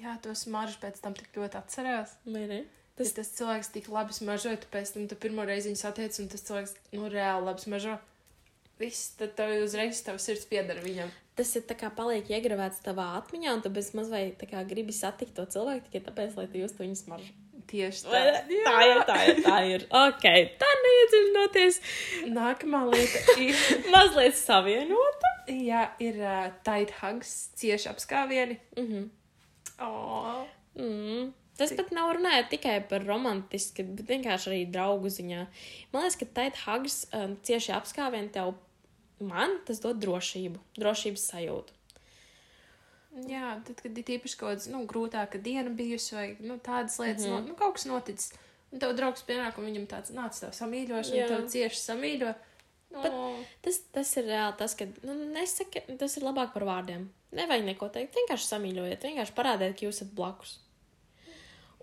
jā 0.00 0.16
to 0.24 0.32
smaržu 0.38 0.80
pēc 0.80 1.02
tam 1.04 1.16
tik 1.18 1.36
ļoti 1.36 1.60
atcerās. 1.60 2.16
ne? 2.24 2.62
Tas, 2.96 3.10
ja 3.10 3.18
tas 3.18 3.34
cilvēks 3.36 3.72
tik 3.74 3.90
labi 3.92 4.16
smaržoja, 4.16 4.62
tu 4.62 4.70
pēc 4.72 4.94
tam 4.94 5.06
tu 5.10 5.18
pirmo 5.20 5.44
reizi 5.44 5.68
viņu 5.68 5.82
satiec, 5.82 6.16
un 6.22 6.32
tas 6.32 6.46
cilvēks, 6.46 6.76
nu, 6.94 7.10
reāli 7.12 7.48
labi 7.50 7.66
smaržo. 7.66 7.98
Viss, 8.78 9.10
tad 9.18 9.34
tev 9.38 9.52
uzreiz 9.64 10.02
tavs 10.06 10.26
sirds 10.28 10.44
piedara 10.50 10.80
viņam. 10.84 11.10
Tas 11.34 11.50
ir 11.58 11.62
tā 11.66 11.74
kā 11.78 11.88
paliek 11.90 12.28
iegravēts 12.30 12.82
tavā 12.84 13.08
atmiņā, 13.18 13.54
un 13.56 13.62
tu 13.64 13.70
bez 13.74 13.88
mazliet 13.98 14.36
tā 14.38 14.46
kā 14.50 14.60
gribi 14.68 14.92
satikt 14.94 15.34
to 15.34 15.46
cilvēku 15.50 15.88
tikai 15.88 16.02
tāpēc, 16.08 16.36
lai 16.38 16.46
tu 16.52 16.60
justu 16.62 16.84
viņas 16.84 17.06
maržu. 17.10 17.32
Tieši 17.66 18.04
Tā 18.04 18.10
tā. 18.12 18.80
ir, 18.84 18.98
tā 19.08 19.16
ir, 19.26 19.38
tā 19.42 19.56
ir. 19.72 19.84
Ok, 20.04 20.24
tā 20.60 20.70
neiedziļinoties. 20.84 21.78
Nākamā 22.36 22.82
lieta 22.92 23.18
ir, 23.48 23.56
Mazliet 23.90 24.36
savienota. 24.36 25.30
jā, 25.48 25.88
ir 25.98 26.20
uh, 26.22 26.50
tight 26.66 26.92
hugs, 27.00 27.32
cieši 27.58 27.88
apskāvieni. 27.94 28.58
Mm 28.76 28.88
-hmm. 28.90 29.08
Oh. 29.80 30.23
Tas 31.58 31.70
pat 31.78 31.92
nav 31.94 32.10
runājot 32.16 32.48
tikai 32.50 32.80
par 32.90 33.04
romantisku, 33.06 33.84
bet 33.94 34.08
vienkārši 34.10 34.50
arī 34.50 34.62
draugu 34.74 35.10
ziņā. 35.12 35.44
Man 35.92 36.02
liekas, 36.02 36.16
ka 36.18 36.26
tight 36.38 36.58
hugs 36.64 37.04
um, 37.14 37.36
cieši 37.46 37.74
apskāvieni 37.76 38.32
tev, 38.34 38.56
man 39.22 39.60
tas 39.68 39.78
dod 39.84 40.00
drošību, 40.02 40.58
drošības 40.80 41.28
sajūtu. 41.30 41.76
Jā, 43.30 43.52
tad, 43.62 43.78
kad 43.78 43.98
ir 44.00 44.16
īpaši 44.16 44.38
kaut 44.40 44.56
kāda 44.56 44.72
nu, 44.72 44.80
grūtāka 44.90 45.38
diena 45.38 45.70
bijusi, 45.70 46.16
vai 46.16 46.26
nu, 46.42 46.58
tādas 46.58 46.98
lietas, 46.98 47.22
mm. 47.22 47.30
-hmm. 47.30 47.44
no, 47.46 47.52
nu, 47.52 47.54
kaut 47.54 47.76
kas 47.76 47.86
noticis. 47.86 48.32
Un 48.74 48.82
tev 48.82 48.96
draugs 48.98 49.22
pienāk, 49.22 49.58
un 49.58 49.68
viņam 49.70 49.86
tāds 49.86 50.10
nāc, 50.10 50.40
tev 50.40 50.50
samīļošana, 50.50 51.20
Jā. 51.20 51.28
un 51.28 51.36
tev 51.36 51.48
cieši 51.54 51.80
samīļo. 51.84 52.34
Bet- 53.02 53.12
Oh. 53.12 53.38
Tas, 53.62 53.80
tas 53.92 54.16
ir 54.16 54.24
reāli 54.24 54.56
tas, 54.56 54.74
ka 54.74 54.86
nu, 55.02 55.14
nesaka, 55.34 55.80
tas 55.98 56.16
ir 56.16 56.22
labāk 56.22 56.52
par 56.52 56.62
vārdiem. 56.62 57.08
Nevajag 57.32 57.64
neko 57.64 57.88
teikt. 57.88 58.14
Vienkārši 58.14 58.46
samīļojiet, 58.52 59.02
vienkārši 59.02 59.34
parādiet, 59.34 59.74
ka 59.74 59.86
jūs 59.86 59.98
esat 59.98 60.12
blakus. 60.14 60.58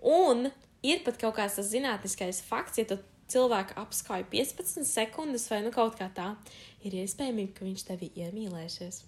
Un 0.02 0.50
ir 0.82 1.02
pat 1.06 1.18
kaut 1.20 1.36
kāds 1.38 1.60
zinātniskais 1.68 2.42
fakts, 2.44 2.80
ja 2.82 2.88
tu 2.90 2.98
cilvēku 3.32 3.76
apskauj 3.80 4.26
15 4.32 4.84
sekundes 4.88 5.46
vai 5.50 5.62
nu 5.64 5.72
kaut 5.74 5.96
kā 5.98 6.08
tā, 6.12 6.34
ir 6.84 6.98
iespējams, 7.02 7.54
ka 7.56 7.66
viņš 7.66 7.86
tevi 7.88 8.10
iemīlēsies. 8.18 9.02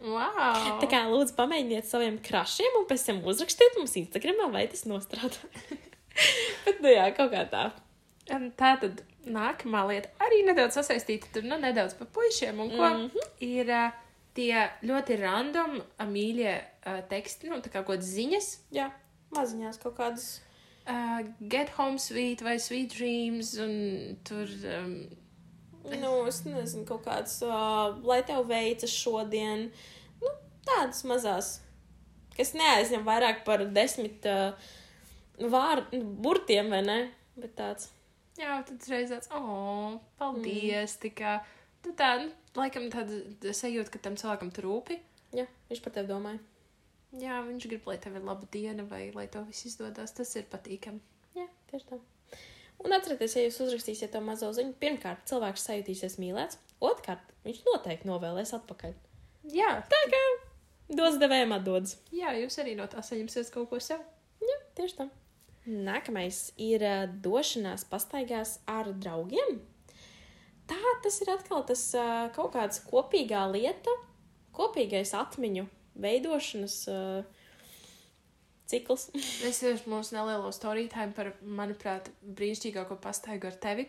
Wow! 0.00 0.80
Tā 0.80 0.88
kā 0.88 1.02
lūdzu 1.10 1.36
pamēģiniet 1.36 1.88
saviem 1.88 2.16
krašiem 2.24 2.78
un 2.78 2.86
pēc 2.88 3.04
tam 3.10 3.20
uzrakstiet 3.28 3.76
mums 3.76 3.98
Instagramā, 4.00 4.48
vai 4.52 4.64
tas 4.72 4.86
nostrādā. 4.88 5.50
Bet, 6.64 6.80
nu 6.80 6.92
jā, 6.92 7.04
kaut 7.16 7.32
kā 7.34 7.44
tā. 7.52 7.66
Un 8.32 8.48
Tā 8.56 8.74
tad 8.80 9.02
nākamā 9.28 9.82
lieta 9.90 10.12
arī 10.24 10.40
nedaudz 10.46 10.78
sasaistīta 10.78 11.28
tur, 11.34 11.44
nu, 11.48 11.58
nedaudz 11.60 11.96
par 11.98 12.08
puišiem, 12.14 12.60
un 12.64 12.72
ko 12.72 12.86
mm. 12.88 13.04
-hmm. 13.10 13.28
ir 13.44 13.72
uh, 13.76 13.92
tie 14.34 14.70
ļoti 14.86 15.20
random 15.20 15.80
mīļie 16.00 16.54
uh, 16.56 17.00
teksti, 17.08 17.50
nu, 17.50 17.60
tā 17.60 17.68
kā 17.68 17.82
kaut 17.82 17.96
kādas 17.96 18.12
ziņas. 18.16 18.48
Jā, 18.72 18.90
maziņās 19.36 19.80
kaut 19.82 19.98
kādas. 19.98 20.28
Uh, 20.90 21.22
get 21.52 21.68
home 21.76 22.00
sweet 22.00 22.40
vai 22.42 22.56
sweet 22.58 22.94
dreams, 22.96 23.52
un 23.60 24.16
tur 24.26 24.48
um, 24.72 24.94
Nu, 25.84 26.10
es 26.28 26.42
nezinu, 26.44 26.84
kaut 26.88 27.06
kāds, 27.06 27.38
uh, 27.46 27.96
lai 28.04 28.20
tev 28.26 28.44
veicas 28.50 28.92
šodien. 28.92 29.70
Nu, 30.20 30.32
tādas 30.66 31.00
mazas, 31.08 31.54
kas 32.36 32.52
neaizņem 32.56 33.06
vairāk 33.06 33.42
par 33.46 33.64
desmit 33.72 34.28
uh, 34.28 34.52
vārdu 35.40 36.02
burtiem, 36.20 36.68
vai 36.72 36.82
ne? 36.84 36.98
Bet 37.40 37.56
tāds. 37.56 37.88
Jā, 38.40 38.60
tad 38.66 38.84
reiz 38.92 39.12
tāds, 39.12 39.30
oh, 39.36 39.96
paldies, 40.20 40.94
mm. 40.94 41.00
tikā. 41.06 41.38
Tu 41.84 41.94
tā, 41.96 42.12
nu, 42.20 42.30
laikam 42.60 42.90
tāda 42.92 43.54
sajūta, 43.56 43.92
ka 43.94 44.04
tam 44.04 44.20
cilvēkam 44.20 44.52
tur 44.52 44.68
rūpi. 44.68 45.00
Jā, 45.36 45.46
viņš 45.70 45.82
par 45.84 45.96
tevi 45.96 46.12
domāja. 46.12 46.42
Jā, 47.18 47.40
viņš 47.42 47.66
grib, 47.66 47.86
lai 47.90 47.96
tev 47.98 48.16
ir 48.20 48.26
laba 48.26 48.46
diena, 48.54 48.84
vai 48.86 49.08
lai 49.14 49.26
to 49.32 49.42
viss 49.48 49.66
izdodas. 49.66 50.12
Tas 50.14 50.30
ir 50.38 50.44
patīkami. 50.52 51.00
Jā, 51.34 51.46
tieši 51.72 51.88
tā. 51.88 51.98
Un 52.80 52.94
atcerieties, 52.96 53.34
ja 53.36 53.42
jūs 53.48 53.58
uzrakstīsiet 53.66 54.12
to 54.14 54.20
mazo 54.24 54.52
ziņu, 54.56 54.76
pirmkārt, 54.80 55.26
cilvēks 55.28 55.66
sajutīsies 55.66 56.14
mīlēts, 56.22 56.56
otrkārt, 56.80 57.34
viņš 57.44 57.58
noteikti 57.66 58.08
novēlēs 58.08 58.54
atpakaļ. 58.56 58.94
Jā, 59.52 59.72
Tā 59.90 59.98
kā 60.12 60.22
dos 60.96 61.18
devējiem 61.20 61.52
atdodas. 61.58 61.98
jā, 62.14 62.32
jūs 62.40 62.56
arī 62.62 62.76
no 62.78 62.86
tā 62.88 63.02
saņemsiet 63.04 63.50
kaut 63.52 63.68
ko 63.72 63.80
sev. 63.82 64.00
Jā, 64.40 64.56
tieši 64.78 64.96
tā. 65.02 65.08
Nākamais 65.66 66.38
ir 66.56 66.82
uh, 66.86 67.02
došanās 67.20 67.84
pastaigās 67.90 68.58
ar 68.70 68.88
draugiem. 68.96 69.60
Tā 70.70 70.78
tas 71.04 71.20
ir 71.20 71.34
atkal 71.34 71.66
tas 71.68 71.82
uh, 71.98 72.30
kaut 72.32 72.54
kāds 72.54 72.80
kopīgā 72.86 73.42
lieta, 73.52 73.92
kopīgais 74.56 75.12
atmiņu 75.18 75.66
veidošanas 75.94 76.76
uh, 76.88 77.24
cikls. 78.70 79.08
Es 79.48 79.62
tieši 79.62 79.90
mūsu 79.90 80.16
nelielo 80.16 80.50
time 80.60 81.12
par, 81.16 81.32
manuprāt, 81.42 82.10
brīnišķīgāko 82.22 83.00
pastaigu 83.02 83.50
ar 83.50 83.58
tevi. 83.62 83.88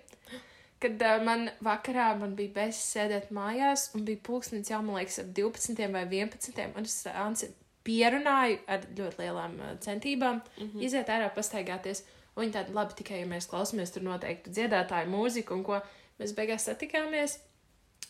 Kad 0.82 1.02
uh, 1.06 1.24
man 1.24 1.49
vakarā 1.62 2.12
man 2.20 2.36
bija 2.36 2.56
bez 2.56 2.80
sēdēt 2.82 3.32
mājās, 3.32 3.91
un 3.95 4.06
bija 4.06 4.22
pulkstenis 4.24 4.72
jau, 4.72 4.82
man 4.82 4.97
liekas, 4.97 5.20
ap 5.22 5.34
12 5.38 5.91
vai 5.93 6.06
11. 6.10 6.64
Un 6.76 6.89
es 6.89 6.97
Anci 7.12 7.52
pierunāju 7.86 8.60
ar 8.70 8.88
ļoti 8.97 9.22
lielām 9.22 9.60
uh, 9.60 9.78
centībām 9.82 10.41
mm 10.41 10.68
-hmm. 10.68 10.82
iziet 10.82 11.10
ārā 11.10 11.30
pastaigāties. 11.36 12.04
Un 12.36 12.45
viņi 12.45 12.54
tādi 12.56 12.74
labi 12.74 12.95
tikai, 12.95 13.20
ja 13.20 13.28
mēs 13.28 13.49
klausāmies 13.52 13.91
tur 13.91 14.04
noteiktu 14.08 14.54
dziedātāju 14.56 15.10
mūziku, 15.12 15.54
un 15.54 15.64
ko 15.64 15.82
mēs 16.20 16.34
beigās 16.36 16.66
satikāmies. 16.70 17.39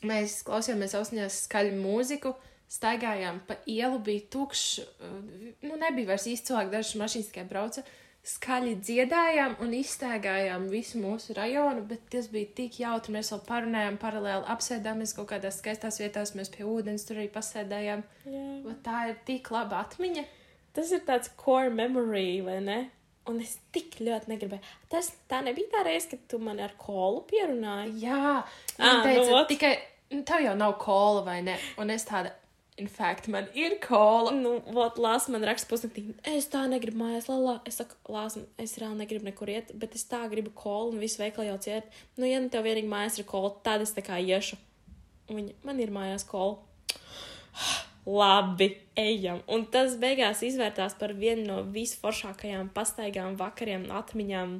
Mēs 0.05 0.43
klausījāmies 0.45 0.95
ausņās 0.97 1.43
skaļu 1.47 1.73
mūziku, 1.81 2.35
staigājām 2.71 3.41
pa 3.47 3.57
ielu, 3.69 3.99
bija 4.05 4.27
tukšs, 4.31 4.67
uh, 4.79 5.17
nu 5.67 5.79
nebija 5.81 6.13
vairs 6.13 6.29
īsti 6.31 6.51
cilvēki, 6.51 6.73
dažas 6.75 7.01
mašīnas 7.01 7.31
tikai 7.31 7.49
brauca. 7.49 7.83
Skaļi 8.21 8.75
dziedājām 8.85 9.55
un 9.65 9.71
izstaigājām 9.73 10.67
visu 10.69 10.99
mūsu 11.01 11.33
rajonu, 11.33 11.81
bet 11.89 12.03
tas 12.13 12.27
bija 12.29 12.51
tik 12.59 12.77
jautri. 12.83 13.15
Mēs 13.15 13.31
vēl 13.33 13.41
parunājām, 13.47 13.97
paralēli 14.01 14.45
apsēdāmies 14.53 15.15
kaut 15.17 15.31
kādās 15.31 15.57
skaistās 15.57 15.97
vietās, 15.97 16.35
mēs 16.37 16.53
pie 16.53 16.67
ūdens 16.69 17.07
tur 17.07 17.17
arī 17.17 17.31
pasēdējām. 17.33 18.03
Jā. 18.29 18.75
Tā 18.85 18.99
ir 19.09 19.17
tik 19.25 19.49
laba 19.49 19.81
atmiņa. 19.87 20.27
Tas 20.77 20.93
ir 20.93 21.01
tāds 21.07 21.33
core 21.35 21.73
memory, 21.73 22.43
vai 22.45 22.59
ne? 22.61 22.77
Un 23.29 23.41
es 23.41 23.55
tik 23.73 23.97
ļoti 24.01 24.31
negribēju. 24.31 24.69
Tas 24.89 25.09
tā 25.29 25.41
nebija 25.45 25.73
tā 25.73 25.81
reize, 25.85 26.11
kad 26.13 26.21
tu 26.29 26.39
man 26.41 26.61
ar 26.61 26.77
kolu 26.77 27.23
pierunāji. 27.29 27.97
Jā, 28.05 28.37
viņa 28.77 28.93
nu 28.95 29.03
teica, 29.05 29.25
vot. 29.33 29.49
tikai 29.49 29.73
nu, 30.13 30.21
tev 30.27 30.45
jau 30.45 30.55
nav 30.57 30.77
kola 30.81 31.25
vai 31.25 31.39
ne? 31.45 31.57
Un 31.81 31.93
es 31.93 32.05
tāda, 32.07 32.33
fact, 32.87 33.27
man 33.27 33.47
ir 33.57 33.77
kola. 33.83 34.31
Nu, 34.35 34.55
vot, 34.73 34.97
Lāsa 35.01 35.33
man 35.33 35.45
raksta 35.47 35.69
pusnaktī, 35.69 36.03
es 36.27 36.47
tā 36.51 36.63
negribu 36.69 37.01
mājās, 37.03 37.27
lala. 37.31 37.59
Es 37.67 37.79
saku, 37.81 37.97
Lāsa, 38.13 38.43
es 38.61 38.77
reāli 38.81 39.03
negribu 39.03 39.27
nekur 39.27 39.51
iet, 39.51 39.73
bet 39.77 39.95
es 39.97 40.07
tā 40.09 40.23
gribu 40.31 40.53
kolu 40.55 40.95
un 40.95 41.03
visu 41.03 41.21
veikalu 41.21 41.49
jau 41.49 41.59
ciet. 41.67 42.01
Nu, 42.17 42.27
ja 42.29 42.41
nu 42.41 42.51
tev 42.53 42.65
vienīgi 42.67 42.91
mājās 42.91 43.19
ir 43.21 43.29
kola, 43.29 43.53
tad 43.65 43.85
es 43.85 43.95
tā 43.97 44.05
kā 44.05 44.19
iešu. 44.21 44.59
Viņa, 45.31 45.57
man 45.67 45.79
ir 45.83 45.93
mājās 45.93 46.27
kola. 46.27 46.59
Labi, 48.21 48.71
ejam. 48.97 49.43
Un 49.51 49.67
tas 49.69 49.93
beigās 50.01 50.41
izvērtās 50.45 50.95
par 50.97 51.13
vienu 51.13 51.45
no 51.45 51.59
visforšākajām 51.75 52.71
pastaigām, 52.73 53.37
vakariem, 53.37 53.85
atmiņām. 53.93 54.57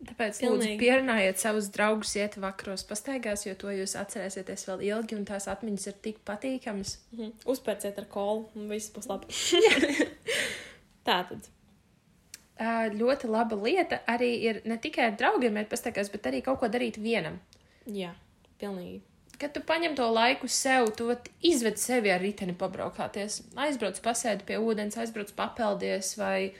Tāpēc, 0.00 0.38
Pilnīgi. 0.40 0.48
lūdzu, 0.48 0.76
pierunājiet 0.80 1.40
savus 1.42 1.66
draugus, 1.74 2.14
iet 2.16 2.38
vakaros 2.40 2.86
pastaigās, 2.88 3.44
jo 3.44 3.52
to 3.60 3.72
jūs 3.74 3.92
atcerēsieties 4.00 4.64
vēl 4.70 4.84
ilgi, 4.88 5.16
un 5.18 5.26
tās 5.28 5.44
atmiņas 5.52 5.90
ir 5.90 5.98
tik 6.06 6.22
patīkamas. 6.24 6.94
Mhm. 7.12 7.34
Uzpērciet 7.52 8.00
ar 8.00 8.06
kolu, 8.08 8.46
un 8.56 8.70
viss 8.72 8.92
būs 8.94 9.10
labi. 9.10 9.28
tā 11.08 11.18
tad. 11.28 11.50
Uh, 12.60 12.88
ļoti 12.92 13.28
laba 13.28 13.56
lieta 13.56 14.00
arī 14.08 14.32
ir 14.44 14.62
ne 14.68 14.76
tikai 14.80 15.06
ar 15.10 15.14
draugiem 15.20 15.60
iet 15.60 15.70
pastaigās, 15.72 16.10
bet 16.12 16.26
arī 16.28 16.42
kaut 16.44 16.60
ko 16.60 16.68
darīt 16.72 16.98
vienam. 17.00 17.38
Jā, 17.88 18.14
pilnīgi. 18.60 19.00
Kad 19.40 19.54
tu 19.56 19.62
paņem 19.64 19.94
to 19.96 20.04
laiku 20.12 20.48
sev, 20.52 20.90
tu 20.96 21.08
izved 21.44 21.80
sevi 21.80 22.12
ar 22.12 22.20
riteni 22.20 22.52
pabraukāties. 22.56 23.38
Aizbrauc 23.56 24.00
pasēdi 24.04 24.44
pie 24.48 24.58
ūdens, 24.60 24.98
aizbrauc 25.00 25.32
papeldies 25.36 26.12
vai, 26.20 26.52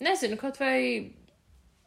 nezinu, 0.00 0.38
kaut 0.40 0.56
vai, 0.60 1.12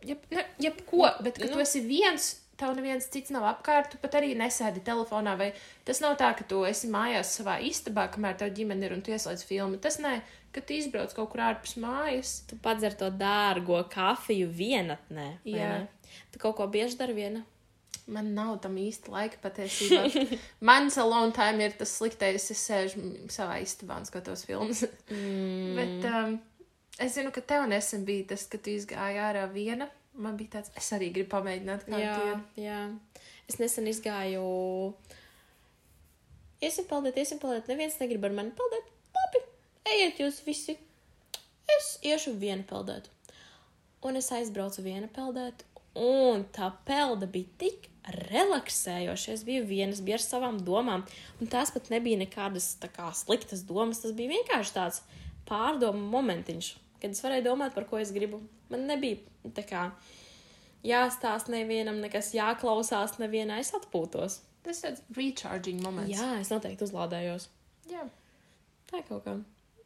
jeb, 0.05 0.25
ne, 0.31 0.45
jebko, 0.61 1.07
bet 1.23 1.39
kad 1.39 1.49
Nu. 1.49 1.55
tu 1.55 1.59
esi 1.63 1.81
viens, 1.81 2.35
tev 2.57 2.73
neviens 2.75 3.05
cits 3.13 3.29
nav 3.33 3.45
apkārt, 3.49 3.91
tu 3.91 3.97
pat 4.01 4.17
arī 4.17 4.33
nesēdi 4.37 4.81
telefonā, 4.85 5.37
vai 5.37 5.51
tas 5.85 6.01
nav 6.01 6.17
tā, 6.17 6.31
ka 6.37 6.43
tu 6.43 6.63
esi 6.65 6.87
mājās 6.89 7.35
savā 7.39 7.59
istabā, 7.61 8.07
kamēr 8.13 8.37
tev 8.37 8.53
ģimene 8.57 8.85
ir 8.85 8.93
un 8.93 9.01
tu 9.05 9.11
ieslēdz 9.13 9.43
filmu. 9.45 9.77
Tas 9.81 9.99
nē, 10.01 10.21
kad 10.55 10.65
tu 10.65 10.73
izbrauc 10.73 11.13
kaut 11.13 11.29
kur 11.33 11.43
ārpus 11.45 11.77
mājas. 11.77 12.39
Tu 12.49 12.57
padzer 12.61 12.95
to 12.97 13.11
dārgo 13.13 13.83
kafiju 13.93 14.49
vienatnē. 14.49 15.27
Jā. 15.45 15.69
ne? 15.83 16.11
Tu 16.33 16.39
kaut 16.41 16.55
ko 16.57 16.67
bieži 16.67 16.97
dari 16.97 17.13
viena. 17.13 17.43
Man 18.07 18.29
nav 18.33 18.61
tam 18.63 18.77
īsti 18.79 19.11
laika 19.11 19.37
patiesībā. 19.43 20.05
Mans 20.69 20.95
alone 20.97 21.33
time 21.35 21.65
ir 21.65 21.73
tas 21.77 21.91
sliktais, 21.99 22.45
es 22.53 22.61
sēžu 22.63 23.01
savā 23.29 23.57
istabā 23.61 23.97
un 23.99 24.07
skatos 24.07 24.45
filmas. 24.47 24.85
Mm. 25.11 25.73
Bet 25.75 26.07
um, 26.07 26.37
es 27.03 27.13
zinu, 27.17 27.31
ka 27.35 27.41
tev 27.41 27.67
nesen 27.69 28.05
bija 28.07 28.29
tas, 28.33 28.45
ka 28.51 28.57
tu 28.57 28.73
izgāji 28.73 29.21
ārā 29.21 29.45
viena. 29.51 29.89
Man 30.17 30.37
bija 30.39 30.55
tāds, 30.57 30.71
es 30.79 30.87
arī 30.95 31.11
gribu 31.13 31.29
pamēģināt 31.35 31.83
kādu 31.85 32.01
Jā, 32.01 32.13
dienu. 32.17 32.43
jā. 32.57 32.79
Es 33.47 33.59
nesen 33.61 33.85
izgāju. 33.91 34.43
Iesim 36.65 36.87
peldēt, 36.89 37.19
iesim 37.21 37.37
peldēt. 37.41 37.67
Neviens 37.69 37.99
negrib 38.01 38.25
ar 38.25 38.33
mani 38.33 38.53
peldēt. 38.57 38.87
Labi, 39.17 39.43
ejiet 39.93 40.23
jūs 40.23 40.39
visi. 40.47 40.77
Es 41.77 41.91
iešu 42.01 42.33
viena 42.41 42.65
peldēt. 42.65 43.11
Un 44.07 44.17
es 44.17 44.31
aizbraucu 44.33 44.81
viena 44.85 45.09
peldēt. 45.13 45.61
Un 45.97 46.43
tā 46.53 46.71
pelda 46.85 47.29
bija 47.29 47.49
tik 47.61 47.87
relaksējoši. 48.27 49.31
Es 49.35 49.43
biju 49.45 49.67
viena, 49.69 49.93
es 49.93 50.01
biju 50.05 50.17
ar 50.17 50.23
savām 50.23 50.59
domām, 50.65 51.05
un 51.41 51.49
tās 51.51 51.71
pat 51.75 51.89
nebija 51.93 52.19
nekādas 52.21 52.71
kā 52.93 53.09
sliktas 53.17 53.63
domas. 53.69 54.01
Tas 54.03 54.13
bija 54.17 54.33
vienkārši 54.35 54.75
tāds 54.75 55.01
pārdomu 55.49 56.03
momentiņš, 56.13 56.69
kad 57.01 57.13
es 57.13 57.23
varēju 57.23 57.45
domāt, 57.49 57.75
par 57.75 57.87
ko 57.89 57.99
es 58.01 58.13
gribu. 58.15 58.41
Man 58.71 58.87
nebija 58.89 59.51
tā 59.57 59.63
kā 59.67 59.83
jāstāsta 60.87 61.53
nevienam, 61.53 62.01
nekas 62.03 62.33
jāklausās 62.35 63.17
nevienai, 63.21 63.61
es 63.63 63.73
atpūtos. 63.77 64.41
Tas 64.67 64.81
ir 64.83 64.97
recharging 65.15 65.79
moments. 65.83 66.11
Jā, 66.11 66.33
es 66.41 66.51
noteikti 66.51 66.87
uzlādējos. 66.87 67.47
Jā. 67.91 68.03
Tā 68.91 69.03
kaut 69.07 69.23
kā. 69.23 69.37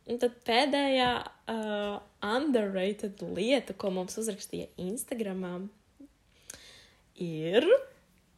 Un 0.09 0.17
tad 0.21 0.39
pēdējā 0.47 1.11
uh, 1.21 1.99
underrated 2.25 3.21
lieta, 3.37 3.75
ko 3.77 3.91
mums 3.93 4.17
uzrakstīja 4.17 4.71
Instagramā, 4.81 5.59
ir. 7.21 7.67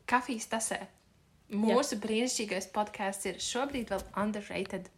Kafijas 0.09 0.49
tasē. 0.51 0.81
Mūsu 1.53 1.99
brīnišķīgais 2.01 2.69
podkāsts 2.73 3.29
ir 3.29 3.39
šobrīd 3.43 3.91
vēl 3.93 4.03
underrated. 4.19 4.89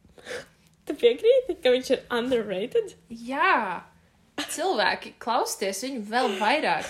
Tu 0.86 0.96
piekrīti, 1.02 1.58
ka 1.62 1.74
viņš 1.74 1.92
ir 1.96 2.02
underrated? 2.14 2.94
Jā, 3.10 3.86
cilvēki, 4.44 5.16
klausieties 5.22 5.84
viņu 5.88 6.04
vēl 6.12 6.36
vairāk. 6.42 6.90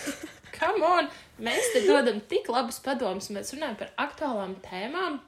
Come 0.55 0.87
on! 0.87 1.07
Mēs 1.43 1.73
te 1.73 1.81
dodam 1.83 2.21
tik 2.31 2.47
labus 2.51 2.79
padomus, 2.83 3.27
mēs 3.35 3.51
runājam 3.55 3.77
par 3.79 3.91
aktuālām 4.05 4.55
tēmām. 4.63 5.19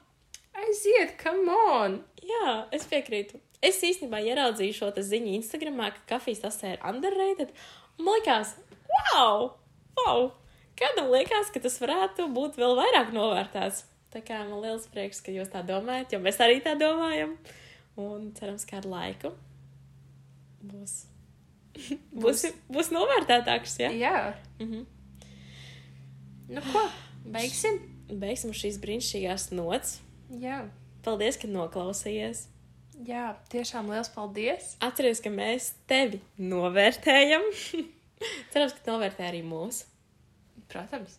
Aiziet, 0.58 1.16
come 1.20 1.52
on! 1.72 1.98
Jā, 2.24 2.54
es 2.74 2.88
piekrītu. 2.88 3.40
Es 3.64 3.80
īstenībā 3.82 4.20
ieraudzīju 4.22 4.76
šo 4.76 4.88
ziņu 4.94 5.34
Instagramā, 5.36 5.90
ka 5.94 6.04
kafijas 6.14 6.44
tasē 6.44 6.76
ir 6.76 6.84
underrated. 6.86 7.52
Un 7.98 8.06
man 8.06 8.18
liekas, 8.20 8.54
wow! 8.88 9.52
wow! 9.98 10.28
Kādam 10.78 11.10
liekas, 11.10 11.50
ka 11.50 11.62
tas 11.62 11.80
varētu 11.82 12.28
būt 12.34 12.58
vēl 12.60 12.76
vairāk 12.78 13.10
novērtēts. 13.16 13.82
Tā 14.14 14.22
kā 14.24 14.44
man 14.46 14.62
liels 14.62 14.86
prieks, 14.88 15.20
ka 15.20 15.34
jūs 15.34 15.50
tā 15.52 15.64
domājat, 15.66 16.14
jo 16.14 16.22
mēs 16.22 16.38
arī 16.40 16.62
tā 16.64 16.76
domājam. 16.78 17.34
Un 17.98 18.28
cerams, 18.38 18.64
ka 18.68 18.78
ar 18.78 18.86
laiku 18.86 19.32
būs, 20.68 20.92
būs, 22.22 22.44
būs 22.70 22.92
novērtētāks. 22.94 23.78
Ja? 23.82 23.90
Jā, 23.94 24.18
Mhm. 24.62 24.84
nu 26.54 26.62
ko? 26.72 26.84
Beigsim? 27.28 27.80
Beigsim 28.08 28.54
šīs 28.56 28.78
brīnišķīgās 28.80 29.50
nots. 29.52 29.98
Jā. 30.32 30.62
Paldies, 31.04 31.36
ka 31.40 31.48
noklausījies. 31.50 32.46
Jā, 33.06 33.36
tiešām 33.52 33.90
liels 33.92 34.08
paldies. 34.10 34.72
Atceries, 34.82 35.20
ka 35.22 35.30
mēs 35.30 35.72
tevi 35.90 36.18
novērtējam. 36.40 37.44
Cerams, 38.52 38.74
ka 38.74 38.88
novērtē 38.90 39.28
arī 39.28 39.42
mūsu. 39.46 39.84
Protams. 40.72 41.18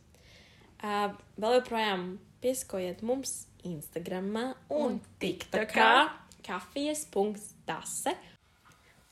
Uh, 0.83 1.13
vēl 1.39 1.55
joprojām 1.59 2.03
piesakojiet 2.43 3.01
mums 3.07 3.45
Instagram 3.67 4.29
un 4.35 4.53
Un 4.79 4.99
TikTokā 5.21 5.87
kafijas.tase. 6.49 8.15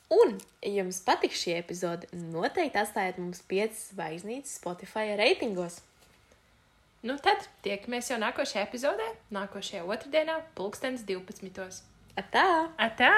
Un, 0.08 0.38
ja 0.64 0.72
jums 0.80 1.02
patīk 1.04 1.36
šī 1.36 1.58
epizode, 1.60 2.08
noteikti 2.32 2.80
atstājiet 2.80 3.20
mums 3.20 3.44
5 3.52 3.82
zvaigznītes 3.92 4.56
Spotify 4.62 5.18
reitingos. 5.20 5.82
Nu 7.08 7.18
tad 7.24 7.44
tiekamies 7.66 8.10
jau 8.10 8.18
nākošajā 8.24 8.64
epizodē, 8.66 9.12
nākošajā 9.36 9.84
otrdienā, 9.86 10.40
pulkstenis 10.58 11.06
12. 11.08 11.84
Atā! 12.18 12.48
Atā! 12.82 13.14